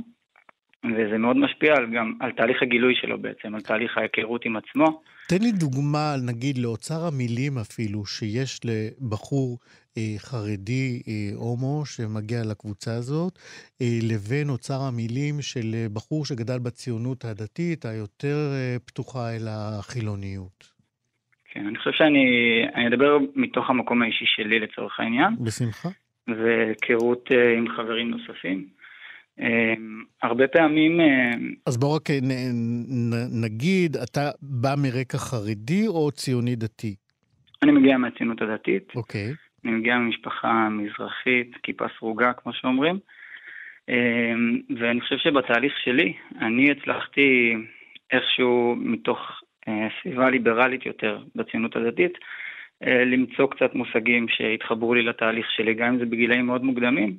וזה 0.86 1.18
מאוד 1.18 1.38
משפיע 1.38 1.74
על, 1.76 1.86
גם 1.94 2.14
על 2.20 2.32
תהליך 2.32 2.62
הגילוי 2.62 2.96
שלו 2.96 3.18
בעצם, 3.18 3.56
על 3.56 3.62
תהליך 3.62 3.98
ההיכרות 3.98 4.46
עם 4.46 4.56
עצמו. 4.56 5.02
תן 5.28 5.42
לי 5.42 5.52
דוגמה, 5.52 6.16
נגיד, 6.28 6.58
לאוצר 6.58 7.08
המילים 7.08 7.58
אפילו, 7.58 8.06
שיש 8.06 8.60
לבחור 8.66 9.58
אה, 9.98 10.16
חרדי 10.18 11.02
אה, 11.08 11.36
הומו 11.36 11.86
שמגיע 11.86 12.40
לקבוצה 12.52 12.92
הזאת, 12.96 13.40
אה, 13.82 14.00
לבין 14.12 14.50
אוצר 14.50 14.82
המילים 14.88 15.42
של 15.42 15.74
אה, 15.74 15.86
בחור 15.94 16.26
שגדל 16.26 16.60
בציונות 16.60 17.26
הדתית, 17.26 17.86
היותר 17.86 18.38
אה, 18.54 18.76
פתוחה 18.86 19.36
אל 19.36 19.48
החילוניות. 19.50 20.72
כן, 21.52 21.68
אני 21.68 21.78
חושב 21.78 21.92
שאני 21.92 22.26
אדבר 22.88 23.18
מתוך 23.36 23.70
המקום 23.70 24.02
האישי 24.02 24.26
שלי 24.26 24.60
לצורך 24.60 25.00
העניין. 25.00 25.36
בשמחה. 25.40 25.90
והיכרות 26.28 27.30
אה, 27.32 27.58
עם 27.58 27.66
חברים 27.70 28.10
נוספים. 28.10 28.81
אה, 29.40 29.74
הרבה 30.24 30.48
פעמים... 30.48 31.02
אה, 31.02 31.32
אז 31.66 31.78
בוא 31.78 31.96
רק 31.96 32.10
נגיד, 33.44 33.98
אתה 33.98 34.30
בא 34.42 34.76
מרקע 34.78 35.18
חרדי 35.18 35.88
או 35.88 36.12
ציוני 36.12 36.56
דתי? 36.56 36.96
אני 37.64 37.72
מגיע 37.72 37.98
מהציונות 37.98 38.42
הדתית. 38.42 38.96
אוקיי. 38.96 39.34
אני 39.66 39.72
מגיע 39.72 39.98
ממשפחה 39.98 40.70
מזרחית, 40.70 41.52
כיפה 41.64 41.86
סרוגה, 42.00 42.34
כמו 42.34 42.54
שאומרים. 42.54 43.00
ואני 44.80 45.02
חושב 45.02 45.18
שבתהליך 45.18 45.74
שלי, 45.84 46.14
אני 46.42 46.72
הצלחתי 46.72 47.54
איכשהו 48.12 48.76
מתוך 48.80 49.20
סביבה 50.02 50.30
ליברלית 50.30 50.86
יותר 50.86 51.20
בציונות 51.36 51.76
הדתית, 51.76 52.18
אה, 52.84 53.06
למצוא 53.06 53.48
קצת 53.48 53.76
מושגים 53.76 54.26
שהתחברו 54.30 54.94
לי 54.94 55.02
לתהליך 55.02 55.52
שלי, 55.52 55.74
גם 55.74 55.88
אם 55.88 56.00
זה 56.00 56.06
בגילאים 56.06 56.46
מאוד 56.46 56.64
מוקדמים. 56.64 57.18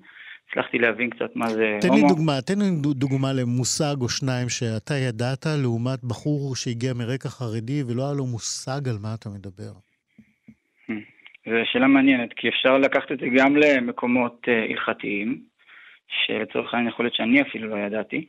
הצלחתי 0.52 0.78
להבין 0.78 1.10
קצת 1.10 1.36
מה 1.36 1.46
זה 1.46 1.78
תן 1.80 1.88
הומו. 1.88 2.00
לי 2.00 2.08
דוגמה, 2.08 2.32
תן 2.46 2.58
לי 2.58 2.94
דוגמה 2.94 3.32
למושג 3.32 3.94
או 4.00 4.08
שניים 4.08 4.48
שאתה 4.48 4.94
ידעת 4.94 5.46
לעומת 5.62 6.04
בחור 6.04 6.56
שהגיע 6.56 6.92
מרקע 6.94 7.28
חרדי 7.28 7.82
ולא 7.82 8.02
היה 8.02 8.14
לו 8.18 8.26
מושג 8.26 8.88
על 8.88 8.96
מה 9.02 9.14
אתה 9.14 9.28
מדבר. 9.28 9.72
זו 11.46 11.56
שאלה 11.72 11.86
מעניינת, 11.86 12.32
כי 12.36 12.48
אפשר 12.48 12.78
לקחת 12.78 13.12
את 13.12 13.18
זה 13.18 13.26
גם 13.36 13.56
למקומות 13.56 14.46
אה, 14.48 14.64
הלכתיים, 14.70 15.40
שלצורך 16.08 16.74
העניין 16.74 16.92
יכול 16.92 17.04
להיות 17.04 17.14
שאני 17.14 17.42
אפילו 17.42 17.68
לא 17.68 17.76
ידעתי, 17.76 18.26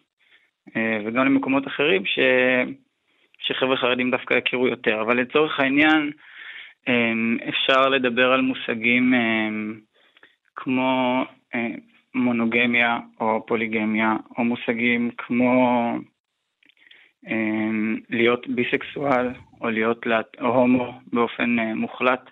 אה, 0.75 0.97
וגם 1.05 1.25
למקומות 1.25 1.67
אחרים 1.67 2.05
ש... 2.05 2.19
שחבר'ה 3.39 3.77
חרדים 3.77 4.11
דווקא 4.11 4.33
יכירו 4.33 4.67
יותר, 4.67 5.01
אבל 5.01 5.21
לצורך 5.21 5.59
העניין, 5.59 6.11
אמ, 6.87 7.37
אפשר 7.49 7.89
לדבר 7.89 8.31
על 8.31 8.41
מושגים 8.41 9.13
כמו 10.55 11.23
אה, 11.55 11.67
מונוגמיה 12.15 12.99
או 13.19 13.45
פוליגמיה, 13.45 14.15
או 14.37 14.43
מושגים 14.43 15.11
כמו 15.17 15.93
אמ, 17.27 17.97
להיות 18.09 18.47
ביסקסואל 18.47 19.27
או 19.61 19.69
להיות 19.69 20.05
או 20.41 20.47
הומו 20.47 20.99
באופן 21.13 21.59
אה, 21.59 21.73
מוחלט, 21.75 22.29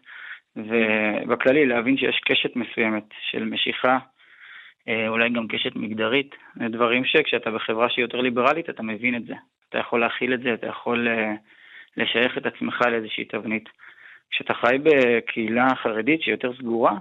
ובכללי 0.55 1.65
להבין 1.65 1.97
שיש 1.97 2.19
קשת 2.25 2.55
מסוימת 2.55 3.03
של 3.31 3.43
משיכה, 3.43 3.97
אה, 4.87 5.07
אולי 5.07 5.29
גם 5.29 5.47
קשת 5.47 5.75
מגדרית, 5.75 6.35
דברים 6.57 7.05
שכשאתה 7.05 7.51
בחברה 7.51 7.89
שהיא 7.89 8.03
יותר 8.03 8.21
ליברלית 8.21 8.69
אתה 8.69 8.83
מבין 8.83 9.15
את 9.15 9.25
זה, 9.25 9.33
אתה 9.69 9.77
יכול 9.77 9.99
להכיל 9.99 10.33
את 10.33 10.41
זה, 10.41 10.53
אתה 10.53 10.67
יכול 10.67 11.07
לשייך 11.97 12.37
את 12.37 12.45
עצמך 12.45 12.81
לאיזושהי 12.81 13.25
תבנית. 13.25 13.69
כשאתה 14.31 14.53
חי 14.53 14.77
בקהילה 14.83 15.67
חרדית 15.75 16.21
שהיא 16.21 16.33
יותר 16.33 16.53
סגורה, 16.53 16.97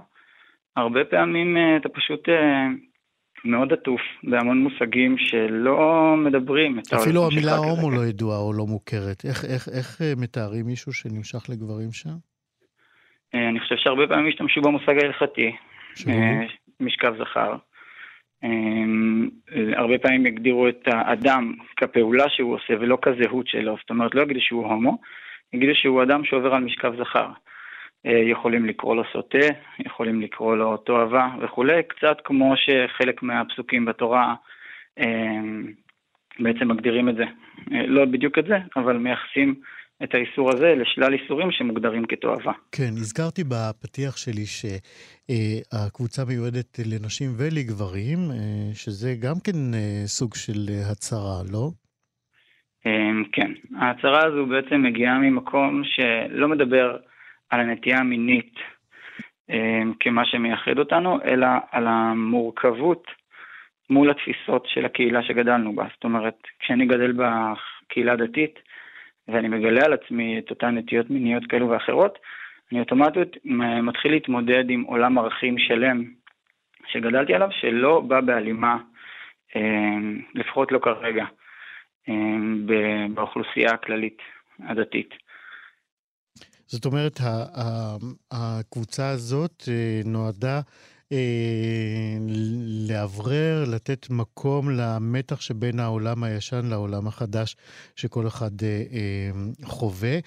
הרבה 0.75 1.05
פעמים 1.05 1.57
אה, 1.57 1.77
אתה 1.77 1.89
פשוט 1.89 2.29
אה, 2.29 2.67
מאוד 3.45 3.73
עטוף 3.73 4.01
בהמון 4.23 4.57
מושגים 4.57 5.17
שלא 5.17 6.13
מדברים 6.17 6.79
אפילו 6.95 7.25
המילה 7.25 7.55
הומו 7.55 7.91
לא 7.91 8.05
ידועה 8.05 8.37
או 8.37 8.53
לא 8.53 8.65
מוכרת. 8.65 9.25
איך, 9.25 9.45
איך, 9.45 9.69
איך 9.77 10.01
אה, 10.01 10.13
מתארים 10.17 10.65
מישהו 10.65 10.93
שנמשך 10.93 11.49
לגברים 11.49 11.91
שם? 11.91 12.15
אני 13.33 13.59
חושב 13.59 13.75
שהרבה 13.77 14.07
פעמים 14.07 14.27
השתמשו 14.27 14.61
במושג 14.61 15.03
ההלכתי, 15.03 15.55
משכב 16.79 17.13
זכר. 17.19 17.55
הרבה 19.75 19.97
פעמים 19.97 20.25
יגדירו 20.25 20.67
את 20.67 20.87
האדם 20.87 21.53
כפעולה 21.77 22.29
שהוא 22.29 22.55
עושה 22.55 22.73
ולא 22.79 22.97
כזהות 23.01 23.47
שלו, 23.47 23.75
זאת 23.81 23.89
אומרת 23.89 24.15
לא 24.15 24.21
יגידו 24.21 24.39
שהוא 24.41 24.67
הומו, 24.67 24.97
יגידו 25.53 25.71
שהוא 25.75 26.03
אדם 26.03 26.25
שעובר 26.25 26.53
על 26.53 26.63
משכב 26.63 26.93
זכר. 26.99 27.27
אה, 28.05 28.31
יכולים 28.31 28.65
לקרוא 28.65 28.95
לו 28.95 29.03
סוטה, 29.13 29.47
יכולים 29.85 30.21
לקרוא 30.21 30.55
לו 30.55 30.77
תועבה 30.77 31.27
וכולי, 31.41 31.83
קצת 31.83 32.17
כמו 32.23 32.53
שחלק 32.57 33.23
מהפסוקים 33.23 33.85
בתורה 33.85 34.35
אה, 34.99 35.05
בעצם 36.39 36.67
מגדירים 36.67 37.09
את 37.09 37.15
זה. 37.15 37.23
אה, 37.71 37.87
לא 37.87 38.05
בדיוק 38.05 38.37
את 38.37 38.45
זה, 38.45 38.55
אבל 38.75 38.97
מייחסים 38.97 39.55
את 40.03 40.15
האיסור 40.15 40.49
הזה 40.49 40.73
לשלל 40.75 41.13
איסורים 41.13 41.51
שמוגדרים 41.51 42.05
כתועבה. 42.05 42.51
כן, 42.71 42.89
הזכרתי 42.97 43.43
בפתיח 43.43 44.17
שלי 44.17 44.45
שהקבוצה 44.45 46.21
מיועדת 46.25 46.79
לנשים 46.79 47.29
ולגברים, 47.37 48.17
שזה 48.73 49.15
גם 49.21 49.35
כן 49.43 49.57
סוג 50.05 50.35
של 50.35 50.69
הצהרה, 50.91 51.41
לא? 51.51 51.69
כן, 53.33 53.51
ההצהרה 53.77 54.25
הזו 54.25 54.45
בעצם 54.45 54.81
מגיעה 54.81 55.19
ממקום 55.19 55.81
שלא 55.83 56.47
מדבר 56.47 56.97
על 57.51 57.59
הנטייה 57.59 57.97
המינית 57.97 58.53
אמ, 59.49 59.93
כמה 59.99 60.25
שמייחד 60.25 60.79
אותנו, 60.79 61.19
אלא 61.25 61.47
על 61.71 61.87
המורכבות 61.87 63.07
מול 63.89 64.09
התפיסות 64.09 64.67
של 64.67 64.85
הקהילה 64.85 65.23
שגדלנו 65.23 65.75
בה. 65.75 65.85
זאת 65.93 66.03
אומרת, 66.03 66.37
כשאני 66.59 66.85
גדל 66.85 67.11
בקהילה 67.11 68.13
הדתית 68.13 68.59
ואני 69.27 69.47
מגלה 69.47 69.85
על 69.85 69.93
עצמי 69.93 70.39
את 70.39 70.49
אותן 70.49 70.77
נטיות 70.77 71.09
מיניות 71.09 71.43
כאלו 71.45 71.69
ואחרות, 71.69 72.19
אני 72.71 72.79
אוטומטית 72.79 73.37
מתחיל 73.83 74.11
להתמודד 74.11 74.69
עם 74.69 74.81
עולם 74.81 75.17
ערכים 75.17 75.57
שלם 75.57 76.03
שגדלתי 76.87 77.33
עליו, 77.33 77.49
שלא 77.51 77.99
בא 77.99 78.21
בהלימה, 78.21 78.77
אמ, 79.55 80.21
לפחות 80.35 80.71
לא 80.71 80.79
כרגע. 80.79 81.25
אמ, 82.09 82.67
באוכלוסייה 83.13 83.71
הכללית 83.71 84.21
הדתית. 84.59 85.13
זאת 86.71 86.85
אומרת, 86.85 87.19
הקבוצה 88.31 89.09
הזאת 89.09 89.63
אה, 89.67 90.01
נועדה 90.05 90.61
אה, 91.11 92.17
לאוורר, 92.89 93.63
לתת 93.73 94.07
מקום 94.09 94.69
למתח 94.69 95.41
שבין 95.41 95.79
העולם 95.79 96.23
הישן 96.23 96.65
לעולם 96.69 97.07
החדש 97.07 97.55
שכל 97.95 98.27
אחד 98.27 98.51
אה, 98.63 99.29
חווה. 99.63 100.17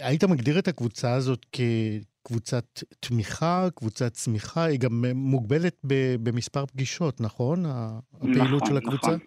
היית 0.00 0.24
מגדיר 0.24 0.58
את 0.58 0.68
הקבוצה 0.68 1.12
הזאת 1.12 1.46
קבוצת 2.22 2.64
תמיכה, 3.00 3.66
קבוצת 3.74 4.12
צמיחה, 4.12 4.64
היא 4.64 4.78
גם 4.78 5.04
מוגבלת 5.14 5.76
במספר 6.22 6.66
פגישות, 6.66 7.20
נכון? 7.20 7.58
הפעילות 7.66 8.62
נכון, 8.62 8.68
של 8.68 8.76
הקבוצה? 8.76 9.06
נכון. 9.06 9.18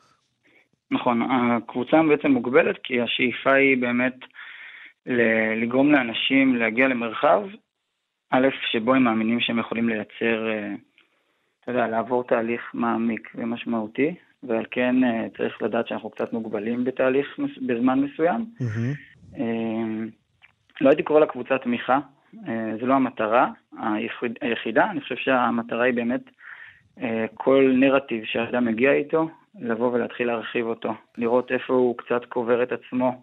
נכון, 0.92 1.22
הקבוצה 1.32 1.98
בעצם 2.10 2.32
מוגבלת 2.32 2.76
כי 2.84 3.02
השאיפה 3.02 3.54
היא 3.54 3.78
באמת 3.78 4.16
לגרום 5.06 5.92
לאנשים 5.92 6.56
להגיע 6.56 6.88
למרחב, 6.88 7.42
א', 8.32 8.48
שבו 8.72 8.94
הם 8.94 9.04
מאמינים 9.04 9.40
שהם 9.40 9.60
יכולים 9.60 9.90
לייצר, 9.90 10.50
אה, 10.50 10.74
אתה 11.60 11.72
יודע, 11.72 11.88
לעבור 11.88 12.24
תהליך 12.24 12.62
מעמיק 12.74 13.32
ומשמעותי, 13.36 14.16
ועל 14.44 14.66
כן 14.72 15.04
אה, 15.04 15.28
צריך 15.38 15.62
לדעת 15.62 15.88
שאנחנו 15.88 16.10
קצת 16.10 16.34
מוגבלים 16.34 16.84
בתהליך 16.84 17.40
בזמן 17.68 18.00
מסוים. 18.00 18.46
Mm-hmm. 18.62 19.38
לא 20.82 20.90
הייתי 20.90 21.04
קורא 21.04 21.20
לה 21.20 21.26
קבוצת 21.26 21.62
תמיכה, 21.64 22.00
זו 22.80 22.86
לא 22.86 22.94
המטרה 22.94 23.52
היחידה, 24.42 24.92
אני 24.92 25.02
חושב 25.02 25.16
שהמטרה 25.16 25.84
היא 25.84 25.94
באמת 25.94 26.22
כל 27.34 27.72
נרטיב 27.76 28.26
שאדם 28.26 28.66
מגיע 28.66 28.92
איתו, 28.92 29.30
לבוא 29.60 29.92
ולהתחיל 29.92 30.28
להרחיב 30.28 30.66
אותו, 30.66 30.94
לראות 31.18 31.52
איפה 31.52 31.74
הוא 31.74 31.98
קצת 31.98 32.26
קובר 32.26 32.64
את 32.64 32.72
עצמו 32.72 33.08
אה, 33.08 33.16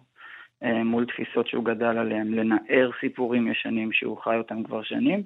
מול 0.85 1.05
תפיסות 1.05 1.47
שהוא 1.47 1.65
גדל 1.65 1.97
עליהן, 1.97 2.33
לנער 2.33 2.89
סיפורים 2.99 3.51
ישנים 3.51 3.91
שהוא 3.91 4.17
חי 4.17 4.35
אותם 4.37 4.63
כבר 4.63 4.83
שנים, 4.83 5.23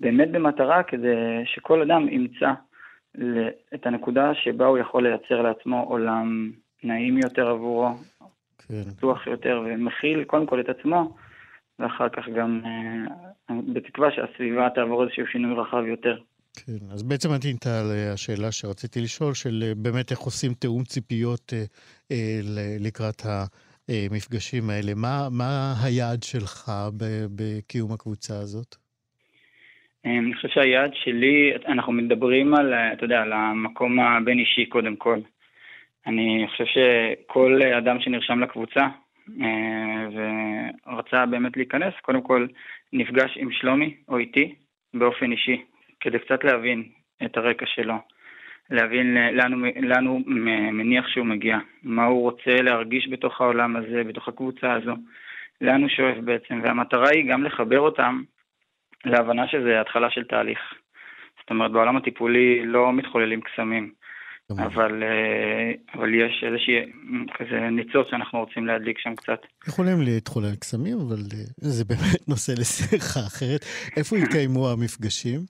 באמת 0.00 0.30
במטרה 0.30 0.82
כדי 0.82 1.42
שכל 1.44 1.82
אדם 1.82 2.08
ימצא 2.08 2.52
את 3.74 3.86
הנקודה 3.86 4.34
שבה 4.34 4.66
הוא 4.66 4.78
יכול 4.78 5.08
לייצר 5.08 5.42
לעצמו 5.42 5.82
עולם 5.82 6.50
נעים 6.82 7.18
יותר 7.18 7.48
עבורו, 7.48 7.88
כן. 8.68 8.82
פתוח 8.96 9.26
יותר 9.26 9.62
ומכיל 9.64 10.24
קודם 10.24 10.46
כל 10.46 10.60
את 10.60 10.68
עצמו, 10.68 11.16
ואחר 11.78 12.08
כך 12.08 12.28
גם 12.36 12.60
אה, 12.64 13.54
בתקווה 13.74 14.08
שהסביבה 14.10 14.68
תעבור 14.74 15.04
איזשהו 15.04 15.26
שינוי 15.26 15.54
רחב 15.60 15.84
יותר. 15.86 16.18
כן, 16.54 16.90
אז 16.90 17.02
בעצם 17.02 17.28
ענית 17.30 17.66
על 17.66 17.90
השאלה 18.12 18.52
שרציתי 18.52 19.00
לשאול, 19.00 19.34
של 19.34 19.64
אה, 19.66 19.74
באמת 19.76 20.10
איך 20.10 20.18
עושים 20.18 20.54
תיאום 20.54 20.84
ציפיות 20.84 21.52
אה, 21.52 21.64
אה, 22.12 22.40
לקראת 22.80 23.22
המפגשים 23.88 24.70
האלה. 24.70 24.92
מה, 24.96 25.28
מה 25.30 25.74
היעד 25.84 26.22
שלך 26.22 26.70
בקיום 27.36 27.92
הקבוצה 27.92 28.34
הזאת? 28.34 28.76
אני 30.04 30.34
חושב 30.34 30.48
שהיעד 30.48 30.90
שלי, 30.94 31.52
אנחנו 31.68 31.92
מדברים 31.92 32.54
על, 32.54 32.74
אתה 32.74 33.04
יודע, 33.04 33.22
על 33.22 33.32
המקום 33.32 34.00
הבין-אישי 34.00 34.66
קודם 34.66 34.96
כל. 34.96 35.18
אני 36.06 36.46
חושב 36.50 36.64
שכל 36.64 37.60
אדם 37.78 38.00
שנרשם 38.00 38.40
לקבוצה 38.40 38.86
ורצה 40.86 41.26
באמת 41.26 41.56
להיכנס, 41.56 41.94
קודם 42.02 42.22
כל 42.22 42.46
נפגש 42.92 43.36
עם 43.36 43.52
שלומי 43.52 43.94
או 44.08 44.18
איתי 44.18 44.54
באופן 44.94 45.32
אישי. 45.32 45.62
כדי 46.00 46.18
קצת 46.18 46.44
להבין 46.44 46.88
את 47.24 47.36
הרקע 47.36 47.66
שלו, 47.66 47.94
להבין 48.70 49.16
לאן 49.82 50.06
הוא 50.06 50.20
מניח 50.72 51.08
שהוא 51.08 51.26
מגיע, 51.26 51.58
מה 51.82 52.04
הוא 52.04 52.22
רוצה 52.22 52.62
להרגיש 52.62 53.08
בתוך 53.08 53.40
העולם 53.40 53.76
הזה, 53.76 54.04
בתוך 54.04 54.28
הקבוצה 54.28 54.72
הזו, 54.72 54.94
לאן 55.60 55.80
הוא 55.80 55.88
שואף 55.88 56.16
בעצם, 56.24 56.60
והמטרה 56.62 57.08
היא 57.10 57.30
גם 57.30 57.44
לחבר 57.44 57.80
אותם 57.80 58.22
להבנה 59.04 59.48
שזה 59.48 59.80
התחלה 59.80 60.10
של 60.10 60.24
תהליך. 60.24 60.58
זאת 61.40 61.50
אומרת, 61.50 61.70
בעולם 61.72 61.96
הטיפולי 61.96 62.66
לא 62.66 62.92
מתחוללים 62.92 63.40
קסמים, 63.40 63.92
אבל, 64.50 65.02
אה, 65.02 65.72
אבל 65.94 66.14
יש 66.14 66.44
איזושהי 66.46 66.74
כזה 67.34 67.60
ניצוץ 67.60 68.06
שאנחנו 68.10 68.38
רוצים 68.38 68.66
להדליק 68.66 68.98
שם 68.98 69.14
קצת. 69.14 69.40
יכולים 69.68 70.00
להתחולל 70.00 70.54
קסמים, 70.60 70.96
אבל 71.08 71.16
אה, 71.16 71.44
זה 71.56 71.84
באמת 71.84 72.28
נושא 72.28 72.52
לשיחה 72.52 73.20
אחרת. 73.20 73.64
איפה 73.96 74.16
יתקיימו 74.18 74.70
המפגשים? 74.70 75.40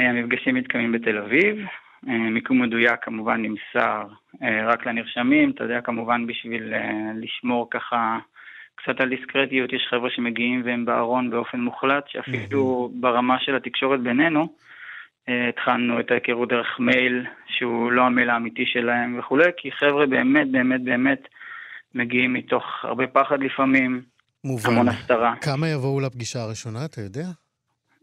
אה, 0.00 0.10
המפגשים 0.10 0.54
מתקיימים 0.54 0.92
בתל 0.92 1.18
אביב, 1.18 1.58
אה, 1.58 1.83
מיקום 2.06 2.62
מדויק 2.62 3.00
כמובן 3.02 3.42
נמסר 3.42 4.02
אה, 4.42 4.66
רק 4.66 4.86
לנרשמים, 4.86 5.50
אתה 5.50 5.64
יודע, 5.64 5.80
כמובן 5.80 6.26
בשביל 6.26 6.72
לשמור 7.14 7.68
ככה 7.70 8.18
קצת 8.74 9.00
על 9.00 9.08
דיסקרטיות, 9.08 9.72
יש 9.72 9.86
חבר'ה 9.90 10.10
שמגיעים 10.10 10.62
והם 10.64 10.84
בארון 10.84 11.30
באופן 11.30 11.60
מוחלט, 11.60 12.04
שאפילו 12.08 12.90
ברמה 13.00 13.36
של 13.40 13.56
התקשורת 13.56 14.00
בינינו, 14.00 14.48
התחלנו 15.28 16.00
את 16.00 16.10
ההיכרות 16.10 16.48
דרך 16.48 16.80
מייל, 16.80 17.26
שהוא 17.46 17.92
לא 17.92 18.02
המייל 18.02 18.30
האמיתי 18.30 18.66
שלהם 18.66 19.18
וכולי, 19.18 19.50
כי 19.56 19.72
חבר'ה 19.72 20.06
באמת 20.06 20.50
באמת 20.50 20.84
באמת 20.84 21.28
מגיעים 21.94 22.32
מתוך 22.32 22.64
הרבה 22.82 23.06
פחד 23.06 23.40
לפעמים, 23.40 24.02
מובן. 24.44 24.70
המון 24.70 24.88
הסתרה. 24.88 25.34
כמה 25.40 25.68
יבואו 25.68 26.00
לפגישה 26.00 26.38
הראשונה, 26.40 26.84
אתה 26.84 27.00
יודע? 27.00 27.24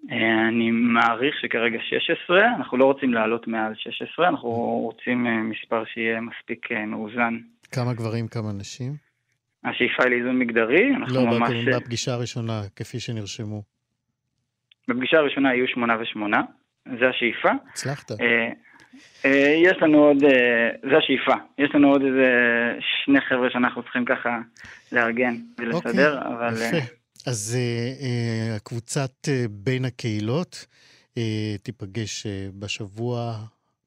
אה, 0.10 0.48
אני 0.48 0.72
מעריך 0.72 1.36
שכרגע 1.42 1.80
16, 1.90 2.48
אנחנו 2.58 2.78
לא 2.78 2.86
רוצים 2.86 3.14
לעלות 3.14 3.48
מעל 3.48 3.74
16, 3.78 4.28
אנחנו 4.28 4.50
רוצים 4.50 5.28
אה, 5.28 5.32
מספר 5.32 5.84
שיהיה 5.86 6.22
מספיק 6.22 6.72
אה, 6.72 6.86
מאוזן. 6.86 7.38
כמה 7.72 7.94
גברים, 7.94 8.28
כמה 8.28 8.52
נשים? 8.60 8.96
השאיפה 9.64 10.04
היא 10.04 10.12
לאיזון 10.12 10.40
מגדרי, 10.40 10.96
אנחנו 10.96 11.16
לא, 11.16 11.26
ממש... 11.26 11.52
לא, 11.66 11.80
בפגישה 11.80 12.14
הראשונה, 12.14 12.62
כפי 12.76 13.00
שנרשמו. 13.00 13.62
בפגישה 14.88 15.18
הראשונה 15.18 15.56
יהיו 15.56 15.68
שמונה 15.68 15.98
ושמונה, 16.02 16.42
זה 17.00 17.10
השאיפה. 17.10 17.50
הצלחת. 17.72 18.12
יש 19.66 19.78
לנו 19.82 19.98
עוד, 19.98 20.18
זה 20.90 20.98
השאיפה, 20.98 21.34
יש 21.58 21.76
לנו 21.76 21.88
עוד 21.90 22.02
איזה 22.02 22.30
שני 23.06 23.22
חבר'ה 23.22 23.50
שאנחנו 23.50 23.84
צריכים 23.84 24.06
ככה 24.06 24.40
לארגן 24.92 25.36
ולסדר, 25.60 26.18
אוקיי, 26.18 26.36
אבל... 26.36 26.54
יפה. 26.54 27.01
אז 27.28 27.58
uh, 27.58 28.02
uh, 28.02 28.56
הקבוצת 28.56 29.12
uh, 29.28 29.48
בין 29.50 29.86
הקהילות 29.86 30.66
uh, 31.10 31.18
תיפגש 31.64 32.26
uh, 32.26 32.30
בשבוע, 32.60 33.38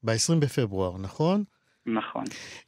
ב-20 0.03 0.35
בפברואר, 0.39 0.97
נכון? 0.97 1.43
נכון. 1.85 2.23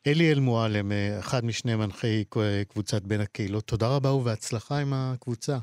אליאל 0.07 0.39
מועלם, 0.39 0.91
אחד 1.19 1.45
משני 1.45 1.75
מנחי 1.75 2.23
קבוצת 2.67 3.01
בין 3.01 3.21
הקהילות, 3.21 3.63
תודה 3.63 3.87
רבה 3.87 4.11
ובהצלחה 4.11 4.77
עם 4.79 4.93
הקבוצה. 4.93 5.57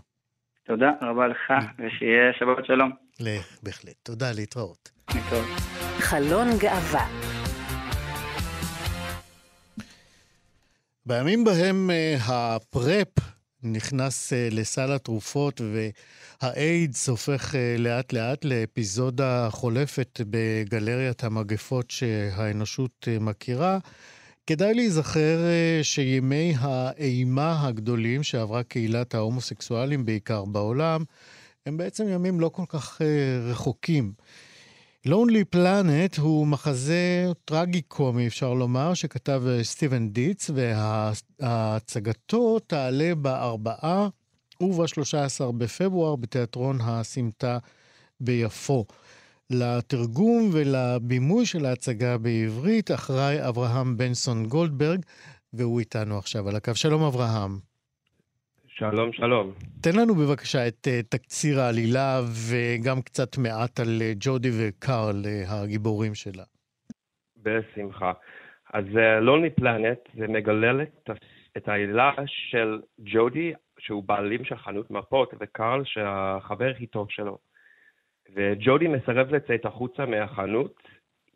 תודה 0.67 0.91
רבה 1.03 1.27
לך, 1.29 1.53
ושיהיה 1.79 2.33
שבת 2.39 2.67
שלום. 2.67 2.91
בהחלט. 3.63 3.95
תודה, 4.03 4.33
להתראות. 4.33 4.91
להתראות. 5.15 5.47
חלון 5.99 6.47
גאווה 6.59 7.07
בימים 11.07 11.45
בהם 11.45 11.91
הפרפ 12.29 13.09
נכנס 13.65 14.33
uh, 14.33 14.55
לסל 14.55 14.93
התרופות 14.93 15.61
והאיידס 16.41 17.09
הופך 17.09 17.55
uh, 17.55 17.57
לאט 17.79 18.13
לאט 18.13 18.45
לאפיזודה 18.45 19.49
חולפת 19.51 20.21
בגלריית 20.31 21.25
המגפות 21.25 21.91
שהאנושות 21.91 23.09
uh, 23.09 23.23
מכירה. 23.23 23.79
כדאי 24.47 24.75
להיזכר 24.75 25.39
שימי 25.83 26.55
האימה 26.59 27.67
הגדולים 27.67 28.23
שעברה 28.23 28.63
קהילת 28.63 29.15
ההומוסקסואלים 29.15 30.05
בעיקר 30.05 30.45
בעולם, 30.45 31.05
הם 31.67 31.77
בעצם 31.77 32.09
ימים 32.09 32.41
לא 32.41 32.49
כל 32.49 32.65
כך 32.69 33.01
רחוקים. 33.51 34.13
Lonely 35.09 35.55
Planet 35.55 36.21
הוא 36.21 36.47
מחזה 36.47 37.27
טרגי-קומי, 37.45 38.27
אפשר 38.27 38.55
לומר, 38.55 38.95
שכתב 38.95 39.43
אה, 39.47 39.65
סטיבן 39.65 40.09
דיץ, 40.09 40.51
והצגתו 41.41 42.59
תעלה 42.59 43.15
בארבעה 43.15 44.09
וב-13 44.61 45.53
בפברואר 45.59 46.17
בתיאטרון 46.17 46.79
הסמטה 46.81 47.59
ביפו. 48.21 48.85
לתרגום 49.51 50.51
ולבימוי 50.53 51.47
של 51.47 51.67
ההצגה 51.67 52.19
בעברית 52.19 52.91
אחראי 52.91 53.49
אברהם 53.49 53.97
בנסון 53.97 54.47
גולדברג, 54.47 55.01
והוא 55.53 55.81
איתנו 55.81 56.19
עכשיו 56.19 56.49
על 56.49 56.57
הקו. 56.57 56.75
שלום 56.75 57.03
אברהם. 57.03 57.74
שלום, 58.79 59.13
שלום. 59.13 59.53
תן 59.83 60.01
לנו 60.01 60.15
בבקשה 60.15 60.69
את 60.69 60.87
uh, 60.87 61.07
תקציר 61.11 61.61
העלילה 61.61 62.21
וגם 62.49 63.03
קצת 63.03 63.39
מעט 63.39 63.81
על 63.81 63.87
uh, 63.87 64.17
ג'ודי 64.21 64.49
וקארל, 64.59 65.23
uh, 65.25 65.53
הגיבורים 65.53 66.15
שלה. 66.15 66.43
בשמחה. 67.43 68.13
אז 68.73 68.85
לוני 69.21 69.51
פלנט 69.51 69.99
זה 70.15 70.29
מגלל 70.29 70.83
את, 70.83 71.11
את 71.57 71.69
העלילה 71.69 72.13
של 72.27 72.81
ג'ודי, 73.01 73.53
שהוא 73.79 74.05
בעלים 74.05 74.45
של 74.45 74.57
חנות 74.57 74.91
מפות, 74.91 75.35
וקארל 75.41 75.85
שהחבר 75.85 76.71
הכי 76.71 76.87
טוב 76.87 77.07
שלו. 77.11 77.39
וג'ודי 78.35 78.89
מסרב 78.89 79.35
לצאת 79.35 79.65
החוצה 79.65 80.07
מהחנות, 80.07 80.83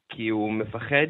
כי 0.09 0.28
הוא 0.28 0.53
מפחד 0.53 1.07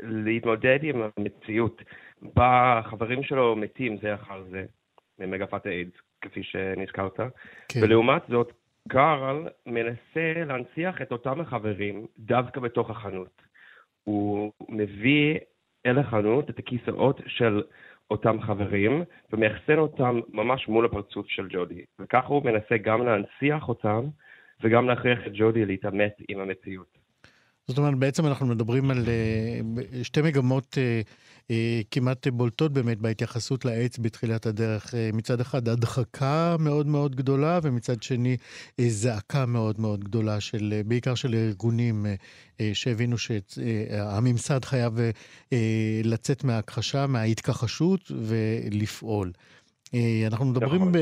להתמודד 0.00 0.78
עם 0.82 1.02
המציאות, 1.16 1.82
בה 2.22 2.78
החברים 2.78 3.22
שלו 3.22 3.56
מתים 3.56 3.96
זה 4.02 4.14
אחר 4.14 4.42
זה. 4.50 4.64
ממגפת 5.26 5.66
האיידס, 5.66 5.94
כפי 6.20 6.42
שנזכרת. 6.42 7.20
כן. 7.68 7.80
ולעומת 7.82 8.22
זאת, 8.28 8.52
קארל 8.88 9.48
מנסה 9.66 10.44
להנציח 10.46 11.02
את 11.02 11.12
אותם 11.12 11.40
החברים 11.40 12.06
דווקא 12.18 12.60
בתוך 12.60 12.90
החנות. 12.90 13.42
הוא 14.04 14.52
מביא 14.68 15.38
אל 15.86 15.98
החנות 15.98 16.50
את 16.50 16.58
הכיסאות 16.58 17.20
של 17.26 17.62
אותם 18.10 18.40
חברים, 18.42 19.02
ומאחסן 19.32 19.78
אותם 19.78 20.20
ממש 20.28 20.68
מול 20.68 20.86
הפרצוף 20.86 21.26
של 21.28 21.48
ג'ודי. 21.50 21.84
וככה 22.00 22.26
הוא 22.26 22.44
מנסה 22.44 22.76
גם 22.82 23.06
להנציח 23.06 23.68
אותם 23.68 24.00
וגם 24.62 24.88
להכריח 24.88 25.18
את 25.26 25.32
ג'ודי 25.34 25.64
להתעמת 25.64 26.12
עם 26.28 26.40
המציאות. 26.40 26.98
זאת 27.66 27.78
אומרת, 27.78 27.94
בעצם 27.94 28.26
אנחנו 28.26 28.46
מדברים 28.46 28.90
על 28.90 28.96
uh, 28.96 30.04
שתי 30.04 30.22
מגמות 30.22 30.74
uh, 30.74 31.08
כמעט 31.90 32.26
בולטות 32.28 32.72
באמת 32.72 32.98
בהתייחסות 32.98 33.64
לעץ 33.64 33.98
בתחילת 33.98 34.46
הדרך. 34.46 34.86
Uh, 34.86 35.16
מצד 35.16 35.40
אחד, 35.40 35.68
הדחקה 35.68 36.56
מאוד 36.58 36.86
מאוד 36.86 37.16
גדולה, 37.16 37.58
ומצד 37.62 38.02
שני, 38.02 38.36
uh, 38.70 38.84
זעקה 38.88 39.46
מאוד 39.46 39.80
מאוד 39.80 40.04
גדולה, 40.04 40.40
של, 40.40 40.80
בעיקר 40.86 41.14
של 41.14 41.34
ארגונים 41.34 42.06
שהבינו 42.72 43.16
שהממסד 43.18 44.64
חייב 44.64 44.98
לצאת 46.04 46.44
מההכחשה, 46.44 47.06
מההתכחשות 47.06 48.12
ולפעול. 48.26 49.32
אה, 49.94 50.24
אנחנו 50.26 50.44
מדברים, 50.44 50.82
נכון. 50.82 50.92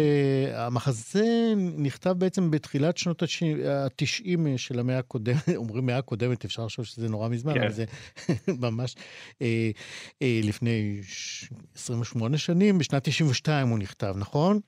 המחזה 0.55 1.53
נכתב 1.57 2.11
בעצם 2.11 2.51
בתחילת 2.51 2.99
שנות 2.99 3.22
ה-90 3.22 4.26
של 4.57 4.78
המאה 4.78 4.99
הקודמת, 4.99 5.49
אומרים 5.57 5.86
מאה 5.86 5.99
הקודמת, 5.99 6.45
אפשר 6.45 6.64
לחשוב 6.64 6.84
שזה 6.84 7.09
נורא 7.09 7.28
מזמן, 7.28 7.55
כן. 7.55 7.61
אבל 7.61 7.72
זה 7.72 7.84
ממש 8.66 8.97
אה, 9.43 9.70
אה, 10.22 10.41
לפני 10.43 11.01
28 11.74 12.38
שנים, 12.38 12.78
בשנת 12.78 13.09
92 13.09 13.68
הוא 13.68 13.78
נכתב, 13.78 14.14
נכון? 14.18 14.61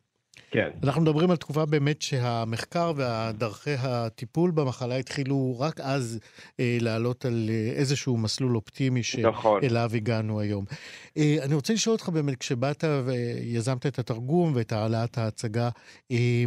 כן. 0.51 0.68
אנחנו 0.83 1.03
מדברים 1.03 1.30
על 1.30 1.37
תקופה 1.37 1.66
באמת 1.66 2.03
שהמחקר 2.03 2.93
והדרכי 2.97 3.74
הטיפול 3.78 4.51
במחלה 4.51 4.97
התחילו 4.97 5.57
רק 5.59 5.80
אז 5.80 6.18
אה, 6.61 6.78
לעלות 6.80 7.24
על 7.24 7.51
אה, 7.51 7.72
איזשהו 7.74 8.16
מסלול 8.16 8.57
אופטימי 8.57 9.01
נכון. 9.22 9.61
שאליו 9.62 9.85
נכון. 9.87 9.97
הגענו 9.97 10.41
היום. 10.41 10.64
אה, 11.16 11.37
אני 11.43 11.55
רוצה 11.55 11.72
לשאול 11.72 11.93
אותך 11.93 12.09
באמת, 12.09 12.37
כשבאת 12.37 12.85
ויזמת 13.05 13.87
את 13.87 13.99
התרגום 13.99 14.53
ואת 14.55 14.72
העלאת 14.72 15.18
ההצגה, 15.18 15.68
אה, 16.11 16.45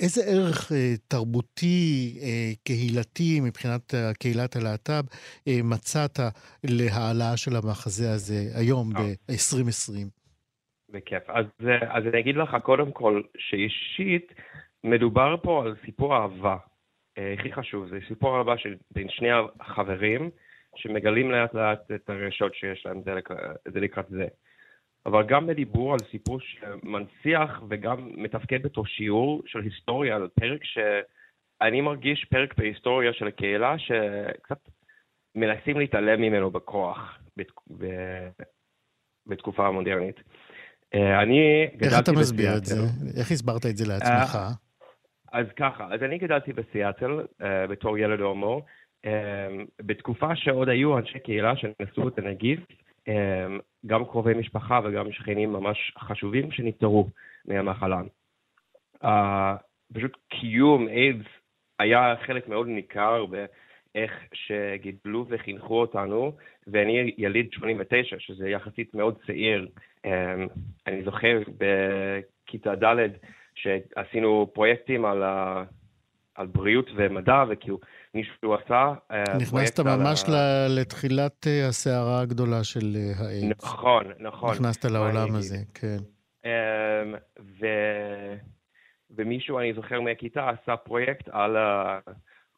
איזה 0.00 0.24
ערך 0.24 0.72
אה, 0.72 0.94
תרבותי, 1.08 2.18
אה, 2.22 2.52
קהילתי, 2.62 3.40
מבחינת 3.40 3.94
קהילת 4.18 4.56
הלהט"ב, 4.56 5.04
אה, 5.48 5.60
מצאת 5.64 6.20
להעלאה 6.64 7.36
של 7.36 7.56
המחזה 7.56 8.12
הזה 8.12 8.50
היום, 8.54 8.96
אה. 8.96 9.02
ב-2020? 9.02 10.23
בכיף. 10.94 11.30
אז, 11.30 11.46
אז 11.88 12.06
אני 12.06 12.20
אגיד 12.20 12.36
לך 12.36 12.56
קודם 12.62 12.92
כל 12.92 13.22
שאישית 13.38 14.32
מדובר 14.84 15.36
פה 15.42 15.64
על 15.64 15.74
סיפור 15.84 16.16
אהבה. 16.16 16.56
אה, 17.18 17.34
הכי 17.38 17.52
חשוב, 17.52 17.88
זה 17.88 17.98
סיפור 18.08 18.38
אהבה 18.38 18.58
של 18.58 18.74
בין 18.90 19.08
שני 19.08 19.28
החברים 19.60 20.30
שמגלים 20.76 21.30
לאט 21.30 21.54
לאט 21.54 21.90
את 21.94 22.10
הרגשות 22.10 22.54
שיש 22.54 22.86
להם 22.86 23.02
זה, 23.02 23.14
לק... 23.14 23.30
זה 23.68 23.80
לקראת 23.80 24.08
זה. 24.08 24.26
אבל 25.06 25.26
גם 25.26 25.46
בדיבור 25.46 25.92
על 25.92 25.98
סיפור 26.10 26.40
שמנציח 26.40 27.62
וגם 27.68 28.10
מתפקד 28.16 28.62
בתור 28.62 28.86
שיעור 28.86 29.42
של 29.46 29.60
היסטוריה, 29.60 30.16
על 30.16 30.28
פרק 30.40 30.60
שאני 30.64 31.80
מרגיש 31.80 32.24
פרק 32.24 32.58
בהיסטוריה 32.58 33.12
של 33.12 33.26
הקהילה 33.26 33.78
שקצת 33.78 34.68
מנסים 35.34 35.78
להתעלם 35.78 36.20
ממנו 36.20 36.50
בכוח 36.50 37.18
בת... 37.36 37.50
בתקופה 39.26 39.66
המודרנית. 39.66 40.20
אה, 40.94 41.22
אני 41.22 41.66
גדלתי. 41.66 41.84
איך 41.84 42.02
אתה 42.02 42.12
מסביר 42.12 42.56
את 42.56 42.64
זה? 42.64 42.76
איך 43.16 43.30
הסברת 43.30 43.66
את 43.66 43.76
זה 43.76 43.84
לעצמך? 43.88 44.36
אה, 44.36 44.50
אז 45.32 45.46
ככה, 45.56 45.88
אז 45.94 46.02
אני 46.02 46.18
גדלתי 46.18 46.52
בסיאטל 46.52 47.20
uh, 47.20 47.44
בתור 47.70 47.98
ילד 47.98 48.20
הומו, 48.20 48.62
בתקופה 49.82 50.36
שעוד 50.36 50.68
היו 50.68 50.98
אנשי 50.98 51.18
קהילה 51.18 51.52
שנשאו 51.56 52.08
את 52.08 52.18
הנגיף, 52.18 52.60
גם 53.86 54.04
קרובי 54.04 54.34
משפחה 54.34 54.80
וגם 54.84 55.12
שכנים 55.12 55.52
ממש 55.52 55.92
חשובים 55.98 56.50
שנפטרו 56.50 57.08
מהמחלה. 57.44 58.00
פשוט 59.94 60.16
קיום 60.28 60.88
איידס 60.88 61.26
היה 61.78 62.14
חלק 62.26 62.48
מאוד 62.48 62.68
ניכר 62.68 63.24
באיך 63.94 64.12
שגידלו 64.32 65.26
וחינכו 65.28 65.80
אותנו, 65.80 66.32
ואני 66.66 67.14
יליד 67.18 67.52
89, 67.52 68.16
שזה 68.18 68.48
יחסית 68.48 68.94
מאוד 68.94 69.18
צעיר. 69.26 69.68
אמ, 70.04 70.10
אני 70.86 71.04
זוכר 71.04 71.42
בכיתה 71.58 72.74
ד' 72.74 73.08
שעשינו 73.54 74.50
פרויקטים 74.52 75.04
על, 75.04 75.22
ה... 75.22 75.64
על 76.34 76.46
בריאות 76.46 76.90
ומדע, 76.96 77.44
וכאילו 77.50 77.78
מישהו 78.14 78.54
עשה 78.54 78.92
אה, 79.10 79.22
נכנסת 79.40 79.80
ממש 79.80 80.24
על... 80.28 80.34
לתחילת 80.80 81.46
אה, 81.46 81.68
הסערה 81.68 82.20
הגדולה 82.20 82.64
של 82.64 82.96
אה, 82.96 83.26
האיידס. 83.26 83.64
נכון, 83.64 84.04
נכון. 84.18 84.50
נכנסת 84.50 84.84
לעולם 84.84 85.34
הזה, 85.34 85.56
כן. 85.74 85.96
אמ, 86.44 87.14
ו... 87.60 87.66
ומישהו, 89.16 89.58
אני 89.58 89.74
זוכר 89.74 90.00
מהכיתה, 90.00 90.50
עשה 90.50 90.76
פרויקט 90.76 91.28
על, 91.32 91.56
ה... 91.56 91.98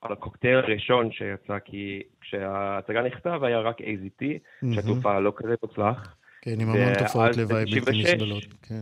על 0.00 0.12
הקוקטייל 0.12 0.56
הראשון 0.56 1.12
שיצא, 1.12 1.58
כי 1.64 2.02
כשההצגה 2.20 3.02
נכתב 3.02 3.40
היה 3.42 3.60
רק 3.60 3.80
AZT, 3.80 4.20
mm-hmm. 4.20 4.74
שהתרופה 4.74 5.18
לא 5.18 5.32
כזה 5.36 5.56
תוצלח. 5.56 6.16
כן, 6.42 6.60
עם 6.60 6.70
המון 6.70 6.94
תופעות 6.98 7.36
לוואי 7.36 7.64
בלתי 7.64 8.02
נסבלות, 8.02 8.44
כן. 8.62 8.80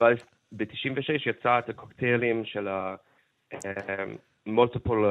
ואז 0.00 0.16
ב-96 0.52 1.30
יצא 1.30 1.58
את 1.58 1.68
הקוקטיילים 1.68 2.44
של 2.44 2.68
ה-multiple 2.68 5.04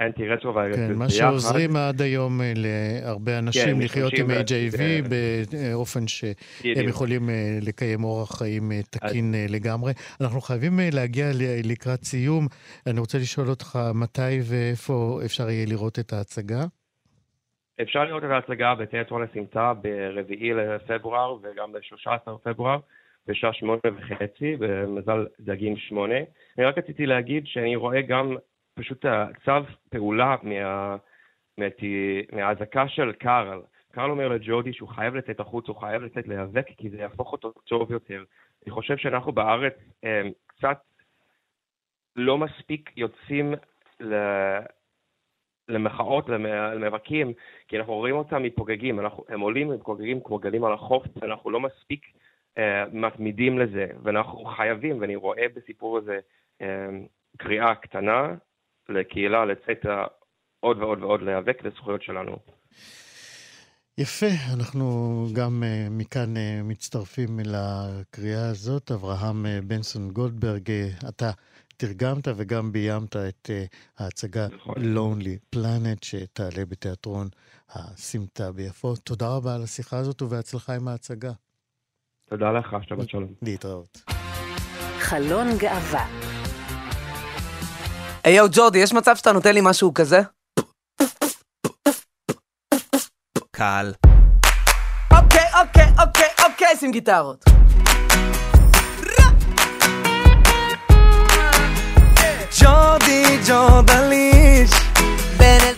אנטי 0.00 0.28
רטרווירוס. 0.28 0.76
כן, 0.76 0.94
מה 0.98 1.08
שעוזרים 1.08 1.76
עד 1.76 2.00
היום 2.00 2.40
אה, 2.40 2.52
להרבה 2.56 3.38
אנשים 3.38 3.76
כן, 3.76 3.84
לחיות 3.84 4.12
עם 4.12 4.30
HIV 4.30 5.08
באופן 5.10 6.08
שהם 6.08 6.88
יכולים 6.88 7.30
אה, 7.30 7.58
לקיים 7.62 8.04
אורח 8.04 8.38
חיים 8.38 8.72
אה, 8.72 8.80
תקין 8.90 9.34
לגמרי. 9.48 9.92
אנחנו 10.20 10.40
חייבים 10.40 10.72
להגיע 10.92 11.26
לקראת 11.64 12.04
סיום. 12.04 12.46
אני 12.86 13.00
רוצה 13.00 13.18
לשאול 13.18 13.48
אותך 13.48 13.78
מתי 13.94 14.38
ואיפה 14.50 15.20
אפשר 15.24 15.50
יהיה 15.50 15.66
לראות 15.68 15.98
את 15.98 16.12
ההצגה. 16.12 16.64
אפשר 17.82 18.04
לראות 18.04 18.24
את 18.24 18.30
ההצגה 18.30 18.74
בתיאטרון 18.74 19.22
הסמטה 19.22 19.72
ב-4 19.82 20.54
לפברואר 20.54 21.36
וגם 21.42 21.72
ב-13 21.72 22.30
לפברואר 22.30 22.78
בשעה 23.26 23.52
שמונה 23.52 23.80
וחצי 23.84 24.56
במזל 24.58 25.26
דגים 25.40 25.76
שמונה. 25.76 26.18
אני 26.58 26.66
רק 26.66 26.78
רציתי 26.78 27.06
להגיד 27.06 27.46
שאני 27.46 27.76
רואה 27.76 28.02
גם 28.02 28.36
פשוט 28.78 29.04
צו 29.44 29.52
פעולה 29.90 30.36
מה, 30.42 30.96
מה, 31.58 31.66
מהאזעקה 32.32 32.88
של 32.88 33.12
קארל. 33.12 33.60
קארל 33.92 34.10
אומר 34.10 34.28
לג'ודי 34.28 34.72
שהוא 34.72 34.88
חייב 34.88 35.14
לצאת 35.14 35.40
החוץ, 35.40 35.68
הוא 35.68 35.76
חייב 35.76 36.02
לצאת 36.02 36.28
להיאבק 36.28 36.66
כי 36.76 36.90
זה 36.90 36.96
יהפוך 36.96 37.32
אותו 37.32 37.52
טוב 37.52 37.92
יותר. 37.92 38.24
אני 38.66 38.70
חושב 38.70 38.96
שאנחנו 38.96 39.32
בארץ 39.32 39.74
אה, 40.04 40.22
קצת 40.46 40.78
לא 42.16 42.38
מספיק 42.38 42.90
יוצאים 42.96 43.54
ל... 44.00 44.14
למחאות, 45.68 46.28
למאבקים, 46.28 47.32
כי 47.68 47.78
אנחנו 47.78 47.94
רואים 47.94 48.14
אותם 48.14 48.42
מתפוגגים, 48.42 49.00
הם 49.28 49.40
עולים 49.40 49.68
ומתפוגגים 49.68 50.20
כמו 50.24 50.38
גלים 50.38 50.64
על 50.64 50.72
החוף, 50.72 51.04
ואנחנו 51.16 51.50
לא 51.50 51.60
מספיק 51.60 52.06
uh, 52.58 52.60
מתמידים 52.92 53.58
לזה, 53.58 53.86
ואנחנו 54.02 54.44
חייבים, 54.44 55.00
ואני 55.00 55.16
רואה 55.16 55.46
בסיפור 55.54 55.98
הזה 55.98 56.18
uh, 56.62 56.64
קריאה 57.36 57.74
קטנה 57.74 58.34
לקהילה 58.88 59.44
לצאת 59.44 59.86
עוד 60.60 60.78
ועוד 60.78 61.02
ועוד 61.02 61.22
להיאבק 61.22 61.64
לזכויות 61.64 62.02
שלנו. 62.02 62.36
יפה, 63.98 64.26
אנחנו 64.54 64.84
גם 65.32 65.62
uh, 65.62 65.90
מכאן 65.90 66.36
uh, 66.36 66.40
מצטרפים 66.64 67.38
לקריאה 67.44 68.50
הזאת. 68.50 68.90
אברהם 68.90 69.46
uh, 69.46 69.64
בנסון 69.64 70.10
גולדברג, 70.10 70.70
אתה 71.08 71.30
תרגמת 71.76 72.28
וגם 72.36 72.72
ביימת 72.72 73.16
את 73.16 73.50
ההצגה 73.98 74.46
נכון. 74.56 74.74
Lonely 74.76 75.56
Planet 75.56 76.04
שתעלה 76.04 76.64
בתיאטרון 76.68 77.28
הסמטה 77.70 78.52
ביפו. 78.52 78.96
תודה 78.96 79.36
רבה 79.36 79.54
על 79.54 79.62
השיחה 79.62 79.98
הזאת 79.98 80.22
ובהצלחה 80.22 80.74
עם 80.74 80.88
ההצגה. 80.88 81.32
תודה 82.28 82.52
לך, 82.52 82.76
שבת 82.88 83.08
שלום. 83.08 83.32
להתראות. 83.42 83.98
חלון 84.98 85.46
גאווה. 85.58 86.17
היי 88.28 88.36
יואו 88.36 88.48
ג'ורדי, 88.52 88.78
יש 88.78 88.92
מצב 88.92 89.16
שאתה 89.16 89.32
נותן 89.32 89.54
לי 89.54 89.60
משהו 89.62 89.94
כזה? 89.94 90.20
קל. 93.50 93.92
אוקיי, 95.12 95.44
אוקיי, 95.60 95.86
אוקיי, 95.98 96.28
אוקיי, 96.44 96.76
שים 96.80 96.92
גיטרות. 96.92 97.44
ג'ורדי 102.60 103.38
ג'ורדליש 103.48 104.70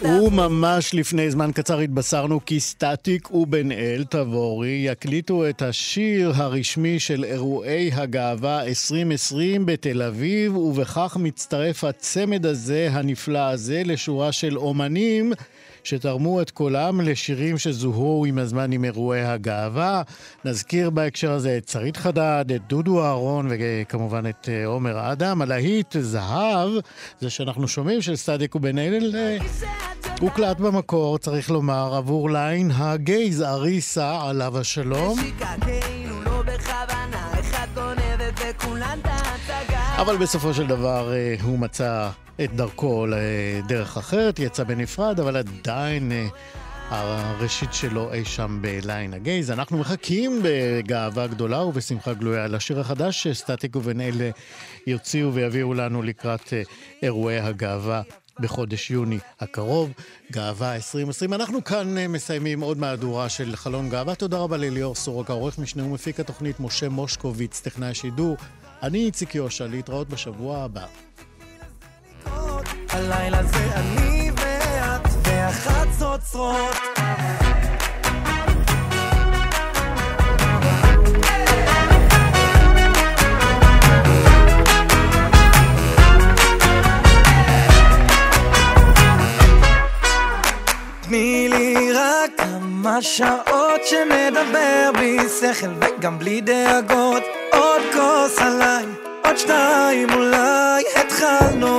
וממש 0.02 0.94
לפני 0.94 1.30
זמן 1.30 1.52
קצר 1.52 1.78
התבשרנו 1.78 2.40
כי 2.46 2.60
סטטיק 2.60 3.30
ובן 3.30 3.72
אל 3.72 4.04
תבורי 4.08 4.82
יקליטו 4.86 5.48
את 5.48 5.62
השיר 5.62 6.32
הרשמי 6.34 6.98
של 6.98 7.24
אירועי 7.24 7.90
הגאווה 7.92 8.64
2020 8.64 9.66
בתל 9.66 10.02
אביב, 10.02 10.56
ובכך 10.56 11.16
מצטרף 11.20 11.84
הצמד 11.84 12.46
הזה, 12.46 12.88
הנפלא 12.92 13.38
הזה, 13.38 13.82
לשורה 13.84 14.32
של 14.32 14.58
אומנים 14.58 15.32
שתרמו 15.84 16.42
את 16.42 16.50
קולם 16.50 17.00
לשירים 17.00 17.58
שזוהו 17.58 18.24
עם 18.26 18.38
הזמן 18.38 18.72
עם 18.72 18.84
אירועי 18.84 19.24
הגאווה. 19.24 20.02
נזכיר 20.44 20.90
בהקשר 20.90 21.32
הזה 21.32 21.56
את 21.56 21.68
שרית 21.68 21.96
חדד, 21.96 22.44
את 22.54 22.60
דודו 22.68 23.04
אהרון 23.04 23.48
וכמובן 23.50 24.26
את 24.26 24.48
אה, 24.48 24.66
עומר 24.66 25.12
אדם. 25.12 25.42
הלהיט 25.42 25.96
זהב, 26.00 26.70
זה 27.20 27.30
שאנחנו 27.30 27.68
שומעים 27.68 28.02
של 28.02 28.16
סטטיק 28.16 28.54
ובן 28.54 28.78
אל, 28.78 29.14
אה, 29.16 29.38
הוקלט 30.20 30.60
במקור, 30.60 31.18
צריך 31.18 31.50
לומר, 31.50 31.94
עבור 31.94 32.30
ליין 32.30 32.70
הגייז 32.74 33.42
אריסה, 33.42 34.20
עליו 34.22 34.58
השלום. 34.58 35.18
אבל 39.96 40.16
בסופו 40.16 40.54
של 40.54 40.66
דבר 40.66 41.12
אה, 41.12 41.34
הוא 41.42 41.58
מצא 41.58 42.10
את 42.44 42.52
דרכו 42.52 43.06
לדרך 43.08 43.96
אחרת, 43.96 44.38
יצא 44.38 44.64
בנפרד, 44.64 45.20
אבל 45.20 45.36
עדיין 45.36 46.12
אה, 46.12 46.26
הראשית 46.90 47.72
שלו 47.72 48.12
אי 48.12 48.24
שם 48.24 48.58
בליין 48.60 49.14
הגייז. 49.14 49.50
אנחנו 49.50 49.78
מחכים 49.78 50.40
בגאווה 50.42 51.26
גדולה 51.26 51.64
ובשמחה 51.64 52.14
גלויה 52.14 52.46
לשיר 52.46 52.80
החדש 52.80 53.22
שסטטיק 53.22 53.76
ובן 53.76 54.00
אלה 54.00 54.30
יוציאו 54.86 55.34
ויביאו 55.34 55.74
לנו 55.74 56.02
לקראת 56.02 56.52
אה, 56.52 56.62
אירועי 57.02 57.40
הגאווה 57.40 58.02
בחודש 58.40 58.90
יוני 58.90 59.18
הקרוב, 59.40 59.90
גאווה 60.32 60.74
2020. 60.74 61.34
אנחנו 61.34 61.64
כאן 61.64 62.06
מסיימים 62.06 62.60
עוד 62.60 62.78
מהדורה 62.78 63.28
של 63.28 63.56
חלון 63.56 63.88
גאווה. 63.88 64.14
תודה 64.14 64.38
רבה 64.38 64.56
לליאור 64.56 64.94
סורוקה, 64.94 65.32
עורך 65.32 65.58
משנה 65.58 65.84
ומפיק 65.84 66.20
התוכנית 66.20 66.60
משה 66.60 66.88
מושקוביץ, 66.88 67.60
טכנאי 67.60 67.94
שידור. 67.94 68.36
אני 68.82 68.98
איציק 68.98 69.34
יושע, 69.34 69.66
להתראות 69.66 70.08
בשבוע 70.08 70.58
הבא. 70.58 70.86
הלילה 72.88 73.42
זה 73.44 73.74
אני 73.74 74.30
ואת 74.30 75.26
והחצוצרות 75.26 76.74
תני 91.10 91.48
לי 91.48 91.92
רק 91.92 92.30
כמה 92.36 93.02
שעות 93.02 93.80
שנדבר 93.84 94.90
בלי 94.94 95.18
שכל 95.40 95.66
וגם 95.80 96.18
בלי 96.18 96.40
דאגות. 96.40 97.22
עוד 97.52 97.82
כוס 97.92 98.38
עליי, 98.38 98.84
עוד 99.24 99.36
שתיים 99.36 100.08
אולי 100.14 100.82
התחלנו. 100.96 101.78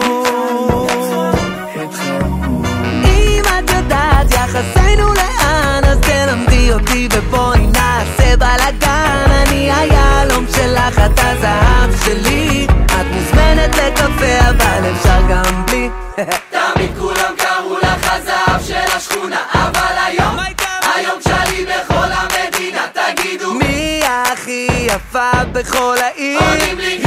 אם 3.05 3.43
את 3.43 3.69
יודעת 3.69 4.31
יחסינו 4.31 5.13
לאן 5.13 5.81
אז 5.83 5.97
תלמדי 5.99 6.73
אותי 6.73 7.07
ובואי 7.13 7.67
נעשה 7.67 8.37
בלאגן. 8.37 9.31
אני 9.47 9.71
היהלום 9.71 10.45
שלך, 10.55 10.99
את 10.99 11.19
הזהב 11.19 12.05
שלי. 12.05 12.67
את 12.85 13.05
מוזמנת 13.11 13.75
לקפה 13.75 14.49
אבל 14.49 14.91
אפשר 14.91 15.21
גם 15.29 15.65
בלי. 15.65 15.89
תמיד 16.49 16.91
כולם 16.99 17.40
הרב 18.61 18.67
של 18.67 18.97
השכונה, 18.97 19.45
אבל 19.53 19.95
היום, 20.05 20.37
היום 20.95 21.21
שלי 21.21 21.65
בכל 21.65 21.93
המדינה, 21.95 22.87
תגידו 22.93 23.53
מי 23.53 24.01
הכי 24.05 24.67
יפה 24.85 25.31
בכל 25.51 25.95
העיר? 26.01 26.39
עונים 26.39 26.79
לי 26.79 27.00